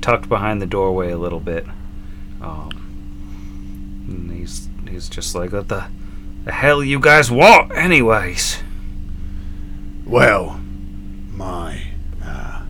tucked 0.00 0.28
behind 0.28 0.62
the 0.62 0.66
doorway 0.66 1.10
a 1.10 1.18
little 1.18 1.40
bit. 1.40 1.66
Um, 2.40 4.06
and 4.08 4.32
he's 4.32 4.68
he's 4.88 5.08
just 5.10 5.34
like, 5.34 5.52
what 5.52 5.68
the 5.68 5.86
the 6.44 6.52
hell 6.52 6.82
you 6.82 6.98
guys 6.98 7.30
want, 7.30 7.76
anyways? 7.76 8.62
Well, 10.06 10.58
my 11.34 11.88
uh, 12.24 12.62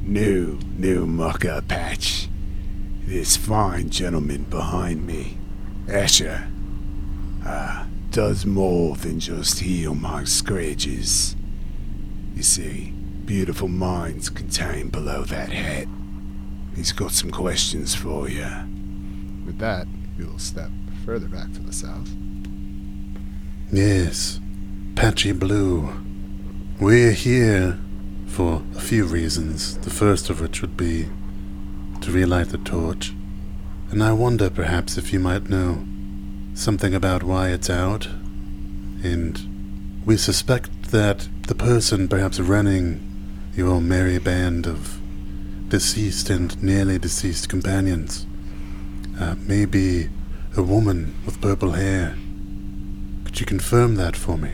new, 0.00 0.58
new 0.78 1.06
mucker 1.06 1.62
patch. 1.68 2.28
This 3.04 3.36
fine 3.36 3.90
gentleman 3.90 4.44
behind 4.44 5.06
me, 5.06 5.36
Asher, 5.86 6.48
uh, 7.46 7.84
does 8.14 8.46
more 8.46 8.94
than 8.94 9.18
just 9.18 9.58
heal 9.58 9.92
my 9.92 10.22
scratches. 10.22 11.34
You 12.36 12.44
see, 12.44 12.92
beautiful 13.24 13.66
minds 13.66 14.30
contained 14.30 14.92
below 14.92 15.24
that 15.24 15.48
hat. 15.48 15.88
He's 16.76 16.92
got 16.92 17.10
some 17.10 17.32
questions 17.32 17.92
for 17.92 18.28
you. 18.28 18.46
With 19.44 19.58
that, 19.58 19.88
he 20.16 20.22
will 20.22 20.38
step 20.38 20.70
further 21.04 21.26
back 21.26 21.52
to 21.54 21.58
the 21.58 21.72
south. 21.72 22.08
Yes, 23.72 24.38
Patchy 24.94 25.32
Blue. 25.32 25.92
We're 26.78 27.10
here 27.10 27.80
for 28.28 28.62
a 28.76 28.80
few 28.80 29.06
reasons. 29.06 29.76
The 29.78 29.90
first 29.90 30.30
of 30.30 30.40
which 30.40 30.60
would 30.60 30.76
be 30.76 31.08
to 32.00 32.12
relight 32.12 32.50
the 32.50 32.58
torch. 32.58 33.12
And 33.90 34.04
I 34.04 34.12
wonder 34.12 34.50
perhaps 34.50 34.96
if 34.96 35.12
you 35.12 35.18
might 35.18 35.50
know 35.50 35.84
something 36.54 36.94
about 36.94 37.22
why 37.22 37.50
it's 37.50 37.68
out. 37.68 38.06
And 39.02 40.02
we 40.06 40.16
suspect 40.16 40.70
that 40.90 41.28
the 41.42 41.54
person 41.54 42.08
perhaps 42.08 42.40
running 42.40 43.00
your 43.54 43.80
merry 43.80 44.18
band 44.18 44.66
of 44.66 44.98
deceased 45.68 46.30
and 46.30 46.60
nearly 46.62 46.98
deceased 46.98 47.48
companions 47.48 48.26
uh, 49.20 49.34
may 49.46 49.64
be 49.64 50.08
a 50.56 50.62
woman 50.62 51.14
with 51.26 51.40
purple 51.40 51.72
hair. 51.72 52.16
Could 53.24 53.40
you 53.40 53.46
confirm 53.46 53.96
that 53.96 54.16
for 54.16 54.38
me? 54.38 54.52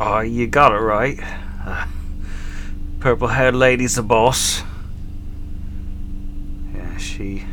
Oh, 0.00 0.20
you 0.20 0.46
got 0.46 0.72
it 0.72 0.80
right. 0.80 1.18
Uh, 1.64 1.86
Purple 3.00 3.28
haired 3.28 3.54
lady's 3.54 3.96
the 3.96 4.02
boss. 4.02 4.62
Yeah, 6.74 6.96
she 6.96 7.44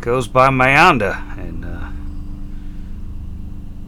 goes 0.00 0.28
by 0.28 0.48
Meyanda, 0.48 1.22
and 1.38 1.64
uh, 1.64 1.88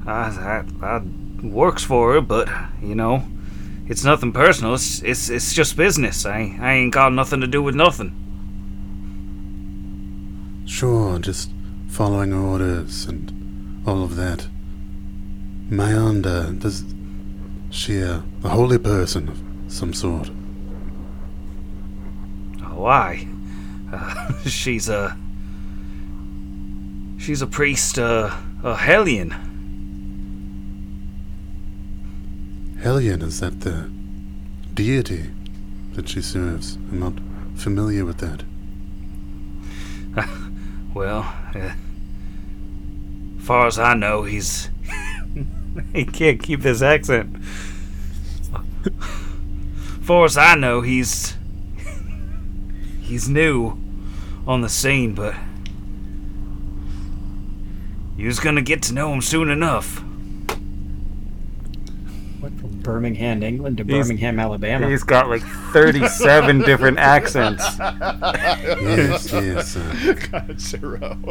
I, 0.07 0.65
I, 0.81 0.87
I 0.87 1.03
works 1.43 1.83
for 1.83 2.15
her, 2.15 2.21
but 2.21 2.49
you 2.83 2.95
know, 2.95 3.25
it's 3.89 4.05
nothing 4.05 4.33
personal. 4.33 4.75
It's 4.75 5.03
it's 5.03 5.29
it's 5.29 5.53
just 5.53 5.77
business. 5.77 6.25
I 6.27 6.57
I 6.61 6.73
ain't 6.75 6.93
got 6.93 7.13
nothing 7.13 7.41
to 7.41 7.47
do 7.47 7.63
with 7.63 7.75
nothing. 7.75 8.23
Sure, 10.67 11.19
just 11.19 11.51
following 11.89 12.33
orders 12.33 13.07
and 13.07 13.83
all 13.87 14.03
of 14.03 14.17
that. 14.17 14.49
Meyanda, 15.71 16.59
does 16.59 16.85
she 17.71 17.99
a, 17.99 18.23
a 18.45 18.49
holy 18.49 18.79
person 18.79 19.29
of 19.29 19.43
some 19.73 19.93
sort? 19.93 20.31
Oh, 22.63 22.81
why? 22.81 23.27
Uh, 23.93 24.33
she's 24.47 24.89
a 24.89 25.17
she's 27.19 27.43
a 27.43 27.47
priest, 27.47 27.99
uh, 27.99 28.37
a 28.63 28.77
Hellion. 28.77 29.35
Hellion, 32.87 33.21
is 33.21 33.41
that 33.41 33.63
the 33.63 33.91
deity 34.73 35.33
that 35.95 36.09
she 36.09 36.23
serves? 36.23 36.77
I'm 36.77 37.01
not 37.01 37.15
familiar 37.57 38.05
with 38.05 38.19
that. 38.19 38.45
Well, 40.95 41.35
uh, 41.53 41.73
far 43.39 43.67
as 43.67 43.81
I 43.81 43.95
know, 43.95 44.23
he's 44.23 44.71
he 45.93 46.05
can't 46.05 46.41
keep 46.41 46.61
this 46.61 46.81
accent. 46.81 47.37
far 50.03 50.25
as 50.25 50.39
I 50.39 50.55
know, 50.55 50.81
he's 50.81 51.37
he's 53.01 53.29
new 53.29 53.77
on 54.47 54.61
the 54.61 54.69
scene, 54.69 55.13
but 55.17 55.35
you's 58.17 58.39
gonna 58.39 58.63
get 58.63 58.81
to 58.85 58.95
know 58.95 59.13
him 59.13 59.23
soon 59.23 59.51
enough. 59.51 60.05
Went 62.87 62.95
from 62.97 63.03
Birmingham, 63.03 63.43
England 63.43 63.79
to 63.79 63.85
He's- 63.85 64.07
Birmingham, 64.07 64.39
Alabama. 64.39 64.89
He's 64.89 65.03
got 65.03 65.29
like 65.29 65.43
thirty-seven 65.73 66.61
different 66.61 66.99
accents. 66.99 67.65
Yes, 67.79 69.33
yes. 69.33 69.77
Uh, 69.77 71.25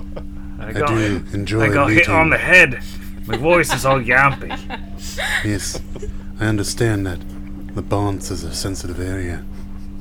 I 0.59 0.67
I 0.67 0.71
got, 0.73 0.87
do 0.89 1.23
enjoy 1.33 1.61
I 1.63 1.69
got 1.73 1.91
hit 1.91 2.09
on 2.09 2.29
the 2.29 2.37
head. 2.37 2.81
My 3.27 3.37
voice 3.37 3.73
is 3.73 3.85
all 3.85 3.99
yampy. 3.99 4.49
Yes, 5.43 5.79
I 6.39 6.45
understand 6.45 7.05
that 7.07 7.19
the 7.75 7.81
Bonce 7.83 8.31
is 8.31 8.43
a 8.43 8.53
sensitive 8.53 8.99
area. 8.99 9.43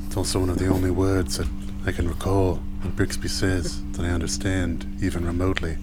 It's 0.05 0.15
also 0.17 0.39
one 0.39 0.49
of 0.49 0.57
the 0.57 0.67
only 0.67 0.91
words 0.91 1.37
that 1.37 1.47
I 1.85 1.91
can 1.91 2.07
recall 2.07 2.61
that 2.83 2.95
Brixby 2.95 3.27
says 3.29 3.81
that 3.93 4.05
I 4.05 4.09
understand, 4.09 4.85
even 5.01 5.25
remotely. 5.25 5.77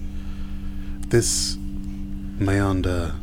This 1.08 1.56
Meyanda, 2.38 3.14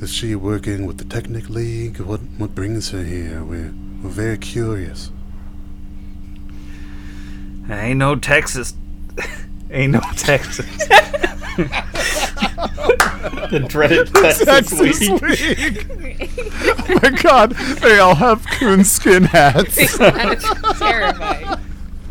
is 0.00 0.12
she 0.12 0.34
working 0.34 0.86
with 0.86 0.98
the 0.98 1.04
Technic 1.04 1.50
League? 1.50 2.00
What 2.00 2.20
what 2.38 2.54
brings 2.54 2.90
her 2.90 3.04
here? 3.04 3.44
We're, 3.44 3.72
we're 4.02 4.10
very 4.10 4.38
curious. 4.38 5.10
Ain't 7.68 7.98
no 7.98 8.16
Texas. 8.16 8.74
Ain't 9.70 9.92
no 9.92 10.00
Texas. 10.16 10.66
the 13.50 13.64
dreaded 13.68 14.12
Texas 14.14 15.00
League. 15.00 15.86
oh 16.88 17.00
my 17.02 17.10
god, 17.22 17.50
they 17.80 17.98
all 17.98 18.14
have 18.14 18.46
coonskin 18.46 19.24
hats. 19.24 19.98
That's 19.98 20.78
terrifying. 20.78 21.46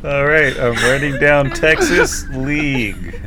All 0.03 0.25
right, 0.25 0.57
I'm 0.57 0.75
writing 0.75 1.17
down 1.19 1.49
Texas 1.49 2.25
League. 2.29 3.19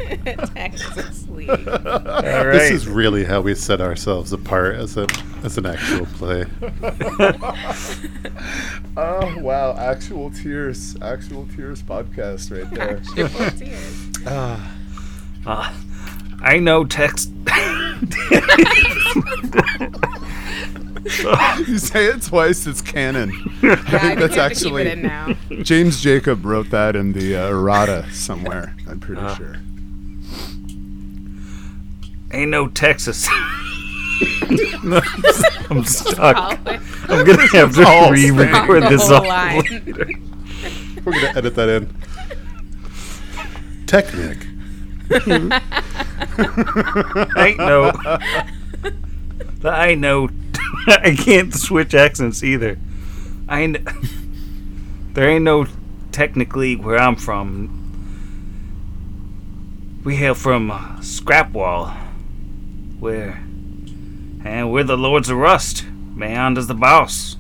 Texas 0.55 1.22
League. 1.47 1.69
All 1.87 2.45
This 2.45 2.71
is 2.71 2.87
really 2.89 3.25
how 3.25 3.41
we 3.41 3.55
set 3.55 3.81
ourselves 3.81 4.33
apart 4.33 4.77
as 4.77 4.97
a 4.97 5.07
as 5.45 5.59
an 5.59 5.67
actual 5.67 6.07
play. 6.07 6.45
oh 8.97 9.39
wow, 9.39 9.77
actual 9.77 10.31
tears, 10.31 10.97
actual 11.03 11.47
tears 11.57 11.83
podcast 11.83 12.51
right 12.51 12.71
there. 12.71 13.03
Uh, 14.27 14.61
I 16.41 16.59
know 16.59 16.85
Tex. 16.85 17.27
you 21.67 21.79
say 21.79 22.07
it 22.07 22.23
twice, 22.23 22.67
it's 22.67 22.81
canon. 22.81 23.31
I 23.63 23.77
think 23.77 24.03
I 24.03 24.15
that's 24.15 24.35
have 24.37 24.51
actually 24.53 24.85
keep 24.85 24.93
it 24.93 24.99
in 24.99 25.03
now. 25.03 25.35
James 25.63 26.01
Jacobs 26.01 26.43
wrote 26.45 26.71
that 26.71 26.95
in 26.97 27.13
the 27.13 27.37
uh, 27.37 27.49
errata 27.49 28.07
somewhere. 28.13 28.75
I'm 28.89 29.01
pretty 29.01 29.21
Ah. 29.21 29.35
sure. 29.35 29.57
Ain't 32.33 32.51
no 32.51 32.69
Texas. 32.69 33.29
I'm 35.71 35.85
stuck. 35.85 36.37
I'm 37.09 37.25
gonna 37.27 37.47
have 37.49 37.75
to 37.75 38.09
re-record 38.13 38.85
this 38.85 39.07
whole 39.09 39.17
all 39.19 39.29
line. 39.29 39.63
later. 39.63 40.09
We're 41.05 41.13
gonna 41.13 41.33
edit 41.37 41.55
that 41.57 41.69
in. 41.69 41.95
Technic. 43.87 44.39
ain't 47.37 47.59
no. 47.59 47.93
I 49.65 49.95
know. 49.95 50.31
I 50.87 51.15
can't 51.17 51.53
switch 51.55 51.95
accents 51.95 52.43
either. 52.43 52.79
I 53.49 53.61
ain't. 53.61 53.79
There 55.15 55.29
ain't 55.29 55.45
no 55.45 55.67
technically 56.13 56.77
where 56.77 56.99
I'm 56.99 57.17
from. 57.17 57.79
We 60.05 60.17
hail 60.17 60.35
from 60.35 60.71
uh, 60.71 60.97
Scrapwall, 61.01 61.95
where, 63.03 63.43
and 64.45 64.71
we're 64.71 64.85
the 64.85 64.97
Lords 64.97 65.29
of 65.29 65.37
Rust. 65.37 65.85
Meander's 66.15 66.69
the 66.69 66.75
boss. 66.75 67.37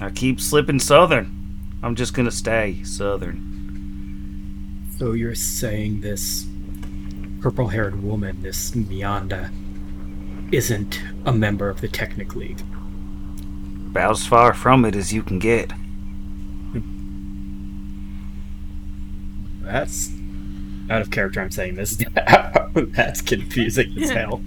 I 0.00 0.08
keep 0.08 0.40
slipping 0.40 0.78
southern. 0.78 1.30
I'm 1.82 1.94
just 1.94 2.14
gonna 2.14 2.30
stay 2.30 2.82
southern. 2.82 4.88
So 4.96 5.12
you're 5.12 5.34
saying 5.34 6.00
this 6.00 6.46
purple-haired 7.42 8.02
woman, 8.02 8.40
this 8.40 8.70
Meyanda, 8.70 9.52
isn't 10.50 11.02
a 11.26 11.32
member 11.32 11.68
of 11.68 11.82
the 11.82 11.88
Technic 11.88 12.34
League? 12.34 12.62
About 13.90 14.12
as 14.12 14.26
far 14.26 14.54
from 14.54 14.86
it 14.86 14.96
as 14.96 15.12
you 15.12 15.22
can 15.22 15.38
get. 15.38 15.74
That's 19.60 20.10
out 20.90 21.00
of 21.00 21.10
character. 21.10 21.40
I'm 21.40 21.50
saying 21.50 21.76
this. 21.76 22.02
That's 22.74 23.22
confusing 23.22 23.96
as 24.02 24.10
hell. 24.10 24.42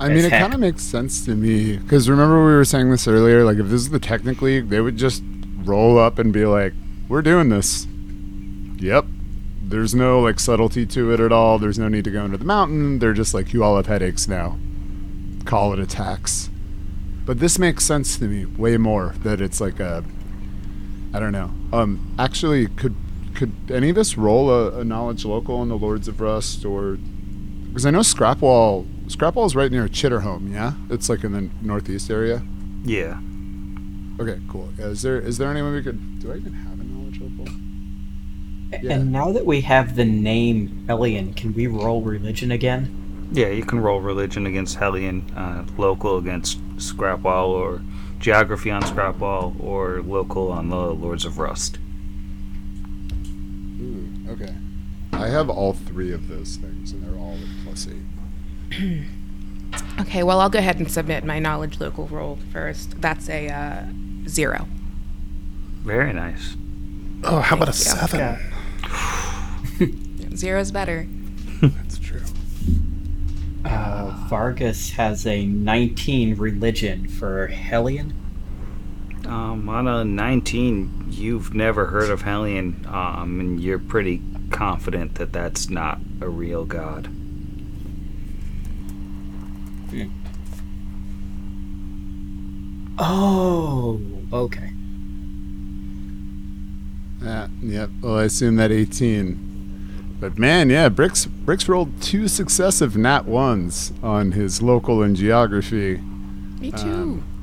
I 0.00 0.08
mean, 0.08 0.24
it 0.24 0.30
kind 0.30 0.54
of 0.54 0.60
makes 0.60 0.82
sense 0.82 1.24
to 1.26 1.34
me 1.34 1.76
because 1.76 2.08
remember 2.08 2.36
we 2.44 2.52
were 2.52 2.64
saying 2.64 2.90
this 2.90 3.08
earlier. 3.08 3.44
Like, 3.44 3.58
if 3.58 3.66
this 3.66 3.82
is 3.82 3.90
the 3.90 3.98
Technic 3.98 4.40
League, 4.42 4.68
they 4.68 4.80
would 4.80 4.96
just 4.96 5.22
roll 5.64 5.98
up 5.98 6.18
and 6.18 6.32
be 6.32 6.46
like, 6.46 6.72
"We're 7.08 7.22
doing 7.22 7.48
this." 7.48 7.86
Yep. 8.78 9.06
There's 9.62 9.94
no 9.94 10.20
like 10.20 10.38
subtlety 10.38 10.86
to 10.86 11.12
it 11.12 11.20
at 11.20 11.32
all. 11.32 11.58
There's 11.58 11.78
no 11.78 11.88
need 11.88 12.04
to 12.04 12.10
go 12.10 12.24
into 12.24 12.38
the 12.38 12.44
mountain. 12.44 12.98
They're 12.98 13.12
just 13.12 13.34
like, 13.34 13.52
"You 13.52 13.64
all 13.64 13.76
have 13.76 13.86
headaches 13.86 14.28
now. 14.28 14.58
Call 15.44 15.72
it 15.72 15.78
a 15.78 15.86
tax." 15.86 16.50
But 17.26 17.40
this 17.40 17.58
makes 17.58 17.84
sense 17.84 18.18
to 18.18 18.24
me 18.26 18.44
way 18.44 18.76
more. 18.76 19.14
That 19.22 19.40
it's 19.40 19.60
like 19.60 19.80
a, 19.80 20.04
I 21.12 21.18
don't 21.18 21.32
know. 21.32 21.50
Um, 21.72 22.14
actually, 22.18 22.66
could 22.68 22.94
could 23.34 23.52
any 23.70 23.90
of 23.90 23.98
us 23.98 24.16
roll 24.16 24.50
a, 24.50 24.80
a 24.80 24.84
knowledge 24.84 25.24
local 25.24 25.56
on 25.56 25.68
the 25.68 25.76
Lords 25.76 26.08
of 26.08 26.20
Rust 26.20 26.64
or 26.64 26.98
because 27.68 27.86
I 27.86 27.90
know 27.90 28.00
Scrapwall 28.00 28.86
Scrapwall 29.06 29.46
is 29.46 29.56
right 29.56 29.70
near 29.70 29.88
Chitterhome, 29.88 30.52
yeah? 30.52 30.74
It's 30.90 31.08
like 31.08 31.24
in 31.24 31.32
the 31.32 31.50
northeast 31.60 32.10
area. 32.10 32.42
Yeah. 32.84 33.18
Okay, 34.20 34.40
cool. 34.48 34.68
Is 34.78 35.02
there 35.02 35.18
is 35.18 35.38
there 35.38 35.50
any 35.50 35.62
way 35.62 35.72
we 35.72 35.82
could 35.82 36.20
do 36.20 36.32
I 36.32 36.36
even 36.36 36.52
have 36.52 36.80
a 36.80 36.84
knowledge 36.84 37.20
local? 37.20 37.52
Yeah. 38.82 38.94
And 38.94 39.12
now 39.12 39.32
that 39.32 39.46
we 39.46 39.60
have 39.62 39.96
the 39.96 40.04
name 40.04 40.84
Hellion, 40.86 41.34
can 41.34 41.54
we 41.54 41.66
roll 41.66 42.02
religion 42.02 42.50
again? 42.50 43.28
Yeah, 43.32 43.48
you 43.48 43.64
can 43.64 43.80
roll 43.80 44.00
religion 44.00 44.46
against 44.46 44.76
Hellion, 44.76 45.30
uh, 45.36 45.64
local 45.76 46.18
against 46.18 46.60
Scrapwall, 46.76 47.48
or 47.48 47.82
geography 48.18 48.70
on 48.70 48.82
Scrapwall, 48.82 49.58
or 49.60 50.02
local 50.02 50.52
on 50.52 50.68
the 50.68 50.76
Lords 50.76 51.24
of 51.24 51.38
Rust. 51.38 51.78
Ooh, 54.34 54.42
okay. 54.42 54.54
I 55.12 55.28
have 55.28 55.48
all 55.48 55.72
three 55.72 56.12
of 56.12 56.28
those 56.28 56.56
things 56.56 56.92
and 56.92 57.02
they're 57.02 57.18
all 57.18 57.34
at 57.34 57.64
plus 57.64 57.88
eight. 57.88 59.02
Okay, 60.00 60.22
well, 60.22 60.40
I'll 60.40 60.50
go 60.50 60.58
ahead 60.60 60.78
and 60.78 60.88
submit 60.90 61.24
my 61.24 61.38
knowledge 61.38 61.80
local 61.80 62.06
roll 62.06 62.38
first. 62.52 63.00
That's 63.00 63.28
a 63.28 63.48
uh, 63.48 63.84
zero. 64.28 64.68
Very 65.82 66.12
nice. 66.12 66.56
Oh, 67.24 67.40
how 67.40 67.56
about 67.56 67.68
a 67.68 67.72
Thank 67.72 68.38
seven? 69.80 70.30
Zero's 70.36 70.70
better. 70.70 71.08
That's 71.60 71.98
true. 71.98 72.22
Uh, 73.64 74.26
Vargas 74.28 74.90
has 74.90 75.26
a 75.26 75.44
19 75.46 76.36
religion 76.36 77.08
for 77.08 77.48
Hellion. 77.48 78.14
Um, 79.26 79.68
on 79.68 79.88
a 79.88 80.04
19, 80.04 81.06
you've 81.10 81.54
never 81.54 81.86
heard 81.86 82.10
of 82.10 82.22
Hellion, 82.22 82.86
um, 82.88 83.40
and 83.40 83.60
you're 83.60 83.78
pretty 83.78 84.22
confident 84.50 85.14
that 85.16 85.32
that's 85.32 85.70
not 85.70 85.98
a 86.20 86.28
real 86.28 86.64
god. 86.64 87.08
Oh, 92.98 94.00
okay. 94.32 94.70
Yeah, 97.22 97.48
yep. 97.62 97.90
Well, 98.00 98.18
I 98.18 98.24
assume 98.24 98.56
that 98.56 98.70
18. 98.70 100.16
But 100.20 100.38
man, 100.38 100.70
yeah, 100.70 100.88
Bricks 100.88 101.26
Bricks 101.26 101.68
rolled 101.68 102.00
two 102.00 102.28
successive 102.28 102.96
nat 102.96 103.26
ones 103.26 103.92
on 104.02 104.32
his 104.32 104.62
local 104.62 105.02
and 105.02 105.16
geography. 105.16 106.00
Me 106.60 106.70
too. 106.70 106.88
Um, 106.88 107.33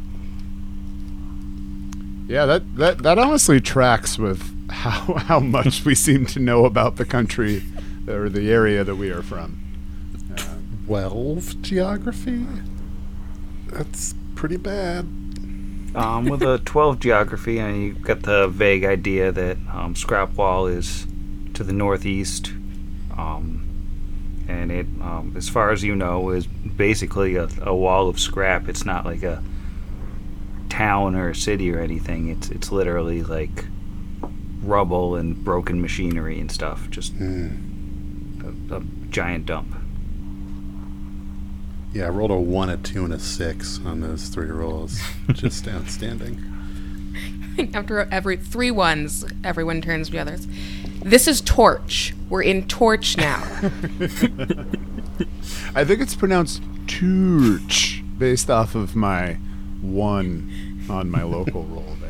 Yeah, 2.32 2.46
that, 2.46 2.78
that 2.78 2.98
that 3.00 3.20
honestly 3.20 3.60
tracks 3.60 4.18
with 4.18 4.70
how 4.70 5.16
how 5.28 5.42
much 5.42 5.84
we 5.84 5.94
seem 5.96 6.26
to 6.28 6.40
know 6.40 6.64
about 6.64 6.96
the 6.96 7.04
country 7.04 7.62
or 8.08 8.30
the 8.30 8.50
area 8.50 8.86
that 8.86 8.96
we 8.96 9.10
are 9.10 9.22
from. 9.22 9.60
Um, 10.38 10.84
12 10.86 11.62
geography? 11.62 12.46
That's 13.68 14.16
pretty 14.36 14.56
bad. 14.56 15.02
Um, 15.94 16.28
with 16.30 16.42
a 16.42 16.60
12 16.64 17.02
geography, 17.02 17.60
and 17.60 17.84
you've 17.84 18.02
got 18.02 18.22
the 18.22 18.48
vague 18.48 18.86
idea 18.86 19.34
that 19.34 19.58
um, 19.70 19.94
Scrapwall 19.94 20.74
is 20.74 21.06
to 21.54 21.66
the 21.66 21.74
northeast, 21.74 22.54
um, 23.18 23.68
and 24.48 24.72
it, 24.72 24.86
um, 25.02 25.34
as 25.36 25.50
far 25.50 25.72
as 25.72 25.84
you 25.84 25.98
know, 25.98 26.30
is 26.30 26.48
basically 26.48 27.36
a, 27.36 27.50
a 27.64 27.76
wall 27.76 28.08
of 28.08 28.22
scrap. 28.22 28.70
It's 28.70 28.86
not 28.86 29.04
like 29.04 29.22
a 29.22 29.44
town 30.72 31.16
or 31.16 31.30
a 31.30 31.36
city 31.36 31.72
or 31.72 31.80
anything. 31.80 32.30
It's 32.30 32.50
it's 32.50 32.72
literally 32.72 33.22
like 33.24 33.66
rubble 34.64 35.16
and 35.16 35.44
broken 35.44 35.82
machinery 35.82 36.40
and 36.40 36.52
stuff. 36.52 36.90
Just 36.90 37.14
hmm. 37.14 38.72
a, 38.72 38.78
a 38.78 38.82
giant 39.10 39.46
dump. 39.46 39.76
Yeah, 41.94 42.06
I 42.06 42.10
rolled 42.10 42.32
a 42.32 42.36
1, 42.36 42.70
a 42.70 42.78
2, 42.78 43.04
and 43.04 43.14
a 43.14 43.20
6 43.20 43.80
on 43.86 44.00
those 44.00 44.30
three 44.30 44.50
rolls. 44.50 44.98
Just 45.34 45.68
outstanding. 45.68 46.40
After 47.74 48.08
every 48.10 48.38
three 48.38 48.72
ones, 48.72 49.26
everyone 49.44 49.82
turns 49.82 50.08
to 50.08 50.14
the 50.14 50.20
others. 50.20 50.48
This 51.04 51.28
is 51.28 51.42
Torch. 51.42 52.14
We're 52.30 52.44
in 52.44 52.66
Torch 52.70 53.18
now. 53.18 53.42
I 55.76 55.84
think 55.84 56.00
it's 56.00 56.16
pronounced 56.16 56.62
Turch 56.86 58.02
based 58.18 58.50
off 58.50 58.74
of 58.74 58.96
my 58.96 59.38
one 59.82 60.86
on 60.90 61.10
my 61.10 61.24
local 61.24 61.64
roll 61.64 61.98
there. 62.00 62.10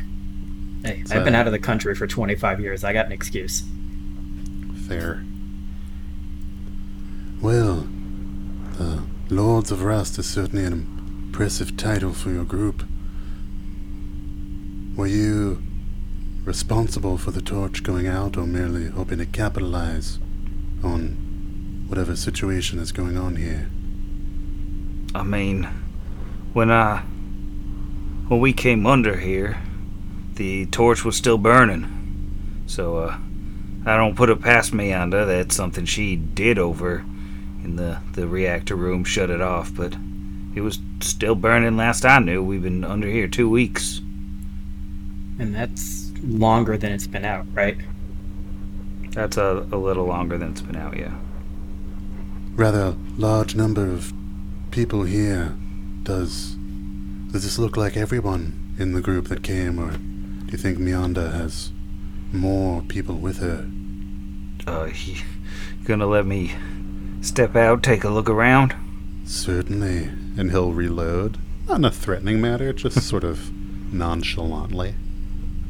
Hey, 0.84 1.02
I've 1.10 1.24
been 1.24 1.34
out 1.34 1.46
of 1.46 1.52
the 1.52 1.58
country 1.58 1.96
for 1.96 2.06
25 2.06 2.60
years. 2.60 2.84
I 2.84 2.92
got 2.92 3.06
an 3.06 3.12
excuse. 3.12 3.64
Fair. 4.86 5.24
Well, 7.40 7.88
the 8.78 9.02
Lords 9.28 9.72
of 9.72 9.82
Rust 9.82 10.16
is 10.18 10.26
certainly 10.26 10.64
an 10.64 10.72
impressive 10.72 11.76
title 11.76 12.12
for 12.12 12.30
your 12.30 12.44
group. 12.44 12.84
Were 14.96 15.08
you 15.08 15.60
responsible 16.44 17.18
for 17.18 17.32
the 17.32 17.42
torch 17.42 17.82
going 17.82 18.06
out 18.06 18.36
or 18.36 18.46
merely 18.46 18.88
hoping 18.88 19.18
to 19.18 19.26
capitalize 19.26 20.20
on 20.84 21.84
whatever 21.88 22.14
situation 22.14 22.78
is 22.78 22.92
going 22.92 23.16
on 23.16 23.36
here? 23.36 23.68
I 25.14 25.24
mean, 25.24 25.68
when 26.56 26.70
I 26.70 27.00
when 28.28 28.40
we 28.40 28.54
came 28.54 28.86
under 28.86 29.18
here, 29.18 29.58
the 30.36 30.64
torch 30.64 31.04
was 31.04 31.14
still 31.14 31.36
burning. 31.36 32.64
So 32.66 32.96
uh, 32.96 33.18
I 33.84 33.98
don't 33.98 34.16
put 34.16 34.30
it 34.30 34.40
past 34.40 34.72
Meyanda. 34.72 35.26
That's 35.26 35.54
something 35.54 35.84
she 35.84 36.16
did 36.16 36.58
over 36.58 37.04
in 37.62 37.76
the 37.76 37.98
the 38.14 38.26
reactor 38.26 38.74
room, 38.74 39.04
shut 39.04 39.28
it 39.28 39.42
off. 39.42 39.70
But 39.74 39.96
it 40.54 40.62
was 40.62 40.78
still 41.00 41.34
burning 41.34 41.76
last 41.76 42.06
I 42.06 42.20
knew. 42.20 42.42
We've 42.42 42.62
been 42.62 42.84
under 42.84 43.06
here 43.06 43.28
two 43.28 43.50
weeks. 43.50 43.98
And 45.38 45.54
that's 45.54 46.10
longer 46.22 46.78
than 46.78 46.90
it's 46.90 47.06
been 47.06 47.26
out, 47.26 47.44
right? 47.52 47.76
That's 49.10 49.36
a, 49.36 49.68
a 49.70 49.76
little 49.76 50.06
longer 50.06 50.38
than 50.38 50.52
it's 50.52 50.62
been 50.62 50.76
out, 50.76 50.96
yeah. 50.96 51.12
Rather 52.54 52.96
large 53.18 53.54
number 53.54 53.92
of 53.92 54.14
people 54.70 55.02
here 55.02 55.54
Does 56.06 56.54
does 57.32 57.42
this 57.42 57.58
look 57.58 57.76
like 57.76 57.96
everyone 57.96 58.76
in 58.78 58.92
the 58.92 59.00
group 59.00 59.26
that 59.26 59.42
came, 59.42 59.80
or 59.80 59.90
do 59.90 60.52
you 60.52 60.56
think 60.56 60.78
Meyanda 60.78 61.32
has 61.32 61.72
more 62.32 62.82
people 62.82 63.16
with 63.16 63.38
her? 63.38 63.68
Uh, 64.68 64.88
you 65.04 65.16
gonna 65.84 66.06
let 66.06 66.24
me 66.24 66.54
step 67.22 67.56
out, 67.56 67.82
take 67.82 68.04
a 68.04 68.08
look 68.08 68.30
around? 68.30 68.76
Certainly. 69.24 70.04
And 70.38 70.52
he'll 70.52 70.72
reload. 70.72 71.38
Not 71.66 71.78
in 71.78 71.84
a 71.84 71.90
threatening 71.90 72.40
manner, 72.40 72.72
just 72.72 73.02
sort 73.08 73.24
of 73.24 73.52
nonchalantly. 73.92 74.94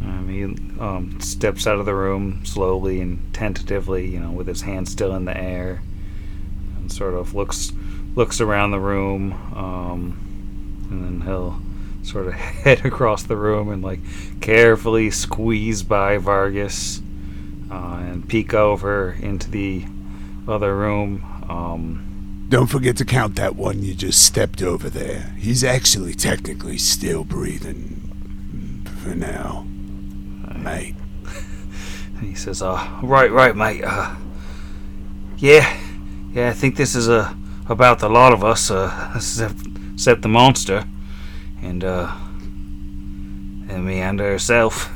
Um, 0.05 0.29
he 0.29 0.45
um, 0.79 1.19
steps 1.23 1.67
out 1.67 1.79
of 1.79 1.87
the 1.87 1.95
room 1.95 2.45
slowly 2.45 3.01
and 3.01 3.33
tentatively, 3.33 4.07
you 4.07 4.21
know, 4.21 4.33
with 4.33 4.49
his 4.49 4.61
hand 4.61 4.87
still 4.87 5.15
in 5.15 5.25
the 5.25 5.35
air, 5.35 5.81
and 6.77 6.93
sort 6.93 7.15
of 7.15 7.35
looks 7.35 7.73
looks 8.17 8.41
around 8.41 8.71
the 8.71 8.81
room, 8.81 9.33
um, 9.55 10.26
and 10.91 11.05
then 11.05 11.27
he'll 11.27 11.61
sort 12.03 12.27
of 12.29 12.35
head 12.65 12.85
across 12.85 13.23
the 13.23 13.37
room 13.37 13.71
and 13.71 13.83
like 13.83 14.01
carefully 14.41 15.11
squeeze 15.11 15.83
by 15.83 16.19
Vargas 16.19 17.01
uh, 17.71 17.99
and 18.01 18.29
peek 18.29 18.55
over 18.55 19.17
into 19.21 19.51
the 19.51 19.85
other 20.49 20.77
room. 20.77 21.25
Um, 21.49 22.47
Don't 22.49 22.69
forget 22.69 22.97
to 22.99 23.05
count 23.05 23.37
that 23.37 23.57
one 23.57 23.83
you 23.83 23.95
just 23.95 24.23
stepped 24.25 24.63
over 24.63 24.89
there. 24.89 25.35
He's 25.39 25.65
actually 25.65 26.15
technically 26.15 26.79
still 26.79 27.25
breathing 27.25 28.83
for 29.03 29.15
now. 29.15 29.67
Mate. 30.57 30.95
And 32.19 32.21
he 32.29 32.35
says, 32.35 32.63
"Uh, 32.63 32.89
right, 33.03 33.31
right, 33.31 33.55
mate. 33.55 33.83
Uh, 33.85 34.17
yeah, 35.39 35.77
yeah. 36.33 36.49
I 36.49 36.53
think 36.53 36.77
this 36.77 36.95
is 36.95 37.09
uh, 37.09 37.33
about 37.69 37.99
the 37.99 38.09
lot 38.09 38.33
of 38.33 38.43
us, 38.43 38.71
uh, 38.71 39.13
except, 39.17 39.57
except 39.97 40.21
the 40.21 40.29
monster, 40.29 40.85
and 41.63 41.83
uh, 41.83 42.13
and 43.67 43.87
Meander 43.87 44.31
herself. 44.31 44.93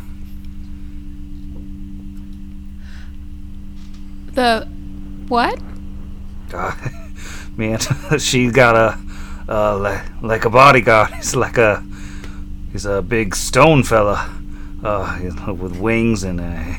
The 4.35 4.69
what? 5.29 5.59
Uh, 6.53 6.77
man, 7.57 7.79
she's 8.19 8.53
got 8.53 8.77
a 8.77 8.99
uh, 9.49 9.79
like, 9.79 10.23
like 10.23 10.45
a 10.45 10.51
bodyguard. 10.51 11.11
He's 11.15 11.35
like 11.35 11.57
a 11.57 11.83
he's 12.71 12.85
a 12.85 13.01
big 13.01 13.35
stone 13.35 13.83
fella, 13.83 14.31
uh, 14.85 15.19
you 15.23 15.31
know, 15.31 15.55
with 15.55 15.81
wings 15.81 16.25
and 16.25 16.43
uh, 16.43 16.75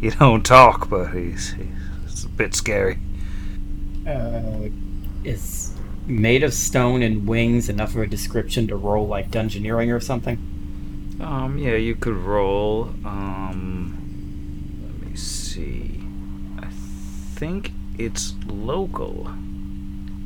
he 0.00 0.10
don't 0.10 0.46
talk, 0.46 0.88
but 0.88 1.08
he's 1.08 1.54
he's 1.54 2.24
a 2.24 2.28
bit 2.28 2.54
scary." 2.54 3.00
Uh, 4.06 4.68
is 5.24 5.67
made 6.08 6.42
of 6.42 6.52
stone 6.54 7.02
and 7.02 7.26
wings 7.26 7.68
enough 7.68 7.94
of 7.94 8.00
a 8.02 8.06
description 8.06 8.66
to 8.68 8.76
roll 8.76 9.06
like 9.06 9.30
dungeoneering 9.30 9.94
or 9.94 10.00
something? 10.00 10.36
Um, 11.20 11.58
yeah, 11.58 11.74
you 11.74 11.94
could 11.94 12.14
roll. 12.14 12.90
Um, 13.04 13.96
let 15.00 15.10
me 15.10 15.16
see. 15.16 16.00
I 16.60 16.68
think 17.34 17.72
it's 17.98 18.34
local. 18.46 19.28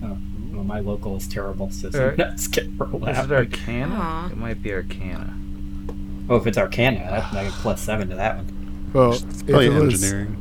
Oh, 0.04 0.18
well, 0.52 0.64
my 0.64 0.80
local 0.80 1.16
is 1.16 1.26
terrible, 1.26 1.70
so 1.70 1.88
Alright. 1.94 2.18
let's 2.18 2.46
get 2.46 2.68
roll 2.76 3.06
Is 3.08 3.18
it 3.18 3.32
Arcana? 3.32 3.94
Aw. 3.94 4.26
It 4.30 4.36
might 4.36 4.62
be 4.62 4.72
Arcana. 4.72 5.34
Oh, 6.28 6.36
if 6.36 6.46
it's 6.46 6.58
Arcana, 6.58 6.98
that, 6.98 7.32
I 7.32 7.44
get 7.44 7.52
plus 7.54 7.80
seven 7.80 8.08
to 8.10 8.16
that 8.16 8.36
one. 8.36 8.90
Well, 8.92 9.12
It's 9.14 9.22
if 9.22 9.46
probably 9.46 9.66
it, 9.66 9.70
was, 9.70 10.04
engineering. 10.04 10.36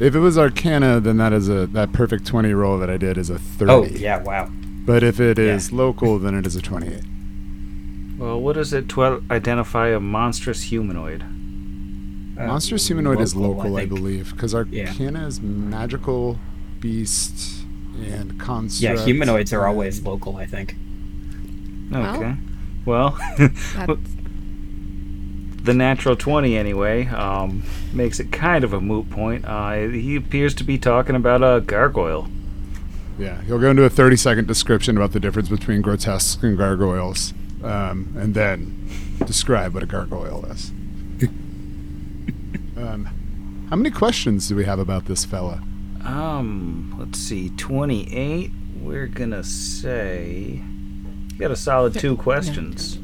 If 0.00 0.14
it 0.14 0.18
was 0.18 0.36
Arcana, 0.38 1.00
then 1.00 1.16
that 1.18 1.32
is 1.32 1.48
a 1.48 1.66
that 1.68 1.92
perfect 1.92 2.26
twenty 2.26 2.52
roll 2.52 2.78
that 2.78 2.90
I 2.90 2.96
did 2.96 3.16
is 3.18 3.30
a 3.30 3.38
thirty. 3.38 3.72
Oh, 3.72 3.84
yeah, 3.84 4.22
wow. 4.22 4.50
But 4.84 5.02
if 5.02 5.18
it 5.20 5.38
is 5.38 5.70
Yeah. 5.72 5.78
local, 5.78 6.18
then 6.18 6.34
it 6.34 6.46
is 6.46 6.54
a 6.56 6.62
twenty-eight. 6.62 7.02
Well, 8.18 8.40
what 8.40 8.54
does 8.54 8.72
it 8.72 8.88
to 8.90 9.22
identify 9.30 9.88
a 9.88 10.00
monstrous 10.00 10.62
humanoid? 10.64 11.22
Uh, 11.22 12.46
Monstrous 12.46 12.86
humanoid 12.86 13.20
is 13.20 13.34
local, 13.34 13.76
I, 13.76 13.80
think. 13.80 13.94
believe, 13.94 14.32
because 14.32 14.54
Yeah. 14.70 14.88
Arcana 14.88 15.26
is 15.26 15.40
magical, 15.40 16.38
beast, 16.80 17.64
and 18.06 18.38
construct. 18.38 18.98
Yeah, 18.98 19.04
humanoids 19.04 19.52
are 19.54 19.66
always 19.66 20.02
local, 20.04 20.36
I 20.36 20.44
think. 20.46 20.76
Okay. 21.94 22.34
Well, 22.84 23.18
That's, 23.38 23.92
the 25.66 25.74
natural 25.74 26.16
20 26.16 26.56
anyway 26.56 27.06
um, 27.08 27.62
makes 27.92 28.18
it 28.20 28.32
kind 28.32 28.64
of 28.64 28.72
a 28.72 28.80
moot 28.80 29.10
point. 29.10 29.44
Uh, 29.44 29.88
he 29.88 30.16
appears 30.16 30.54
to 30.54 30.64
be 30.64 30.78
talking 30.78 31.14
about 31.14 31.42
a 31.42 31.60
gargoyle. 31.60 32.28
Yeah, 33.18 33.42
he'll 33.42 33.58
go 33.58 33.70
into 33.70 33.82
a 33.82 33.90
30 33.90 34.16
second 34.16 34.46
description 34.46 34.96
about 34.96 35.12
the 35.12 35.20
difference 35.20 35.48
between 35.48 35.82
grotesques 35.82 36.42
and 36.42 36.56
gargoyles, 36.56 37.34
um, 37.62 38.14
and 38.16 38.34
then 38.34 38.88
describe 39.24 39.74
what 39.74 39.82
a 39.82 39.86
gargoyle 39.86 40.44
is. 40.46 40.70
um, 42.76 43.66
how 43.70 43.76
many 43.76 43.90
questions 43.90 44.48
do 44.48 44.56
we 44.56 44.64
have 44.64 44.78
about 44.78 45.06
this 45.06 45.24
fella? 45.24 45.62
Um, 46.04 46.94
let's 46.98 47.18
see, 47.18 47.50
28. 47.50 48.50
We're 48.80 49.08
gonna 49.08 49.42
say. 49.42 50.62
You 51.32 51.38
got 51.38 51.50
a 51.50 51.56
solid 51.56 51.94
two 51.94 52.16
questions. 52.16 52.98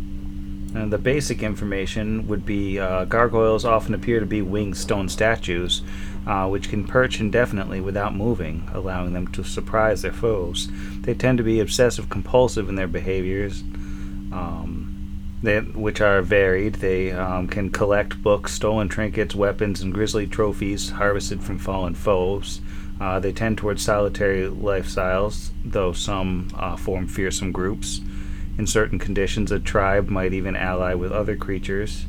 And 0.75 0.93
the 0.93 0.99
basic 0.99 1.43
information 1.43 2.27
would 2.29 2.47
be 2.47 2.79
uh, 2.79 3.05
gargoyles 3.05 3.65
often 3.65 3.95
appear 3.95 4.21
to 4.21 4.27
be 4.27 4.41
winged 4.41 4.77
stone 4.77 5.09
statues, 5.09 5.83
uh, 6.27 6.49
which 6.49 6.71
can 6.71 6.87
perch 6.87 7.21
indefinitely 7.21 7.81
without 7.81 8.15
moving, 8.15 8.69
allowing 8.73 9.13
them 9.13 9.29
to 9.29 9.45
surprise 9.45 10.03
their 10.03 10.13
foes. 10.13 10.69
They 11.01 11.15
tend 11.15 11.39
to 11.39 11.45
be 11.45 11.61
obsessive 11.61 12.09
compulsive 12.09 12.69
in 12.69 12.77
their 12.77 12.89
behaviors, 12.89 13.63
um, 14.33 14.89
they, 15.43 15.61
which 15.61 16.01
are 16.01 16.23
varied. 16.23 16.77
They 16.77 17.11
um, 17.11 17.49
can 17.49 17.69
collect 17.69 18.23
books, 18.23 18.55
stolen 18.55 18.89
trinkets, 18.89 19.35
weapons, 19.35 19.83
and 19.83 19.93
grisly 19.93 20.27
trophies 20.27 20.91
harvested 20.91 21.43
from 21.43 21.59
fallen 21.59 21.95
foes. 21.95 22.61
Uh, 23.01 23.19
they 23.19 23.33
tend 23.33 23.59
towards 23.59 23.83
solitary 23.83 24.49
lifestyles, 24.49 25.51
though 25.65 25.93
some 25.93 26.49
uh, 26.55 26.77
form 26.77 27.09
fearsome 27.09 27.51
groups. 27.51 28.01
In 28.59 28.67
certain 28.67 28.99
conditions, 28.99 29.51
a 29.51 29.59
tribe 29.59 30.09
might 30.09 30.33
even 30.33 30.57
ally 30.57 30.95
with 30.95 31.11
other 31.13 31.37
creatures, 31.37 32.07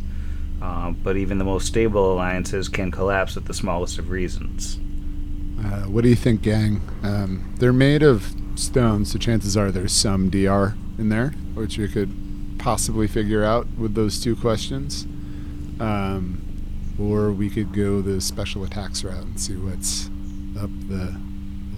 uh, 0.62 0.92
but 0.92 1.18
even 1.18 1.38
the 1.38 1.46
most 1.46 1.68
stable 1.68 2.14
alliances 2.14 2.70
can 2.70 2.92
collapse 2.92 3.38
at 3.38 3.46
the 3.46 3.54
smallest 3.54 3.98
of 3.98 4.10
reasons. 4.10 4.78
Uh, 5.64 5.84
what 5.84 6.04
do 6.04 6.10
you 6.10 6.16
think, 6.16 6.42
gang? 6.42 6.82
Um, 7.02 7.56
they're 7.60 7.72
made 7.72 8.04
of 8.04 8.34
stone, 8.56 9.06
so 9.06 9.18
chances 9.18 9.56
are 9.56 9.72
there's 9.72 9.94
some 9.94 10.30
DR 10.30 10.76
in 10.98 11.10
there, 11.10 11.30
which 11.54 11.78
we 11.78 11.88
could 11.88 12.12
possibly 12.60 13.08
figure 13.08 13.44
out 13.44 13.68
with 13.78 13.96
those 13.96 14.22
two 14.22 14.36
questions. 14.36 15.06
Um, 15.80 16.42
or 17.00 17.32
we 17.32 17.50
could 17.50 17.74
go 17.74 18.02
the 18.02 18.22
special 18.22 18.64
attacks 18.64 19.04
route 19.04 19.24
and 19.24 19.40
see 19.40 19.56
what's 19.56 20.08
up 20.60 20.70
the 20.88 21.16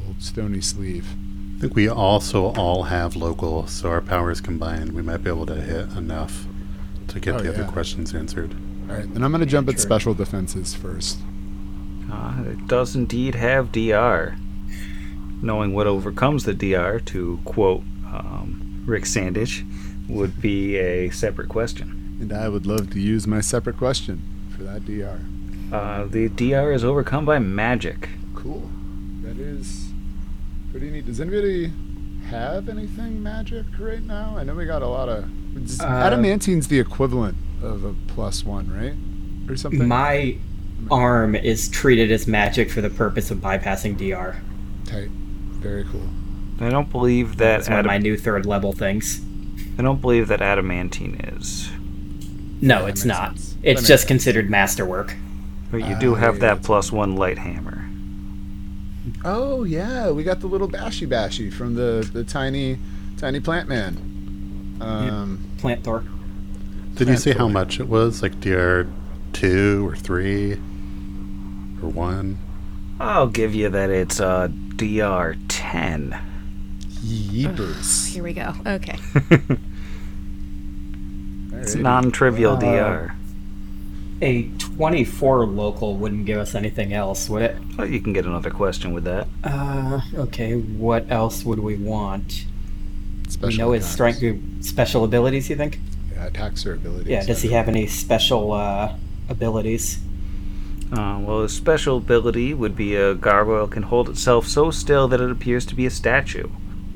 old 0.06 0.22
stony 0.22 0.62
sleeve. 0.62 1.08
I 1.56 1.60
think 1.60 1.76
we 1.76 1.88
also 1.88 2.48
all 2.54 2.84
have 2.84 3.16
local, 3.16 3.66
so 3.68 3.90
our 3.90 4.02
powers 4.02 4.42
combined, 4.42 4.92
we 4.92 5.02
might 5.02 5.24
be 5.24 5.30
able 5.30 5.46
to 5.46 5.56
hit 5.56 5.90
enough 5.96 6.46
to 7.08 7.20
get 7.20 7.36
Oh, 7.36 7.40
the 7.40 7.50
other 7.50 7.64
questions 7.64 8.14
answered. 8.14 8.54
All 8.90 8.96
right, 8.96 9.12
then 9.14 9.24
I'm 9.24 9.32
going 9.32 9.40
to 9.40 9.48
jump 9.48 9.70
at 9.70 9.80
special 9.80 10.14
defenses 10.14 10.76
first. 10.76 11.20
Uh, 12.12 12.44
it 12.48 12.68
does 12.68 12.96
indeed 12.96 13.36
have 13.36 13.72
DR. 13.72 14.36
Knowing 15.42 15.74
what 15.74 15.88
overcomes 15.88 16.44
the 16.44 16.54
DR, 16.54 17.00
to 17.06 17.40
quote 17.46 17.82
um, 18.06 18.84
Rick 18.86 19.04
Sandage, 19.04 19.66
would 20.10 20.42
be 20.42 20.76
a 20.78 21.10
separate 21.10 21.50
question. 21.50 22.18
And 22.20 22.32
I 22.34 22.50
would 22.50 22.66
love 22.66 22.90
to 22.92 23.00
use 23.00 23.26
my 23.28 23.42
separate 23.42 23.78
question 23.78 24.22
for 24.56 24.64
that 24.64 24.86
DR. 24.86 25.20
Uh, 25.74 26.06
the 26.06 26.28
DR 26.30 26.72
is 26.74 26.84
overcome 26.84 27.26
by 27.26 27.40
magic. 27.40 28.10
Cool. 28.36 28.70
That 29.24 29.38
is 29.38 29.85
pretty 30.78 30.92
neat. 30.92 31.06
Does 31.06 31.22
anybody 31.22 31.72
have 32.30 32.68
anything 32.68 33.24
magic 33.24 33.64
right 33.80 34.04
now? 34.04 34.36
I 34.38 34.44
know 34.44 34.54
we 34.56 34.66
got 34.66 34.82
a 34.82 34.88
lot 34.88 35.08
of. 35.08 35.24
Uh, 35.24 35.86
Adamantine's 35.86 36.68
the 36.68 36.82
equivalent 36.82 37.38
of 37.64 37.86
a 37.86 37.96
plus 38.10 38.44
one, 38.44 38.70
right? 38.70 39.50
Or 39.50 39.56
something? 39.56 39.88
My 39.88 40.36
arm 40.92 41.34
is 41.34 41.70
treated 41.70 42.12
as 42.12 42.28
magic 42.28 42.70
for 42.70 42.82
the 42.82 42.90
purpose 42.90 43.32
of 43.32 43.38
bypassing 43.38 43.98
DR. 43.98 44.42
Tight. 44.86 45.08
Very 45.08 45.86
cool. 45.86 46.10
I 46.60 46.70
don't 46.70 46.92
believe 46.92 47.38
that. 47.38 47.60
That's 47.60 47.70
one 47.70 47.80
of 47.80 47.86
my 47.86 47.98
new 47.98 48.18
third 48.18 48.46
level 48.46 48.74
things. 48.74 49.22
I 49.80 49.82
don't 49.82 50.02
believe 50.02 50.28
that 50.28 50.42
adamantine 50.42 51.16
is. 51.38 51.70
No, 52.60 52.82
that 52.82 52.90
it's 52.90 53.06
not. 53.06 53.38
sense. 53.38 53.56
It's 53.64 53.88
just 53.88 54.02
sense. 54.02 54.06
considered 54.06 54.50
masterwork. 54.50 55.16
But 55.72 55.88
you 55.88 55.98
do 55.98 56.16
have 56.16 56.36
yeah, 56.36 56.42
that 56.42 56.56
that's 56.56 56.68
plus 56.68 56.92
one 56.92 57.16
light 57.16 57.38
hammer. 57.38 57.85
Oh 59.26 59.64
yeah, 59.64 60.12
we 60.12 60.24
got 60.24 60.40
the 60.40 60.48
little 60.48 60.68
bashy 60.70 61.08
bashy 61.08 61.52
from 61.52 61.74
the 61.76 62.08
the 62.14 62.24
tiny 62.24 62.78
tiny 63.18 63.40
plant 63.40 63.68
man. 63.68 64.78
Um, 64.80 65.44
Plant 65.58 65.84
Thor. 65.84 66.04
Did 66.94 67.08
you 67.08 67.18
say 67.18 67.34
how 67.34 67.48
much 67.48 67.80
it 67.80 67.88
was? 67.90 68.22
Like 68.22 68.40
DR 68.40 68.88
two 69.34 69.88
or 69.88 69.96
three 69.96 70.54
or 70.54 71.90
one? 71.90 72.38
I'll 73.00 73.28
give 73.28 73.54
you 73.56 73.68
that 73.70 73.90
it's 73.90 74.20
uh, 74.22 74.48
DR 74.78 75.36
10. 75.50 76.18
Yeepers. 77.04 78.08
Here 78.14 78.24
we 78.24 78.34
go. 78.34 78.54
Okay. 78.66 78.98
It's 81.58 81.74
non-trivial 81.74 82.58
Uh, 82.58 82.60
DR. 82.60 83.15
A 84.22 84.44
24 84.60 85.46
local 85.46 85.98
wouldn't 85.98 86.26
give 86.26 86.38
us 86.38 86.56
anything 86.56 86.94
else, 86.94 87.30
would 87.30 87.42
it? 87.42 87.58
Well, 87.78 87.88
you 87.88 88.00
can 88.00 88.14
get 88.14 88.26
another 88.26 88.50
question 88.50 88.94
with 88.94 89.04
that. 89.04 89.28
Uh, 89.44 90.02
okay. 90.16 90.56
What 90.56 91.12
else 91.12 91.44
would 91.44 91.60
we 91.60 91.76
want? 91.76 92.46
Special 93.28 93.48
we 93.48 93.58
know 93.58 93.72
his 93.74 93.86
strength 93.86 94.24
special 94.64 95.04
abilities. 95.04 95.50
You 95.50 95.58
think? 95.58 95.80
Yeah, 96.14 96.28
attacks 96.28 96.66
or 96.66 96.74
abilities. 96.74 97.08
Yeah. 97.08 97.26
Does 97.26 97.42
he 97.42 97.50
have 97.50 97.68
any 97.68 97.88
special 97.88 98.54
uh, 98.54 98.96
abilities? 99.28 100.00
Uh, 100.92 101.20
well, 101.20 101.42
his 101.42 101.54
special 101.54 101.98
ability 101.98 102.54
would 102.54 102.76
be 102.76 102.96
a 102.96 103.16
gargoyle 103.16 103.68
can 103.68 103.84
hold 103.84 104.08
itself 104.08 104.48
so 104.48 104.72
still 104.72 105.08
that 105.08 105.20
it 105.20 105.32
appears 105.32 105.66
to 105.66 105.76
be 105.76 105.86
a 105.86 105.90
statue. 105.90 106.48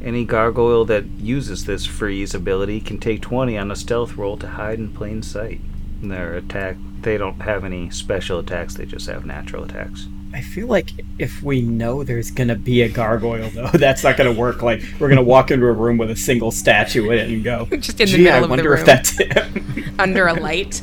Any 0.02 0.24
gargoyle 0.24 0.86
that 0.86 1.06
uses 1.06 1.66
this 1.66 1.86
freeze 1.86 2.34
ability 2.34 2.80
can 2.80 3.00
take 3.00 3.22
20 3.22 3.58
on 3.58 3.72
a 3.72 3.76
stealth 3.76 4.16
roll 4.16 4.38
to 4.38 4.48
hide 4.48 4.80
in 4.80 4.94
plain 4.94 5.22
sight. 5.22 5.60
And 6.02 6.12
Their 6.12 6.36
attack, 6.36 6.78
they 7.04 7.18
don't 7.18 7.40
have 7.42 7.64
any 7.64 7.90
special 7.90 8.40
attacks, 8.40 8.76
they 8.76 8.86
just 8.86 9.08
have 9.08 9.26
natural 9.26 9.64
attacks. 9.64 10.08
I 10.32 10.42
feel 10.42 10.68
like 10.68 10.92
if 11.18 11.42
we 11.42 11.62
know 11.62 12.04
there's 12.04 12.30
gonna 12.30 12.56
be 12.56 12.84
a 12.84 12.90
gargoyle, 12.90 13.50
though, 13.50 13.68
that's 13.74 14.04
not 14.04 14.16
gonna 14.18 14.32
work. 14.32 14.62
Like 14.62 14.82
we're 15.00 15.10
gonna 15.10 15.24
walk 15.24 15.50
into 15.52 15.66
a 15.66 15.72
room 15.72 15.98
with 15.98 16.12
a 16.12 16.16
single 16.16 16.52
statue 16.52 17.10
in 17.10 17.18
it 17.20 17.30
and 17.30 17.44
go, 17.44 17.66
Just 17.78 18.00
in 18.00 18.06
the 18.08 18.18
"Gee, 18.18 18.24
middle 18.24 18.34
I 18.34 18.38
of 18.38 18.44
the 18.44 18.50
wonder 18.50 18.70
room." 18.70 18.80
if 18.80 18.86
that's 18.86 19.18
him." 19.18 19.96
Under 20.00 20.28
a 20.28 20.34
light. 20.34 20.82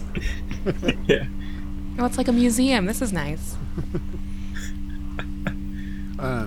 yeah. 1.06 1.26
Oh, 1.98 2.04
it's 2.06 2.18
like 2.18 2.28
a 2.28 2.32
museum. 2.32 2.86
This 2.86 3.00
is 3.00 3.12
nice. 3.12 3.56
Um, 6.18 6.46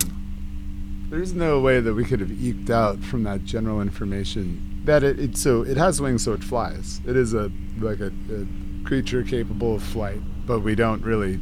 there's 1.10 1.34
no 1.34 1.60
way 1.60 1.80
that 1.80 1.94
we 1.94 2.04
could 2.04 2.20
have 2.20 2.32
eked 2.32 2.70
out 2.70 3.00
from 3.00 3.24
that 3.24 3.46
general 3.46 3.82
information 3.82 4.82
that 4.86 5.04
it, 5.04 5.20
it 5.20 5.38
so 5.38 5.62
it 5.64 5.78
has 5.78 6.02
wings, 6.02 6.24
so 6.24 6.34
it 6.34 6.44
flies. 6.44 7.02
It 7.08 7.16
is 7.16 7.34
a 7.34 7.52
like 7.80 8.00
a, 8.00 8.08
a 8.32 8.46
creature 8.84 9.24
capable 9.24 9.76
of 9.76 9.84
flight, 9.84 10.20
but 10.46 10.60
we 10.62 10.76
don't 10.76 11.04
really. 11.04 11.40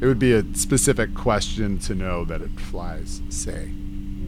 It 0.00 0.06
would 0.06 0.18
be 0.18 0.32
a 0.32 0.42
specific 0.54 1.14
question 1.14 1.78
to 1.80 1.94
know 1.94 2.24
that 2.24 2.40
it 2.42 2.58
flies. 2.58 3.22
Say, 3.28 3.70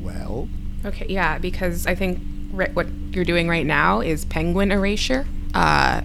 well, 0.01 0.49
Okay, 0.85 1.07
yeah, 1.09 1.39
because 1.39 1.87
I 1.87 1.95
think 1.95 2.21
what 2.53 2.87
you're 3.11 3.25
doing 3.25 3.49
right 3.49 3.65
now 3.67 4.01
is 4.01 4.25
penguin 4.27 4.71
erasure, 4.71 5.27
uh, 5.55 6.03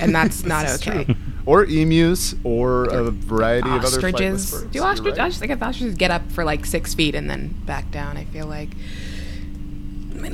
and 0.00 0.14
that's 0.14 0.44
not 0.44 0.66
okay. 0.66 1.04
true. 1.04 1.14
or 1.46 1.64
emus, 1.64 2.34
or 2.44 2.84
a 2.84 3.10
variety 3.10 3.68
of 3.68 3.84
other 3.84 4.00
flightless 4.00 4.14
Ostriches. 4.14 4.50
birds. 4.52 4.64
Do 4.72 4.78
You're 4.78 4.84
right. 4.84 5.18
I 5.18 5.28
just 5.28 5.40
think 5.40 5.52
ostriches 5.60 5.94
get 5.96 6.10
up 6.12 6.30
for 6.30 6.44
like 6.44 6.64
six 6.64 6.94
feet 6.94 7.14
and 7.14 7.28
then 7.28 7.60
back 7.66 7.90
down. 7.90 8.16
I 8.16 8.24
feel 8.24 8.46
like. 8.46 8.70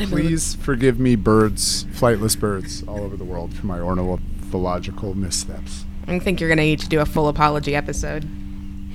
Please 0.08 0.56
forgive 0.56 0.98
me, 0.98 1.14
birds, 1.14 1.84
flightless 1.84 2.38
birds 2.38 2.82
all 2.88 2.98
over 3.02 3.16
the 3.16 3.24
world, 3.24 3.54
for 3.54 3.66
my 3.66 3.78
ornithological 4.46 5.14
missteps. 5.14 5.84
I 6.06 6.18
think 6.20 6.40
you're 6.40 6.48
gonna 6.48 6.62
need 6.62 6.78
to 6.80 6.88
do 6.88 7.00
a 7.00 7.06
full 7.06 7.28
apology 7.28 7.74
episode. 7.74 8.24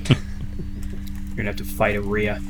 You're 0.07 1.35
gonna 1.35 1.49
have 1.49 1.55
to 1.57 1.65
fight 1.65 1.95
a 1.95 2.01
Rhea. 2.01 2.41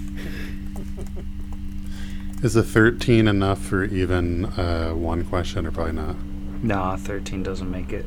Is 2.43 2.55
a 2.55 2.63
13 2.63 3.27
enough 3.27 3.59
for 3.59 3.83
even 3.85 4.45
uh, 4.45 4.91
one 4.91 5.23
question, 5.23 5.65
or 5.65 5.71
probably 5.71 5.93
not? 5.93 6.15
Nah, 6.63 6.95
13 6.95 7.43
doesn't 7.43 7.69
make 7.69 7.91
it. 7.91 8.05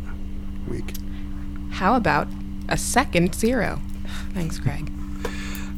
Weak. 0.69 0.93
How 1.71 1.95
about 1.95 2.29
a 2.69 2.77
second 2.77 3.35
zero? 3.35 3.81
Thanks, 4.33 4.59
Craig. 4.59 4.91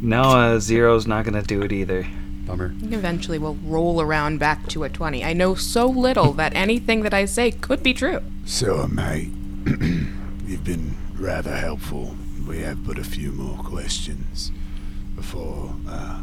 No, 0.01 0.23
uh, 0.23 0.59
zero's 0.59 1.07
not 1.07 1.25
gonna 1.25 1.43
do 1.43 1.63
it 1.63 1.73
either. 1.73 2.07
Bummer. 2.47 2.73
I 2.77 2.81
think 2.81 2.93
Eventually, 2.93 3.39
we'll 3.39 3.59
roll 3.63 4.01
around 4.01 4.39
back 4.39 4.69
to 4.69 4.85
a 4.85 4.89
twenty. 4.89 5.25
I 5.25 5.33
know 5.33 5.55
so 5.55 5.87
little 5.87 6.33
that 6.35 6.55
anything 6.55 7.03
that 7.03 7.13
I 7.13 7.25
say 7.25 7.51
could 7.51 7.83
be 7.83 7.93
true. 7.93 8.21
So, 8.45 8.87
mate, 8.87 9.33
you've 10.47 10.65
been 10.65 10.97
rather 11.19 11.57
helpful. 11.57 12.17
We 12.47 12.61
have 12.61 12.87
but 12.87 12.99
a 12.99 13.05
few 13.05 13.33
more 13.33 13.59
questions 13.63 14.53
before 15.17 15.75
uh, 15.89 16.23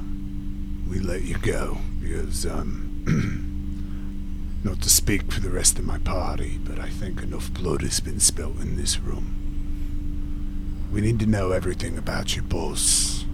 we 0.89 0.99
let 0.99 1.23
you 1.23 1.37
go, 1.39 1.79
because 1.99 2.45
um, 2.45 3.03
not 4.63 4.81
to 4.81 4.89
speak 4.89 5.31
for 5.31 5.41
the 5.41 5.49
rest 5.49 5.77
of 5.77 5.85
my 5.85 5.97
party, 5.97 6.59
but 6.63 6.79
I 6.79 6.89
think 6.89 7.21
enough 7.21 7.53
blood 7.53 7.81
has 7.81 7.99
been 7.99 8.19
spilt 8.19 8.61
in 8.61 8.77
this 8.77 8.99
room. 8.99 10.89
We 10.93 11.01
need 11.01 11.19
to 11.19 11.25
know 11.25 11.51
everything 11.51 11.97
about 11.97 12.35
your 12.35 12.43
boss, 12.43 13.25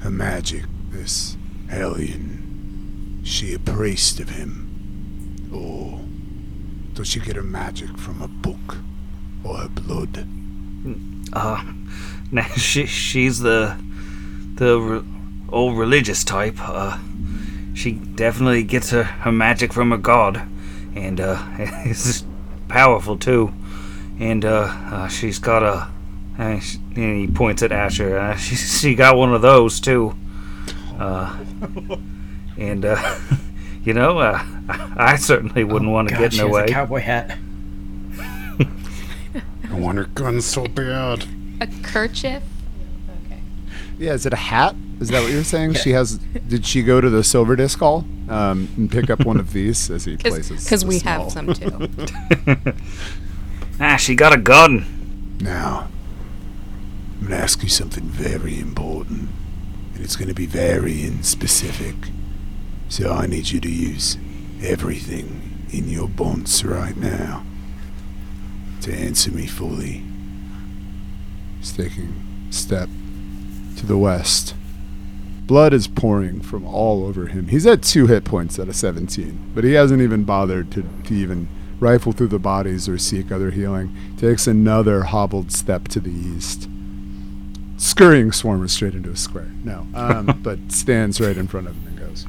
her 0.00 0.10
magic, 0.10 0.64
this 0.90 1.35
hellion. 1.68 3.20
She 3.24 3.54
a 3.54 3.58
priest 3.58 4.20
of 4.20 4.30
him, 4.30 5.48
or 5.52 6.00
does 6.94 7.08
she 7.08 7.20
get 7.20 7.36
her 7.36 7.42
magic 7.42 7.96
from 7.98 8.22
a 8.22 8.28
book 8.28 8.78
or 9.44 9.56
her 9.58 9.68
blood? 9.68 10.26
Uh, 11.32 11.60
nah, 12.30 12.44
she, 12.54 12.86
she's 12.86 13.40
the 13.40 13.76
the 14.54 14.78
re- 14.80 15.02
old 15.50 15.76
religious 15.76 16.22
type. 16.24 16.54
Uh, 16.60 16.98
she 17.74 17.92
definitely 17.92 18.62
gets 18.62 18.90
her, 18.90 19.02
her 19.02 19.32
magic 19.32 19.72
from 19.72 19.92
a 19.92 19.98
god, 19.98 20.40
and 20.94 21.20
uh, 21.20 21.42
it's 21.58 22.24
powerful 22.68 23.18
too. 23.18 23.52
And 24.18 24.44
uh, 24.44 24.72
uh, 24.90 25.08
she's 25.08 25.38
got 25.38 25.62
a. 25.62 25.88
Uh, 26.38 26.60
sh- 26.60 26.76
and 26.94 27.18
he 27.18 27.26
points 27.26 27.62
at 27.62 27.72
Asher. 27.72 28.16
Uh, 28.16 28.36
she 28.36 28.54
she 28.54 28.94
got 28.94 29.16
one 29.16 29.34
of 29.34 29.42
those 29.42 29.80
too. 29.80 30.14
Uh, 30.98 31.36
and 32.58 32.84
uh, 32.84 33.18
you 33.84 33.92
know, 33.94 34.18
uh, 34.18 34.42
I 34.96 35.16
certainly 35.16 35.64
wouldn't 35.64 35.90
want 35.90 36.08
to 36.08 36.14
God, 36.14 36.20
get 36.20 36.32
she 36.34 36.40
in 36.40 36.46
her 36.46 36.48
has 36.48 36.56
a 36.56 36.66
way. 36.66 36.72
cowboy 36.72 37.00
hat. 37.00 37.38
I 39.70 39.74
want 39.78 39.98
her 39.98 40.04
gun 40.04 40.40
so 40.40 40.66
bad. 40.66 41.26
A 41.60 41.66
kerchief. 41.82 42.42
Okay. 43.26 43.40
Yeah, 43.98 44.12
is 44.12 44.24
it 44.26 44.32
a 44.32 44.36
hat? 44.36 44.74
Is 45.00 45.08
that 45.08 45.22
what 45.22 45.30
you're 45.30 45.44
saying? 45.44 45.74
She 45.74 45.90
has. 45.90 46.16
Did 46.18 46.64
she 46.64 46.82
go 46.82 47.00
to 47.00 47.10
the 47.10 47.22
Silver 47.22 47.54
Disc 47.56 47.78
Hall 47.78 48.04
um, 48.30 48.68
and 48.76 48.90
pick 48.90 49.10
up 49.10 49.24
one 49.26 49.38
of 49.38 49.52
these 49.52 49.90
as 49.90 50.06
he 50.06 50.16
places? 50.16 50.64
Because 50.64 50.84
we 50.86 50.98
small- 51.00 51.24
have 51.24 51.32
some 51.32 51.52
too. 51.52 51.88
Ah, 53.78 53.96
she 53.96 54.14
got 54.14 54.32
a 54.32 54.38
gun. 54.38 55.36
Now, 55.40 55.88
I'm 57.20 57.26
going 57.28 57.32
to 57.32 57.36
ask 57.36 57.62
you 57.62 57.68
something 57.68 58.04
very 58.04 58.58
important, 58.58 59.28
and 59.96 60.04
it's 60.04 60.14
going 60.14 60.28
to 60.28 60.34
be 60.34 60.44
very 60.44 61.02
in 61.02 61.22
specific. 61.22 61.94
So 62.90 63.12
I 63.12 63.26
need 63.26 63.48
you 63.48 63.60
to 63.60 63.70
use 63.70 64.18
everything 64.62 65.66
in 65.70 65.88
your 65.88 66.06
bonce 66.06 66.62
right 66.64 66.96
now 66.98 67.44
to 68.82 68.92
answer 68.92 69.30
me 69.30 69.46
fully. 69.46 70.04
He's 71.58 71.74
taking 71.74 72.14
step 72.50 72.90
to 73.78 73.86
the 73.86 73.96
west. 73.96 74.54
Blood 75.46 75.72
is 75.72 75.88
pouring 75.88 76.42
from 76.42 76.66
all 76.66 77.06
over 77.06 77.28
him. 77.28 77.48
He's 77.48 77.66
at 77.66 77.82
two 77.82 78.06
hit 78.06 78.24
points 78.24 78.58
out 78.58 78.68
of 78.68 78.76
17, 78.76 79.52
but 79.54 79.64
he 79.64 79.72
hasn't 79.72 80.02
even 80.02 80.24
bothered 80.24 80.70
to, 80.72 80.82
to 81.04 81.14
even 81.14 81.48
rifle 81.80 82.12
through 82.12 82.28
the 82.28 82.38
bodies 82.38 82.86
or 82.86 82.98
seek 82.98 83.32
other 83.32 83.50
healing. 83.50 83.96
Takes 84.18 84.46
another 84.46 85.04
hobbled 85.04 85.52
step 85.52 85.88
to 85.88 86.00
the 86.00 86.10
east. 86.10 86.68
Scurrying 87.76 88.30
Swarmer 88.30 88.70
straight 88.70 88.94
into 88.94 89.10
a 89.10 89.16
square. 89.16 89.50
No, 89.62 89.86
um, 89.94 90.38
but 90.42 90.58
stands 90.72 91.20
right 91.20 91.36
in 91.36 91.46
front 91.46 91.68
of 91.68 91.74
him 91.74 91.86
and 91.88 91.98
goes, 91.98 92.26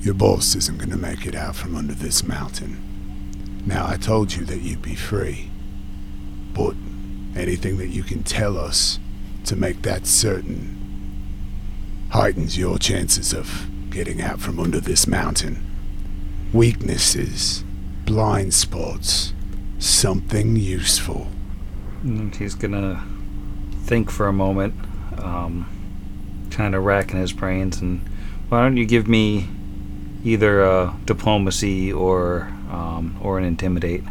Your 0.00 0.14
boss 0.14 0.54
isn't 0.54 0.78
going 0.78 0.90
to 0.90 0.98
make 0.98 1.26
it 1.26 1.34
out 1.34 1.56
from 1.56 1.74
under 1.74 1.94
this 1.94 2.26
mountain. 2.26 3.62
Now, 3.66 3.86
I 3.86 3.96
told 3.96 4.34
you 4.34 4.44
that 4.46 4.60
you'd 4.60 4.82
be 4.82 4.94
free, 4.94 5.50
but 6.54 6.74
anything 7.36 7.78
that 7.78 7.88
you 7.88 8.02
can 8.02 8.22
tell 8.22 8.58
us 8.58 8.98
to 9.44 9.56
make 9.56 9.82
that 9.82 10.06
certain 10.06 10.76
heightens 12.10 12.58
your 12.58 12.78
chances 12.78 13.32
of 13.32 13.68
getting 13.90 14.20
out 14.20 14.40
from 14.40 14.58
under 14.58 14.80
this 14.80 15.06
mountain. 15.06 15.64
Weaknesses, 16.52 17.64
blind 18.04 18.52
spots, 18.52 19.32
something 19.78 20.56
useful. 20.56 21.28
And 22.02 22.34
he's 22.34 22.54
gonna 22.54 23.04
think 23.84 24.10
for 24.10 24.26
a 24.26 24.32
moment, 24.32 24.74
um, 25.18 25.66
kind 26.50 26.74
of 26.74 26.84
racking 26.84 27.18
his 27.20 27.32
brains. 27.32 27.80
And 27.80 28.00
why 28.48 28.62
don't 28.62 28.76
you 28.76 28.86
give 28.86 29.08
me 29.08 29.48
either 30.24 30.64
uh, 30.64 30.94
diplomacy 31.04 31.92
or 31.92 32.52
um, 32.70 33.18
or 33.22 33.38
an 33.38 33.44
intimidate? 33.44 34.02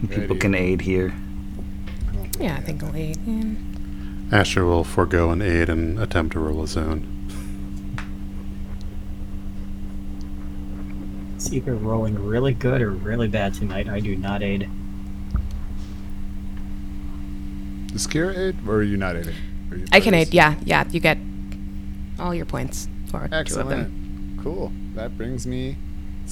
And 0.00 0.10
People 0.10 0.36
can 0.36 0.54
aid 0.54 0.82
here. 0.82 1.14
yeah, 2.38 2.56
I 2.56 2.60
think 2.60 2.82
I'll 2.82 2.94
aid. 2.94 3.16
in. 3.26 4.28
Asher 4.32 4.64
will 4.64 4.84
forego 4.84 5.30
an 5.30 5.40
aid 5.40 5.68
and 5.68 5.98
attempt 6.00 6.32
to 6.32 6.40
roll 6.40 6.62
a 6.62 6.66
zone. 6.66 7.12
It's 11.36 11.52
either 11.52 11.74
rolling 11.74 12.18
really 12.18 12.54
good 12.54 12.82
or 12.82 12.90
really 12.90 13.28
bad 13.28 13.54
tonight. 13.54 13.88
I 13.88 14.00
do 14.00 14.16
not 14.16 14.42
aid. 14.42 14.68
Does 17.96 18.06
Kira 18.06 18.36
aid, 18.36 18.56
or 18.68 18.74
are 18.74 18.82
you 18.82 18.98
not 18.98 19.16
aiding? 19.16 19.34
Are 19.70 19.76
you 19.76 19.86
I 19.90 20.00
can 20.00 20.12
aid. 20.12 20.34
Yeah, 20.34 20.56
yeah. 20.62 20.84
You 20.90 21.00
get 21.00 21.16
all 22.18 22.34
your 22.34 22.44
points 22.44 22.88
or 23.10 23.20
two 23.20 23.24
of 23.24 23.30
them. 23.30 23.40
Excellent. 23.40 24.42
Cool. 24.42 24.70
That 24.94 25.16
brings 25.16 25.46
me 25.46 25.78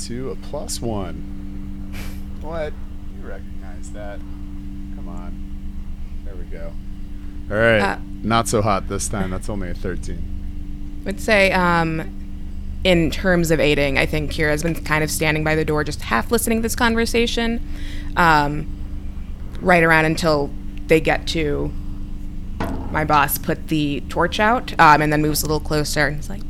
to 0.02 0.32
a 0.32 0.36
plus 0.36 0.82
one. 0.82 1.94
What? 2.42 2.74
You 3.16 3.26
recognize 3.26 3.90
that? 3.92 4.18
Come 4.18 5.08
on. 5.08 6.22
There 6.26 6.34
we 6.36 6.44
go. 6.44 6.74
All 7.50 7.56
right. 7.56 7.80
Uh, 7.80 7.98
Not 8.22 8.46
so 8.46 8.60
hot 8.60 8.88
this 8.88 9.08
time. 9.08 9.30
That's 9.30 9.48
only 9.48 9.70
a 9.70 9.74
13. 9.74 11.02
would 11.06 11.18
say, 11.18 11.50
um, 11.52 12.02
in 12.84 13.10
terms 13.10 13.50
of 13.50 13.58
aiding, 13.58 13.96
I 13.96 14.04
think 14.04 14.32
Kira's 14.32 14.62
been 14.62 14.74
kind 14.74 15.02
of 15.02 15.10
standing 15.10 15.44
by 15.44 15.54
the 15.54 15.64
door, 15.64 15.82
just 15.82 16.02
half 16.02 16.30
listening 16.30 16.58
to 16.58 16.62
this 16.62 16.76
conversation, 16.76 17.66
um, 18.18 18.66
right 19.62 19.82
around 19.82 20.04
until 20.04 20.50
they 20.86 21.00
get 21.00 21.26
to 21.28 21.72
my 22.90 23.04
boss 23.04 23.38
put 23.38 23.68
the 23.68 24.02
torch 24.08 24.38
out, 24.38 24.72
um, 24.78 25.02
and 25.02 25.12
then 25.12 25.20
moves 25.20 25.42
a 25.42 25.46
little 25.46 25.60
closer 25.60 26.06
and 26.06 26.20
is 26.20 26.30
like, 26.30 26.42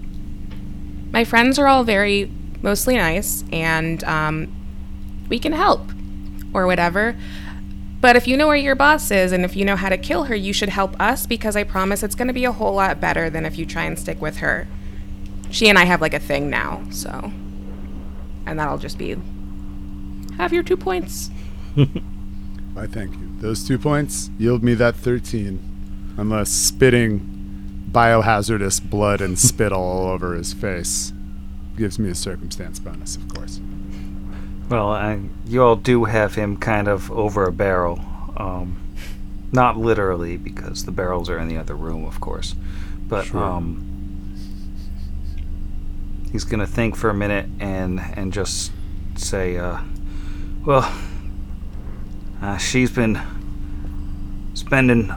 "My 1.10 1.24
friends 1.24 1.58
are 1.58 1.66
all 1.66 1.84
very 1.84 2.30
mostly 2.62 2.96
nice, 2.96 3.44
and 3.50 4.04
um, 4.04 4.54
we 5.28 5.38
can 5.38 5.52
help, 5.52 5.90
or 6.52 6.66
whatever." 6.66 7.16
But 8.04 8.16
if 8.16 8.28
you 8.28 8.36
know 8.36 8.48
where 8.48 8.56
your 8.56 8.74
boss 8.74 9.10
is 9.10 9.32
and 9.32 9.46
if 9.46 9.56
you 9.56 9.64
know 9.64 9.76
how 9.76 9.88
to 9.88 9.96
kill 9.96 10.24
her, 10.24 10.34
you 10.34 10.52
should 10.52 10.68
help 10.68 10.94
us 11.00 11.26
because 11.26 11.56
I 11.56 11.64
promise 11.64 12.02
it's 12.02 12.14
going 12.14 12.28
to 12.28 12.34
be 12.34 12.44
a 12.44 12.52
whole 12.52 12.74
lot 12.74 13.00
better 13.00 13.30
than 13.30 13.46
if 13.46 13.56
you 13.56 13.64
try 13.64 13.84
and 13.84 13.98
stick 13.98 14.20
with 14.20 14.36
her. 14.36 14.68
She 15.50 15.70
and 15.70 15.78
I 15.78 15.86
have 15.86 16.02
like 16.02 16.12
a 16.12 16.18
thing 16.18 16.50
now, 16.50 16.82
so. 16.90 17.32
And 18.44 18.58
that'll 18.58 18.76
just 18.76 18.98
be. 18.98 19.16
Have 20.36 20.52
your 20.52 20.62
two 20.62 20.76
points. 20.76 21.30
i 21.76 22.86
thank 22.86 23.14
you. 23.14 23.33
Those 23.44 23.62
two 23.68 23.78
points 23.78 24.30
yield 24.38 24.62
me 24.64 24.72
that 24.72 24.96
13. 24.96 26.14
Unless 26.16 26.48
spitting 26.48 27.84
biohazardous 27.92 28.82
blood 28.82 29.20
and 29.20 29.38
spit 29.38 29.70
all 29.70 30.06
over 30.12 30.32
his 30.32 30.54
face 30.54 31.12
gives 31.76 31.98
me 31.98 32.08
a 32.08 32.14
circumstance 32.14 32.78
bonus, 32.78 33.16
of 33.16 33.28
course. 33.28 33.60
Well, 34.70 34.88
I, 34.88 35.20
you 35.44 35.62
all 35.62 35.76
do 35.76 36.04
have 36.04 36.36
him 36.36 36.56
kind 36.56 36.88
of 36.88 37.12
over 37.12 37.44
a 37.44 37.52
barrel. 37.52 38.00
Um, 38.38 38.78
not 39.52 39.76
literally, 39.76 40.38
because 40.38 40.86
the 40.86 40.92
barrels 40.92 41.28
are 41.28 41.38
in 41.38 41.46
the 41.48 41.58
other 41.58 41.74
room, 41.74 42.06
of 42.06 42.22
course. 42.22 42.54
But 43.06 43.26
Sure. 43.26 43.44
um, 43.44 43.84
he's 46.32 46.44
gonna 46.44 46.66
think 46.66 46.96
for 46.96 47.10
a 47.10 47.14
minute 47.14 47.44
and 47.60 48.00
and 48.00 48.32
just 48.32 48.72
say, 49.16 49.58
uh, 49.58 49.80
"Well, 50.64 50.90
uh, 52.40 52.56
she's 52.56 52.90
been 52.90 53.20
spending 54.54 55.12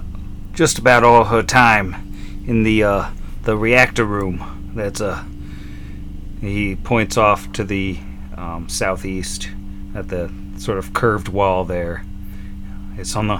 just 0.53 0.79
about 0.79 1.03
all 1.03 1.25
her 1.25 1.43
time 1.43 1.93
in 2.47 2.63
the 2.63 2.83
uh, 2.83 3.09
the 3.43 3.55
reactor 3.55 4.05
room. 4.05 4.71
That's 4.75 4.99
uh, 4.99 5.23
he 6.41 6.75
points 6.75 7.17
off 7.17 7.51
to 7.53 7.63
the 7.63 7.97
um, 8.35 8.67
southeast 8.69 9.49
at 9.95 10.09
the 10.09 10.31
sort 10.57 10.77
of 10.77 10.93
curved 10.93 11.29
wall 11.29 11.63
there. 11.63 12.05
It's 12.97 13.15
on 13.15 13.27
the 13.27 13.39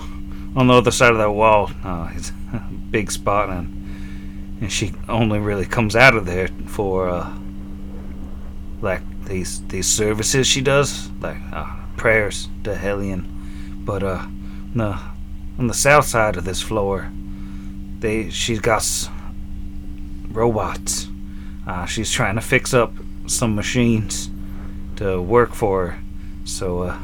on 0.56 0.68
the 0.68 0.74
other 0.74 0.92
side 0.92 1.12
of 1.12 1.18
that 1.18 1.32
wall. 1.32 1.72
Uh, 1.84 2.10
it's 2.14 2.32
a 2.54 2.60
big 2.92 3.12
spot, 3.12 3.50
and 3.50 4.58
and 4.62 4.72
she 4.72 4.94
only 5.10 5.40
really 5.40 5.66
comes 5.66 5.96
out 5.96 6.16
of 6.16 6.26
there 6.26 6.48
for 6.68 7.10
uh, 7.10 7.32
like 8.82 9.02
these 9.26 9.66
these 9.68 9.88
services 9.88 10.48
she 10.48 10.62
does, 10.62 11.10
like 11.20 11.38
uh, 11.52 11.76
prayers 11.96 12.48
to 12.64 12.76
Hellion. 12.76 13.34
But 13.86 14.04
uh, 14.04 14.26
the 14.74 15.00
on 15.58 15.68
the 15.68 15.74
south 15.74 16.06
side 16.06 16.38
of 16.38 16.46
this 16.46 16.62
floor, 16.62 17.12
they 18.00 18.30
she's 18.30 18.60
got 18.60 19.10
robots. 20.32 21.08
Uh, 21.66 21.86
she's 21.86 22.12
trying 22.12 22.36
to 22.36 22.42
fix 22.42 22.74
up 22.74 22.94
some 23.26 23.56
machines 23.56 24.30
to 24.96 25.22
work 25.22 25.54
for 25.54 25.88
her. 25.88 26.00
So, 26.46 26.84
uh, 26.84 26.98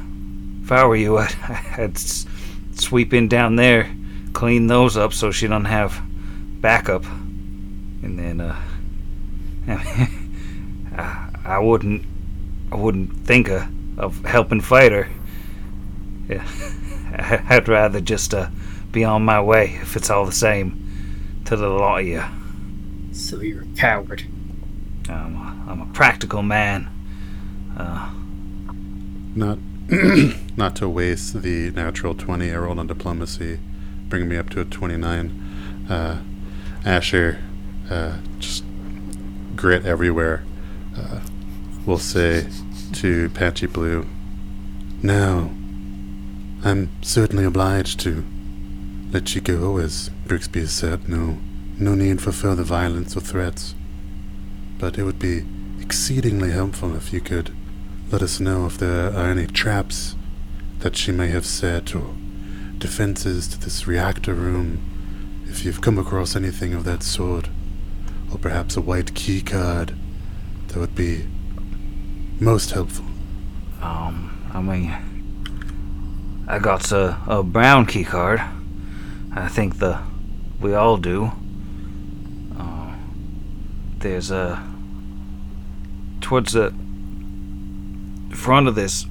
if 0.63 0.71
I 0.71 0.85
were 0.85 0.95
you, 0.95 1.17
I'd, 1.19 1.35
I'd 1.77 1.97
sweep 1.97 3.13
in 3.13 3.27
down 3.27 3.55
there, 3.55 3.93
clean 4.33 4.67
those 4.67 4.95
up 4.95 5.13
so 5.13 5.31
she 5.31 5.47
don't 5.47 5.65
have 5.65 6.01
backup, 6.61 7.03
and 7.05 8.17
then, 8.17 8.41
uh, 8.41 8.61
I, 11.45 11.59
wouldn't, 11.59 12.05
I 12.71 12.75
wouldn't 12.75 13.25
think 13.25 13.49
of, 13.49 13.67
of 13.99 14.23
helping 14.23 14.61
fight 14.61 14.91
her. 14.91 15.09
Yeah, 16.29 16.47
I'd 17.49 17.67
rather 17.67 18.01
just 18.01 18.33
uh, 18.33 18.49
be 18.91 19.03
on 19.03 19.23
my 19.23 19.41
way 19.41 19.77
if 19.81 19.95
it's 19.95 20.09
all 20.09 20.25
the 20.25 20.31
same 20.31 21.41
to 21.45 21.55
the 21.55 21.67
lot 21.67 22.01
of 22.01 22.07
you. 22.07 22.23
So 23.11 23.39
you're 23.39 23.63
a 23.63 23.77
coward. 23.77 24.23
I'm 25.09 25.35
a, 25.35 25.65
I'm 25.71 25.81
a 25.81 25.93
practical 25.93 26.41
man. 26.41 26.89
Uh, 27.77 28.11
Not 29.35 29.59
not 30.57 30.75
to 30.77 30.87
waste 30.87 31.41
the 31.41 31.71
natural 31.71 32.15
20 32.15 32.51
I 32.51 32.55
rolled 32.55 32.79
on 32.79 32.87
diplomacy, 32.87 33.59
bringing 34.07 34.29
me 34.29 34.37
up 34.37 34.49
to 34.51 34.61
a 34.61 34.65
29. 34.65 35.85
Uh, 35.89 36.21
Asher, 36.85 37.43
uh, 37.89 38.17
just 38.39 38.63
grit 39.55 39.85
everywhere, 39.85 40.43
uh, 40.97 41.19
will 41.85 41.97
say 41.97 42.47
to 42.93 43.29
Patchy 43.29 43.67
Blue, 43.67 44.05
Now, 45.01 45.51
I'm 46.65 46.89
certainly 47.03 47.43
obliged 47.43 47.99
to 48.01 48.23
let 49.11 49.35
you 49.35 49.41
go, 49.41 49.77
as 49.77 50.09
Brixby 50.25 50.61
has 50.61 50.71
said. 50.71 51.09
No, 51.09 51.37
no 51.77 51.93
need 51.93 52.21
for 52.21 52.31
further 52.31 52.63
violence 52.63 53.17
or 53.17 53.19
threats. 53.19 53.75
But 54.79 54.97
it 54.97 55.03
would 55.03 55.19
be 55.19 55.45
exceedingly 55.81 56.51
helpful 56.51 56.95
if 56.95 57.11
you 57.11 57.19
could 57.19 57.53
let 58.11 58.21
us 58.21 58.39
know 58.39 58.65
if 58.65 58.77
there 58.77 59.11
are 59.11 59.29
any 59.29 59.45
traps 59.45 60.15
that 60.79 60.95
she 60.95 61.11
may 61.11 61.27
have 61.27 61.45
set 61.45 61.93
or 61.93 62.15
defenses 62.77 63.49
to 63.49 63.59
this 63.59 63.85
reactor 63.85 64.33
room. 64.33 65.43
If 65.47 65.65
you've 65.65 65.81
come 65.81 65.99
across 65.99 66.33
anything 66.33 66.73
of 66.73 66.85
that 66.85 67.03
sort, 67.03 67.49
or 68.31 68.37
perhaps 68.37 68.77
a 68.77 68.81
white 68.81 69.13
key 69.15 69.41
card, 69.41 69.93
that 70.67 70.79
would 70.79 70.95
be 70.95 71.27
most 72.39 72.71
helpful. 72.71 73.05
Um, 73.81 74.49
I 74.53 74.61
mean, 74.61 75.12
I 76.47 76.59
got 76.59 76.91
a, 76.91 77.17
a 77.27 77.43
brown 77.43 77.85
key 77.85 78.03
card. 78.03 78.41
I 79.33 79.47
think 79.47 79.79
the 79.79 79.99
we 80.59 80.73
all 80.73 80.97
do. 80.97 81.31
Uh, 82.57 82.95
there's 83.99 84.31
a 84.31 84.63
towards 86.21 86.53
the 86.53 86.73
front 88.33 88.67
of 88.67 88.75
this 88.75 89.05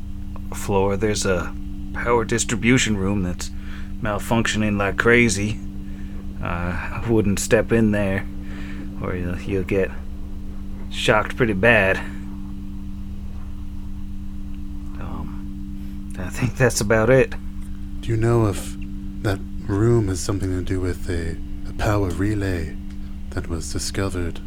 floor. 0.55 0.97
There's 0.97 1.25
a 1.27 1.55
power 1.95 2.25
distribution 2.25 2.97
room 2.97 3.23
that's 3.23 3.51
malfunctioning 4.01 4.79
like 4.79 4.97
crazy. 4.97 5.61
Uh, 6.43 6.47
I 6.47 7.05
wouldn't 7.09 7.39
step 7.39 7.71
in 7.71 7.93
there, 7.93 8.27
or 9.01 9.15
you'll, 9.15 9.41
you'll 9.41 9.63
get 9.63 9.91
shocked 10.91 11.37
pretty 11.37 11.53
bad. 11.53 11.99
Um, 14.99 16.02
I 16.19 16.29
think 16.29 16.57
that's 16.57 16.81
about 16.81 17.11
it. 17.11 17.35
Do 18.01 18.11
you 18.11 18.17
know 18.17 18.47
if 18.47 18.77
that 19.23 19.41
room 19.67 20.09
has 20.09 20.21
something 20.21 20.51
to 20.51 20.63
do 20.63 20.81
with 20.81 21.09
a, 21.09 21.37
a 21.69 21.73
power 21.75 22.09
relay 22.11 22.77
that 23.31 23.49
was 23.49 23.73
discovered? 23.73 24.41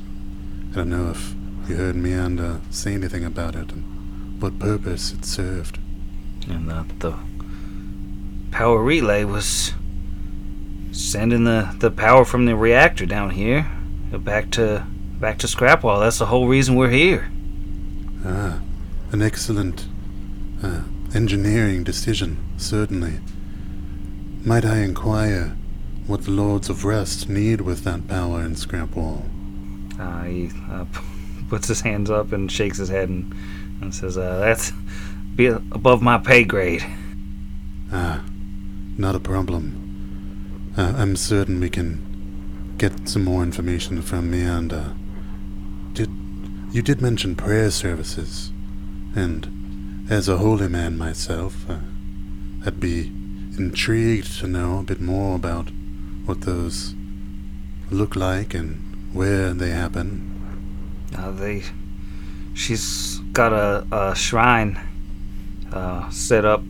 I 0.72 0.76
don't 0.76 0.90
know 0.90 1.10
if 1.10 1.34
you 1.70 1.78
heard 1.78 1.96
Meyanda 1.96 2.62
say 2.70 2.94
anything 2.94 3.26
about 3.26 3.56
it 3.56 3.72
and 3.72 4.42
what 4.42 4.60
purpose 4.60 5.14
it 5.14 5.26
served. 5.26 5.80
And 6.48 6.70
that 6.70 7.00
the 7.00 7.18
power 8.52 8.82
relay 8.84 9.24
was 9.24 9.74
sending 10.92 11.44
the, 11.46 11.76
the 11.80 11.92
power 11.92 12.24
from 12.26 12.46
the 12.46 12.56
reactor 12.56 13.06
down 13.06 13.32
here 13.32 13.70
back 14.12 14.52
to 14.52 14.86
back 15.20 15.38
to 15.40 15.48
Scrapwall. 15.48 16.00
That's 16.00 16.20
the 16.20 16.28
whole 16.28 16.48
reason 16.48 16.76
we're 16.76 16.90
here. 16.90 17.32
Ah, 18.26 18.60
an 19.12 19.22
excellent 19.22 19.88
uh, 20.64 20.82
engineering 21.16 21.84
decision, 21.84 22.38
certainly. 22.58 23.20
Might 24.44 24.66
I 24.66 24.80
inquire 24.80 25.56
what 26.08 26.26
the 26.26 26.32
Lords 26.32 26.70
of 26.70 26.84
Rust 26.84 27.30
need 27.30 27.62
with 27.62 27.84
that 27.86 28.08
power 28.08 28.42
in 28.42 28.56
Scrapwall? 28.56 29.24
Uh, 29.98 30.24
he 30.24 30.52
uh, 30.70 30.84
p- 30.86 31.00
puts 31.50 31.68
his 31.70 31.82
hands 31.82 32.10
up 32.10 32.34
and 32.34 32.52
shakes 32.52 32.78
his 32.78 32.90
head 32.90 33.08
and, 33.08 33.34
and 33.82 33.96
says, 33.96 34.18
uh, 34.18 34.40
"That's 34.40 34.72
be 35.36 35.48
above 35.48 36.02
my 36.02 36.18
pay 36.18 36.44
grade." 36.44 36.86
Ah, 37.92 38.24
not 38.98 39.16
a 39.16 39.20
problem. 39.20 40.74
Uh, 40.78 40.94
I'm 40.98 41.16
certain 41.16 41.62
we 41.62 41.70
can 41.70 42.76
get 42.78 43.08
some 43.08 43.24
more 43.24 43.42
information 43.42 44.02
from 44.02 44.30
Meyanda. 44.30 44.96
Did 45.94 46.10
you 46.72 46.82
did 46.82 47.02
mention 47.02 47.36
prayer 47.36 47.72
services, 47.72 48.52
and 49.16 49.65
as 50.10 50.30
a 50.30 50.38
holy 50.38 50.68
man 50.68 50.98
myself, 50.98 51.69
uh, 51.69 51.77
I'd 52.65 52.80
be 52.80 53.07
intrigued 53.57 54.40
to 54.40 54.48
know 54.48 54.80
a 54.80 54.84
bit 54.84 55.02
more 55.02 55.36
about 55.36 55.69
what 56.26 56.41
those 56.41 56.94
look 57.90 58.15
like 58.15 58.53
and 58.53 59.14
where 59.14 59.53
they 59.53 59.69
happen. 59.69 60.32
Uh, 61.18 61.32
they 61.32 61.64
she's 62.53 63.19
got 63.32 63.53
a, 63.53 63.86
a 63.91 64.15
shrine 64.15 64.80
uh, 65.72 66.10
set 66.10 66.45
up 66.45 66.61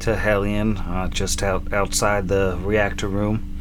to 0.00 0.16
Hellion 0.16 0.76
uh, 0.78 1.08
just 1.08 1.42
out 1.42 1.72
outside 1.72 2.28
the 2.28 2.58
reactor 2.62 3.08
room, 3.08 3.60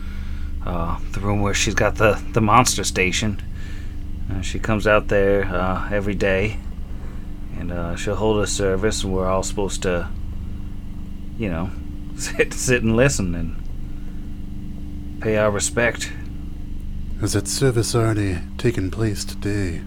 uh, 0.65 0.99
the 1.13 1.19
room 1.19 1.41
where 1.41 1.53
she's 1.53 1.75
got 1.75 1.95
the 1.95 2.21
the 2.33 2.41
monster 2.41 2.83
station. 2.83 3.41
Uh, 4.31 4.41
she 4.41 4.59
comes 4.59 4.85
out 4.85 5.07
there 5.07 5.45
uh, 5.45 5.89
every 5.91 6.15
day, 6.15 6.57
and 7.59 7.71
uh, 7.71 7.95
she'll 7.95 8.15
hold 8.15 8.41
a 8.43 8.47
service, 8.47 9.03
and 9.03 9.13
we're 9.13 9.27
all 9.27 9.43
supposed 9.43 9.81
to, 9.83 10.09
you 11.37 11.49
know, 11.49 11.69
sit 12.17 12.53
sit 12.53 12.83
and 12.83 12.95
listen 12.95 13.35
and 13.35 15.21
pay 15.21 15.37
our 15.37 15.51
respect. 15.51 16.11
Has 17.21 17.33
that 17.33 17.47
service 17.47 17.95
already 17.95 18.39
taken 18.57 18.91
place 18.91 19.25
today? 19.25 19.81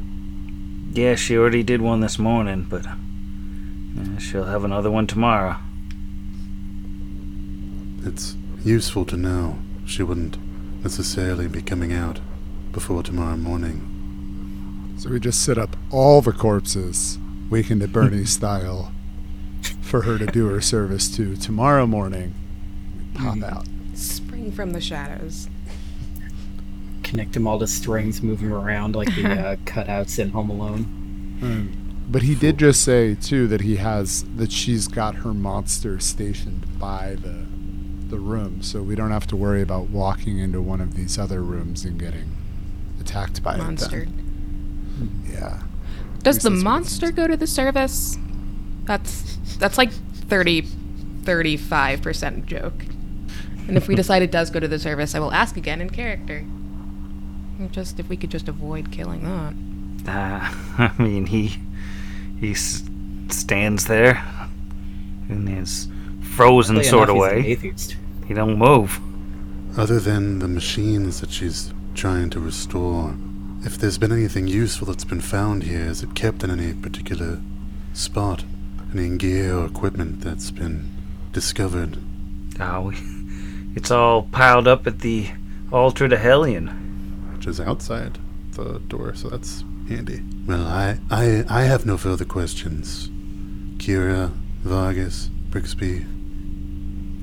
Yeah, 0.92 1.14
she 1.14 1.36
already 1.36 1.62
did 1.62 1.80
one 1.80 2.00
this 2.00 2.18
morning, 2.18 2.66
but 2.68 2.84
uh, 2.86 4.18
she'll 4.18 4.44
have 4.44 4.64
another 4.64 4.90
one 4.90 5.06
tomorrow. 5.06 5.56
It's 8.04 8.34
useful 8.64 9.04
to 9.06 9.16
know 9.16 9.58
she 9.86 10.02
wouldn't 10.02 10.36
necessarily 10.82 11.46
be 11.46 11.62
coming 11.62 11.92
out 11.92 12.18
before 12.72 13.02
tomorrow 13.02 13.36
morning. 13.36 14.96
So 14.98 15.10
we 15.10 15.20
just 15.20 15.44
set 15.44 15.58
up 15.58 15.76
all 15.90 16.20
the 16.20 16.32
corpses, 16.32 17.18
Weekend 17.50 17.82
at 17.82 17.92
Bernie 17.92 18.24
style, 18.38 18.92
for 19.82 20.02
her 20.02 20.16
to 20.18 20.26
do 20.26 20.46
her 20.46 20.60
service 20.60 21.14
to. 21.16 21.36
Tomorrow 21.36 21.86
morning, 21.86 22.34
we 22.96 23.20
pop 23.20 23.42
out. 23.42 23.66
Spring 23.94 24.52
from 24.52 24.72
the 24.72 24.80
shadows. 24.80 25.48
Connect 27.02 27.32
them 27.32 27.46
all 27.46 27.58
to 27.58 27.66
strings, 27.66 28.22
move 28.22 28.40
them 28.40 28.52
around 28.52 28.94
like 28.94 29.12
the 29.16 29.26
uh, 29.28 29.56
cutouts 29.64 30.18
in 30.18 30.30
Home 30.30 30.48
Alone. 30.48 31.38
Um, 31.42 32.04
but 32.08 32.22
he 32.22 32.34
did 32.34 32.58
just 32.58 32.82
say 32.82 33.14
too 33.14 33.46
that 33.48 33.62
he 33.62 33.76
has 33.76 34.24
that 34.36 34.52
she's 34.52 34.86
got 34.88 35.16
her 35.16 35.34
monster 35.34 35.98
stationed 35.98 36.78
by 36.78 37.16
the 37.16 37.46
the 38.10 38.18
room, 38.18 38.62
so 38.62 38.82
we 38.82 38.94
don't 38.94 39.10
have 39.12 39.26
to 39.28 39.36
worry 39.36 39.62
about 39.62 39.88
walking 39.88 40.38
into 40.38 40.60
one 40.60 40.80
of 40.80 40.94
these 40.94 41.18
other 41.18 41.42
rooms 41.42 41.84
and 41.84 41.98
getting 41.98 42.36
attacked 43.00 43.42
by 43.42 43.56
Monster. 43.56 44.02
it. 44.02 44.08
Then. 44.08 45.24
Yeah. 45.30 45.62
Does 46.22 46.38
the 46.38 46.50
that's 46.50 46.54
what 46.56 46.60
it 46.60 46.64
monster 46.64 47.12
go 47.12 47.26
to 47.26 47.36
the 47.36 47.46
service? 47.46 48.18
That's 48.84 49.36
that's 49.58 49.78
like 49.78 49.90
30 49.92 50.62
35% 51.22 52.46
joke. 52.46 52.72
And 53.68 53.76
if 53.76 53.88
we 53.88 53.94
decide 54.02 54.22
it 54.22 54.30
does 54.30 54.50
go 54.50 54.58
to 54.60 54.68
the 54.68 54.78
service, 54.78 55.14
I 55.14 55.20
will 55.20 55.32
ask 55.32 55.56
again 55.56 55.80
in 55.80 55.90
character. 55.90 56.44
Just 57.70 58.00
if 58.00 58.08
we 58.08 58.16
could 58.16 58.30
just 58.30 58.48
avoid 58.48 58.90
killing 58.90 59.22
that. 60.04 60.10
Uh, 60.10 60.88
I 60.98 61.02
mean, 61.02 61.26
he 61.26 61.56
he 62.40 62.52
s- 62.52 62.82
stands 63.28 63.84
there 63.86 64.22
in 65.28 65.46
his 65.46 65.88
frozen 66.22 66.76
Oddly 66.76 66.88
sort 66.88 67.10
of 67.10 67.16
enough, 67.16 67.32
he's 67.32 67.36
an 67.36 67.42
way. 67.44 67.50
atheist. 67.52 67.96
He 68.26 68.34
don't 68.34 68.58
move. 68.58 68.98
Other 69.76 70.00
than 70.00 70.38
the 70.38 70.48
machines 70.48 71.20
that 71.20 71.30
she's 71.30 71.72
trying 71.94 72.30
to 72.30 72.40
restore, 72.40 73.14
if 73.62 73.78
there's 73.78 73.98
been 73.98 74.12
anything 74.12 74.46
useful 74.46 74.86
that's 74.86 75.04
been 75.04 75.20
found 75.20 75.64
here, 75.64 75.84
is 75.84 76.02
it 76.02 76.14
kept 76.14 76.42
in 76.42 76.50
any 76.50 76.72
particular 76.72 77.40
spot? 77.92 78.44
Any 78.92 79.16
gear 79.18 79.56
or 79.56 79.66
equipment 79.66 80.20
that's 80.20 80.50
been 80.50 80.90
discovered? 81.32 81.98
Uh, 82.58 82.82
we, 82.86 82.96
it's 83.76 83.90
all 83.90 84.24
piled 84.24 84.66
up 84.66 84.86
at 84.86 85.00
the 85.00 85.28
altar 85.70 86.08
to 86.08 86.16
Hellion. 86.16 86.68
Which 87.34 87.46
is 87.46 87.60
outside 87.60 88.18
the 88.52 88.80
door, 88.80 89.14
so 89.14 89.28
that's 89.28 89.62
handy. 89.88 90.22
Well, 90.46 90.66
I, 90.66 90.98
I, 91.10 91.44
I 91.48 91.62
have 91.62 91.86
no 91.86 91.96
further 91.96 92.24
questions. 92.24 93.08
Kira, 93.76 94.30
Vargas, 94.62 95.28
Brixby, 95.50 96.06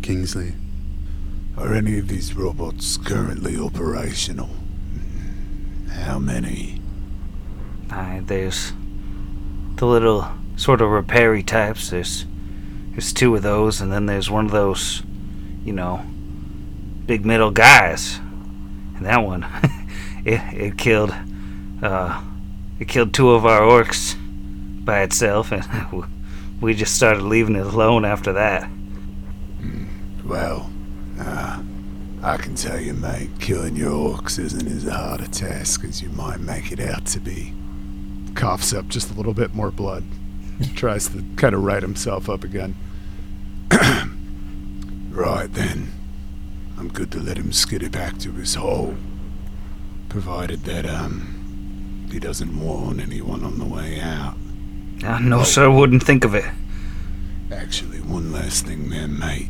Kingsley. 0.04 0.54
Are 1.58 1.74
any 1.74 1.98
of 1.98 2.08
these 2.08 2.36
robots 2.36 2.98
currently 2.98 3.58
operational? 3.58 4.50
How 5.98 6.20
many? 6.20 6.82
Uh, 7.92 8.22
there's 8.24 8.74
the 9.76 9.86
little 9.86 10.28
sort 10.56 10.82
of 10.82 10.90
repairy 10.90 11.44
types. 11.44 11.90
There's 11.90 12.26
there's 12.92 13.14
two 13.14 13.36
of 13.36 13.44
those, 13.44 13.82
and 13.82 13.92
then 13.92 14.06
there's 14.06 14.30
one 14.30 14.46
of 14.46 14.52
those, 14.52 15.04
you 15.64 15.74
know, 15.74 16.06
big 17.06 17.26
middle 17.26 17.52
guys. 17.52 18.20
And 18.96 19.06
that 19.06 19.20
one, 19.20 19.46
it 20.26 20.42
it 20.54 20.78
killed, 20.78 21.14
uh, 21.82 22.24
it 22.80 22.88
killed 22.88 23.14
two 23.14 23.32
of 23.32 23.46
our 23.46 23.62
orcs 23.62 24.16
by 24.84 25.02
itself, 25.02 25.52
and 25.52 25.66
we 26.62 26.74
just 26.74 26.96
started 26.96 27.22
leaving 27.24 27.56
it 27.56 27.66
alone 27.66 28.06
after 28.06 28.34
that. 28.34 28.70
Well, 30.26 30.70
uh, 31.20 31.62
I 32.24 32.38
can 32.38 32.56
tell 32.56 32.80
you, 32.80 32.94
mate, 32.94 33.30
killing 33.40 33.76
your 33.76 33.92
orcs 33.92 34.40
isn't 34.40 34.68
as 34.68 34.84
hard 34.84 35.22
a 35.22 35.28
task 35.28 35.84
as 35.84 36.02
you 36.02 36.10
might 36.10 36.40
make 36.40 36.72
it 36.72 36.80
out 36.80 37.06
to 37.08 37.20
be. 37.20 37.54
Coughs 38.36 38.74
up 38.74 38.88
just 38.88 39.12
a 39.12 39.14
little 39.14 39.34
bit 39.34 39.54
more 39.54 39.72
blood. 39.72 40.04
Tries 40.76 41.08
to 41.10 41.24
kind 41.36 41.54
of 41.54 41.64
right 41.64 41.82
himself 41.82 42.30
up 42.30 42.44
again. 42.44 42.76
Right 45.18 45.52
then. 45.52 45.94
I'm 46.78 46.90
good 46.90 47.12
to 47.14 47.20
let 47.20 47.38
him 47.38 47.52
skitter 47.52 47.90
back 47.90 48.20
to 48.20 48.32
his 48.34 48.54
hole. 48.54 48.96
Provided 50.10 50.64
that, 50.66 50.86
um, 50.86 52.08
he 52.12 52.20
doesn't 52.20 52.60
warn 52.60 53.00
anyone 53.00 53.44
on 53.44 53.58
the 53.58 53.66
way 53.66 54.00
out. 54.00 54.36
Uh, 55.04 55.18
no, 55.18 55.42
sir, 55.42 55.72
wouldn't 55.72 56.04
think 56.04 56.24
of 56.24 56.36
it. 56.36 56.46
Actually, 57.52 58.00
one 58.02 58.32
last 58.32 58.68
thing 58.68 58.90
there, 58.92 59.08
mate. 59.08 59.50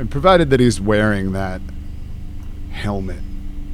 And 0.00 0.10
provided 0.10 0.48
that 0.48 0.60
he's 0.60 0.80
wearing 0.80 1.32
that 1.32 1.60
helmet 2.72 3.20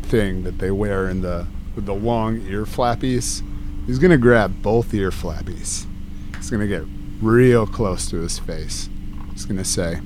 thing 0.02 0.42
that 0.42 0.58
they 0.58 0.72
wear 0.72 1.08
in 1.08 1.22
the 1.22 1.46
with 1.76 1.86
the 1.86 1.94
long 1.94 2.40
ear 2.48 2.64
flappies, 2.64 3.44
he's 3.86 4.00
gonna 4.00 4.18
grab 4.18 4.60
both 4.60 4.92
ear 4.92 5.10
flappies. 5.12 5.86
He's 6.34 6.50
gonna 6.50 6.66
get 6.66 6.82
real 7.22 7.64
close 7.64 8.10
to 8.10 8.16
his 8.16 8.40
face. 8.40 8.88
He's 9.30 9.44
gonna 9.44 9.64
say, 9.64 10.00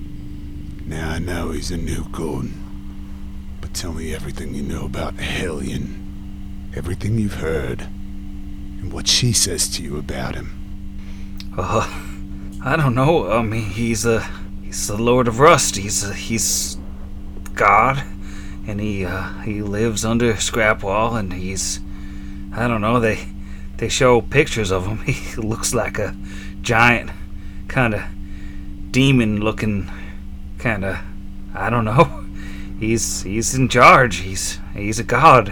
Now 0.85 1.13
I 1.13 1.21
know 1.21 1.53
he's 1.53 1.71
a 1.71 1.79
new 1.79 2.05
Gordon. 2.11 3.57
But 3.63 3.73
tell 3.73 3.95
me 3.95 4.15
everything 4.15 4.55
you 4.55 4.63
know 4.63 4.85
about 4.85 5.15
Hellion. 5.15 6.71
Everything 6.77 7.19
you've 7.19 7.41
heard. 7.41 7.81
And 7.81 8.93
what 8.93 9.09
she 9.09 9.33
says 9.33 9.71
to 9.71 9.83
you 9.83 9.97
about 9.97 10.35
him. 10.35 10.53
Uh, 11.57 11.89
I 12.63 12.77
don't 12.77 12.95
know. 12.95 13.33
I 13.33 13.41
mean, 13.41 13.71
he's 13.71 14.05
a 14.05 14.29
he's 14.71 14.87
the 14.87 14.97
Lord 14.97 15.27
of 15.27 15.41
Rust. 15.41 15.75
He's 15.75 16.09
he's 16.15 16.79
God, 17.55 18.05
and 18.69 18.81
he 18.81 19.05
uh, 19.05 19.41
he 19.41 19.63
lives 19.63 20.05
under 20.05 20.35
Scrapwall, 20.35 21.19
and 21.19 21.33
he's 21.33 21.81
I 22.55 22.69
don't 22.69 22.81
know. 22.81 23.01
They 23.01 23.27
they 23.79 23.89
show 23.89 24.21
pictures 24.21 24.71
of 24.71 24.87
him. 24.87 24.99
He 25.07 25.35
looks 25.41 25.75
like 25.75 25.99
a 25.99 26.15
giant, 26.63 27.11
kind 27.67 27.95
of 27.95 28.03
demon-looking, 28.93 29.91
kind 30.59 30.85
of 30.85 30.99
I 31.53 31.69
don't 31.69 31.85
know. 31.85 32.27
He's 32.79 33.23
he's 33.25 33.55
in 33.55 33.69
charge. 33.69 34.19
He's 34.19 34.59
he's 34.73 34.99
a 34.99 35.05
god. 35.05 35.51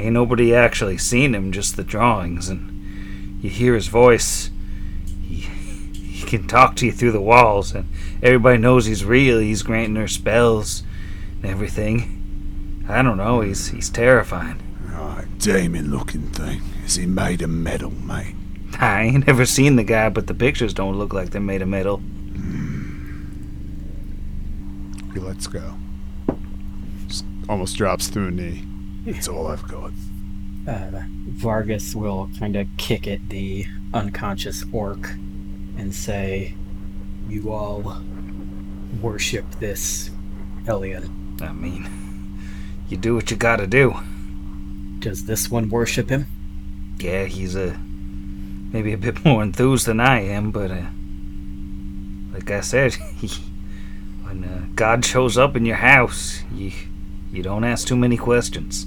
Ain't 0.00 0.12
nobody 0.12 0.54
actually 0.54 0.98
seen 0.98 1.34
him, 1.34 1.50
just 1.52 1.76
the 1.76 1.84
drawings, 1.84 2.50
and 2.50 3.40
you 3.42 3.48
hear 3.48 3.74
his 3.74 3.86
voice 3.86 4.50
can 6.38 6.48
talk 6.48 6.76
to 6.76 6.86
you 6.86 6.92
through 6.92 7.12
the 7.12 7.20
walls, 7.20 7.72
and 7.72 7.88
everybody 8.22 8.58
knows 8.58 8.86
he's 8.86 9.04
real. 9.04 9.38
He's 9.38 9.62
granting 9.62 9.96
her 9.96 10.08
spells 10.08 10.82
and 11.42 11.50
everything. 11.50 12.84
I 12.88 13.02
don't 13.02 13.16
know. 13.16 13.40
He's 13.40 13.68
he's 13.68 13.90
terrifying. 13.90 14.60
Right, 14.86 15.26
demon 15.38 15.90
looking 15.90 16.28
thing. 16.30 16.62
Is 16.84 16.96
he 16.96 17.06
made 17.06 17.42
of 17.42 17.50
metal, 17.50 17.90
mate? 17.90 18.34
I 18.78 19.02
ain't 19.02 19.26
never 19.26 19.46
seen 19.46 19.76
the 19.76 19.84
guy, 19.84 20.08
but 20.08 20.26
the 20.26 20.34
pictures 20.34 20.74
don't 20.74 20.98
look 20.98 21.12
like 21.12 21.30
they're 21.30 21.40
made 21.40 21.62
of 21.62 21.68
metal. 21.68 22.02
he 25.12 25.20
lets 25.20 25.46
go. 25.46 25.74
Just 27.06 27.24
almost 27.48 27.76
drops 27.76 28.08
through 28.08 28.28
a 28.28 28.30
knee. 28.30 28.64
That's 29.04 29.28
all 29.28 29.46
I've 29.46 29.68
got. 29.68 29.92
Uh, 30.66 31.02
Vargas 31.28 31.94
will 31.94 32.30
kind 32.38 32.56
of 32.56 32.68
kick 32.78 33.06
at 33.06 33.28
the 33.28 33.66
unconscious 33.92 34.64
orc 34.72 35.10
and 35.76 35.94
say, 35.94 36.54
You 37.28 37.52
all 37.52 37.96
worship 39.00 39.44
this 39.58 40.10
Elian. 40.68 41.36
I 41.40 41.52
mean, 41.52 41.88
you 42.88 42.96
do 42.96 43.14
what 43.14 43.30
you 43.30 43.36
gotta 43.36 43.66
do. 43.66 43.94
Does 45.00 45.24
this 45.24 45.50
one 45.50 45.68
worship 45.68 46.08
him? 46.10 46.26
Yeah, 46.98 47.24
he's 47.24 47.56
a 47.56 47.76
maybe 48.72 48.92
a 48.92 48.98
bit 48.98 49.24
more 49.24 49.42
enthused 49.42 49.86
than 49.86 49.98
I 50.00 50.20
am, 50.20 50.50
but 50.50 50.70
uh, 50.70 50.86
like 52.34 52.50
I 52.50 52.60
said, 52.60 52.94
he, 53.16 53.28
when 54.22 54.44
uh, 54.44 54.66
God 54.74 55.04
shows 55.04 55.36
up 55.36 55.56
in 55.56 55.66
your 55.66 55.76
house, 55.76 56.42
you 56.54 56.70
you 57.32 57.42
don't 57.42 57.64
ask 57.64 57.86
too 57.88 57.96
many 57.96 58.16
questions. 58.16 58.86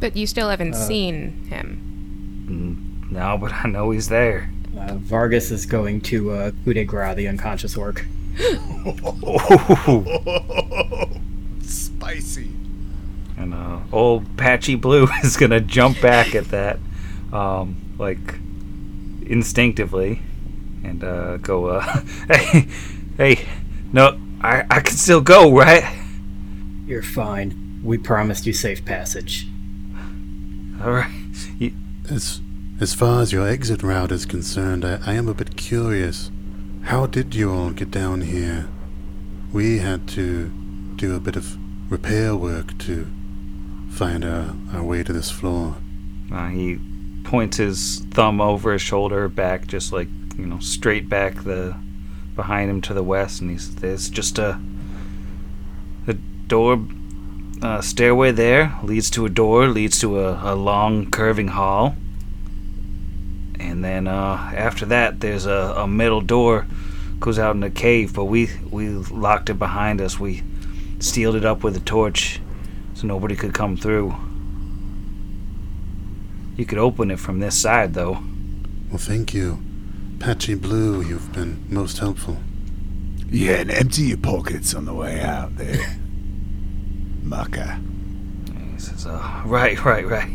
But 0.00 0.16
you 0.16 0.26
still 0.26 0.48
haven't 0.48 0.74
Uh, 0.74 0.86
seen 0.86 1.32
him. 1.48 2.46
N- 2.48 3.06
No, 3.10 3.36
but 3.36 3.52
I 3.52 3.68
know 3.68 3.90
he's 3.90 4.08
there. 4.08 4.50
Uh, 4.76 4.94
Vargas 4.94 5.50
is 5.50 5.66
going 5.66 6.00
to 6.02 6.30
uh, 6.30 6.50
coup 6.64 6.74
de 6.74 6.84
grace 6.84 7.16
the 7.16 7.28
unconscious 7.28 7.76
orc. 7.76 8.04
Spicy. 11.62 12.50
And 13.36 13.54
uh, 13.54 13.80
old 13.92 14.36
Patchy 14.36 14.74
Blue 14.74 15.06
is 15.22 15.36
gonna 15.36 15.60
jump 15.60 16.00
back 16.00 16.34
at 16.34 16.46
that, 16.46 16.78
um, 17.32 17.76
like 17.98 18.18
instinctively, 19.22 20.20
and 20.82 21.04
uh, 21.04 21.36
go. 21.38 21.66
Uh, 21.66 21.82
hey, 22.28 22.68
hey, 23.16 23.46
no, 23.92 24.18
I 24.40 24.64
I 24.70 24.80
can 24.80 24.96
still 24.96 25.20
go, 25.20 25.56
right? 25.56 25.84
You're 26.86 27.02
fine. 27.02 27.80
We 27.84 27.98
promised 27.98 28.46
you 28.46 28.52
safe 28.52 28.84
passage. 28.84 29.46
All 30.82 30.92
right. 30.92 31.10
You, 31.58 31.72
As 32.10 32.40
as 32.84 32.92
far 32.92 33.22
as 33.22 33.32
your 33.32 33.48
exit 33.48 33.82
route 33.82 34.12
is 34.12 34.26
concerned, 34.26 34.84
I, 34.84 34.98
I 35.06 35.14
am 35.14 35.26
a 35.26 35.32
bit 35.32 35.56
curious. 35.56 36.30
How 36.82 37.06
did 37.06 37.34
you 37.34 37.50
all 37.50 37.70
get 37.70 37.90
down 37.90 38.20
here? 38.20 38.68
We 39.54 39.78
had 39.78 40.06
to 40.08 40.50
do 40.94 41.16
a 41.16 41.18
bit 41.18 41.34
of 41.34 41.56
repair 41.90 42.36
work 42.36 42.76
to 42.80 43.06
find 43.88 44.22
our, 44.22 44.54
our 44.74 44.82
way 44.82 45.02
to 45.02 45.14
this 45.14 45.30
floor. 45.30 45.76
uh, 46.30 46.48
he 46.48 46.78
points 47.24 47.56
his 47.56 48.00
thumb 48.10 48.42
over 48.42 48.74
his 48.74 48.82
shoulder, 48.82 49.30
back, 49.30 49.66
just 49.66 49.90
like 49.90 50.08
you 50.36 50.44
know, 50.44 50.58
straight 50.58 51.08
back 51.08 51.42
the 51.44 51.74
behind 52.36 52.70
him 52.70 52.82
to 52.82 52.92
the 52.92 53.02
west, 53.02 53.40
and 53.40 53.50
he's 53.50 53.76
there's 53.76 54.10
just 54.10 54.38
a 54.38 54.60
a 56.06 56.12
door, 56.12 56.86
uh, 57.62 57.80
stairway 57.80 58.30
there 58.30 58.78
leads 58.82 59.08
to 59.08 59.24
a 59.24 59.30
door, 59.30 59.68
leads 59.68 59.98
to 60.00 60.20
a, 60.20 60.52
a 60.52 60.54
long 60.54 61.10
curving 61.10 61.48
hall, 61.48 61.96
and 63.64 63.84
then 63.84 64.06
uh, 64.06 64.52
after 64.54 64.86
that 64.86 65.20
there's 65.20 65.46
a, 65.46 65.74
a 65.76 65.86
middle 65.86 66.20
door 66.20 66.66
goes 67.20 67.38
out 67.38 67.54
in 67.54 67.60
the 67.60 67.70
cave, 67.70 68.12
but 68.12 68.24
we 68.26 68.50
we 68.70 68.88
locked 68.90 69.50
it 69.50 69.58
behind 69.58 70.00
us. 70.00 70.20
We 70.20 70.42
sealed 70.98 71.36
it 71.36 71.44
up 71.44 71.62
with 71.62 71.76
a 71.76 71.80
torch 71.80 72.40
so 72.94 73.06
nobody 73.06 73.36
could 73.36 73.54
come 73.54 73.76
through. 73.76 74.14
You 76.56 76.66
could 76.66 76.78
open 76.78 77.10
it 77.10 77.18
from 77.18 77.40
this 77.40 77.58
side, 77.58 77.94
though. 77.94 78.22
Well, 78.88 78.98
thank 78.98 79.34
you. 79.34 79.58
Patchy 80.20 80.54
Blue, 80.54 81.02
you've 81.02 81.32
been 81.32 81.64
most 81.68 81.98
helpful. 81.98 82.38
Yeah, 83.28 83.54
and 83.54 83.70
empty 83.70 84.02
your 84.02 84.18
pockets 84.18 84.74
on 84.74 84.84
the 84.84 84.94
way 84.94 85.20
out 85.20 85.56
there. 85.56 85.98
Mucker. 87.22 87.80
He 88.72 88.78
says, 88.78 89.06
uh, 89.06 89.42
right, 89.46 89.82
right, 89.84 90.06
right. 90.06 90.30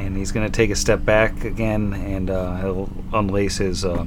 And 0.00 0.16
he's 0.16 0.32
going 0.32 0.46
to 0.46 0.52
take 0.52 0.70
a 0.70 0.76
step 0.76 1.04
back 1.04 1.44
again, 1.44 1.92
and 1.92 2.30
uh, 2.30 2.56
he'll 2.56 2.86
unlace 3.12 3.58
his 3.58 3.84
uh, 3.84 4.06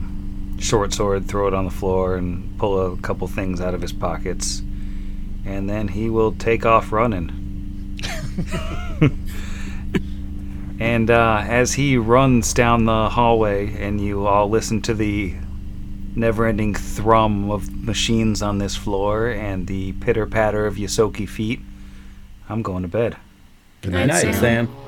short 0.60 0.94
sword, 0.94 1.28
throw 1.28 1.48
it 1.48 1.54
on 1.54 1.66
the 1.66 1.72
floor, 1.72 2.16
and 2.16 2.58
pull 2.58 2.94
a 2.94 2.98
couple 2.98 3.28
things 3.28 3.62
out 3.62 3.74
of 3.74 3.82
his 3.82 3.94
pockets. 3.94 4.62
And 5.46 5.70
then 5.70 5.90
he 5.90 6.10
will 6.10 6.32
take 6.34 6.66
off 6.66 6.92
running. 6.92 8.00
and 10.80 11.12
uh, 11.12 11.44
as 11.46 11.74
he 11.74 11.98
runs 11.98 12.54
down 12.54 12.86
the 12.86 13.10
hallway, 13.10 13.76
and 13.76 14.02
you 14.02 14.26
all 14.26 14.50
listen 14.50 14.82
to 14.84 14.94
the 14.94 15.36
never 16.16 16.46
ending 16.46 16.74
thrum 16.74 17.50
of 17.52 17.72
machines 17.72 18.42
on 18.42 18.58
this 18.58 18.76
floor 18.76 19.28
and 19.30 19.68
the 19.68 19.94
pitter 19.94 20.26
patter 20.26 20.66
of 20.66 20.76
Ysoki 20.76 21.28
feet, 21.28 21.60
I'm 22.50 22.62
going 22.62 22.84
to 22.84 22.88
bed. 22.88 23.18
Good 23.82 23.94
Night, 23.94 24.08
Night, 24.08 24.22
Sam. 24.22 24.34
Sam. 24.34 24.83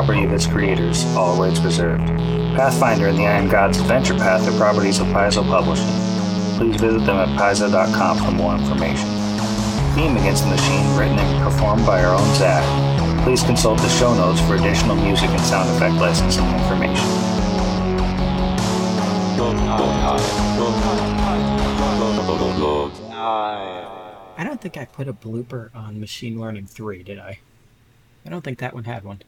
Property 0.00 0.24
of 0.24 0.32
its 0.32 0.46
creators, 0.46 1.04
all 1.14 1.36
rights 1.38 1.60
reserved. 1.60 2.06
Pathfinder 2.56 3.08
and 3.08 3.18
the 3.18 3.26
Iron 3.26 3.50
Gods 3.50 3.78
Adventure 3.78 4.14
Path 4.14 4.48
are 4.48 4.56
properties 4.56 4.98
of 4.98 5.08
Paizo 5.08 5.44
Publishing. 5.44 5.92
Please 6.56 6.80
visit 6.80 7.04
them 7.04 7.16
at 7.18 7.28
paizo.com 7.38 8.16
for 8.16 8.30
more 8.30 8.54
information. 8.54 9.06
Theme 9.94 10.16
Against 10.16 10.44
the 10.44 10.52
Machine 10.52 10.96
written 10.96 11.18
and 11.18 11.44
performed 11.44 11.84
by 11.84 12.02
our 12.02 12.14
own 12.14 12.34
Zach. 12.36 12.64
Please 13.24 13.42
consult 13.42 13.78
the 13.80 13.90
show 13.90 14.14
notes 14.14 14.40
for 14.40 14.54
additional 14.54 14.96
music 14.96 15.28
and 15.28 15.40
sound 15.42 15.68
effect 15.76 15.94
licensing 15.96 16.46
information. 16.46 17.04
I 24.38 24.44
don't 24.44 24.62
think 24.62 24.78
I 24.78 24.86
put 24.86 25.08
a 25.08 25.12
blooper 25.12 25.68
on 25.74 26.00
Machine 26.00 26.40
Learning 26.40 26.64
3, 26.64 27.02
did 27.02 27.18
I? 27.18 27.40
I 28.24 28.30
don't 28.30 28.42
think 28.42 28.60
that 28.60 28.72
one 28.72 28.84
had 28.84 29.04
one. 29.04 29.20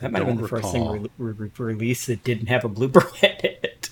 That 0.00 0.12
might 0.12 0.18
have 0.18 0.26
been 0.26 0.36
don't 0.36 0.42
the 0.42 0.48
first 0.48 0.72
thing 0.72 1.02
re- 1.02 1.10
re- 1.18 1.32
re- 1.32 1.50
released 1.72 2.06
that 2.08 2.24
didn't 2.24 2.46
have 2.48 2.64
a 2.64 2.68
blooper 2.68 3.06
in 3.22 3.36
it. 3.44 3.90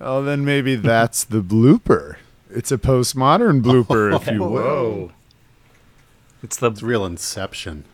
Oh, 0.00 0.22
then 0.22 0.44
maybe 0.44 0.76
that's 0.76 1.24
the 1.24 1.42
blooper. 1.42 2.16
It's 2.50 2.72
a 2.72 2.78
postmodern 2.78 3.62
blooper, 3.62 4.14
if 4.14 4.26
you 4.26 4.44
oh. 4.44 4.48
will. 4.50 5.12
It's 6.42 6.56
the 6.56 6.70
It's 6.70 6.82
real 6.82 7.06
inception. 7.06 7.84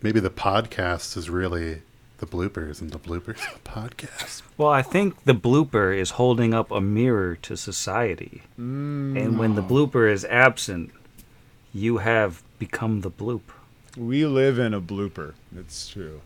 Maybe 0.00 0.18
the 0.18 0.30
podcast 0.30 1.16
is 1.16 1.28
really 1.30 1.82
the 2.18 2.26
bloopers, 2.26 2.80
and 2.80 2.90
the 2.90 2.98
bloopers 2.98 3.38
the 3.52 3.68
podcast. 3.68 4.42
well, 4.56 4.68
I 4.70 4.82
think 4.82 5.24
the 5.24 5.34
blooper 5.34 5.96
is 5.96 6.10
holding 6.12 6.54
up 6.54 6.70
a 6.70 6.80
mirror 6.80 7.36
to 7.42 7.56
society. 7.56 8.42
Mm. 8.58 9.20
And 9.20 9.38
when 9.38 9.54
the 9.56 9.62
blooper 9.62 10.10
is 10.10 10.24
absent, 10.26 10.90
you 11.74 11.98
have 11.98 12.42
become 12.58 13.00
the 13.00 13.10
bloop. 13.10 13.42
We 13.96 14.24
live 14.24 14.58
in 14.58 14.72
a 14.72 14.80
blooper. 14.80 15.34
It's 15.54 15.88
true. 15.88 16.20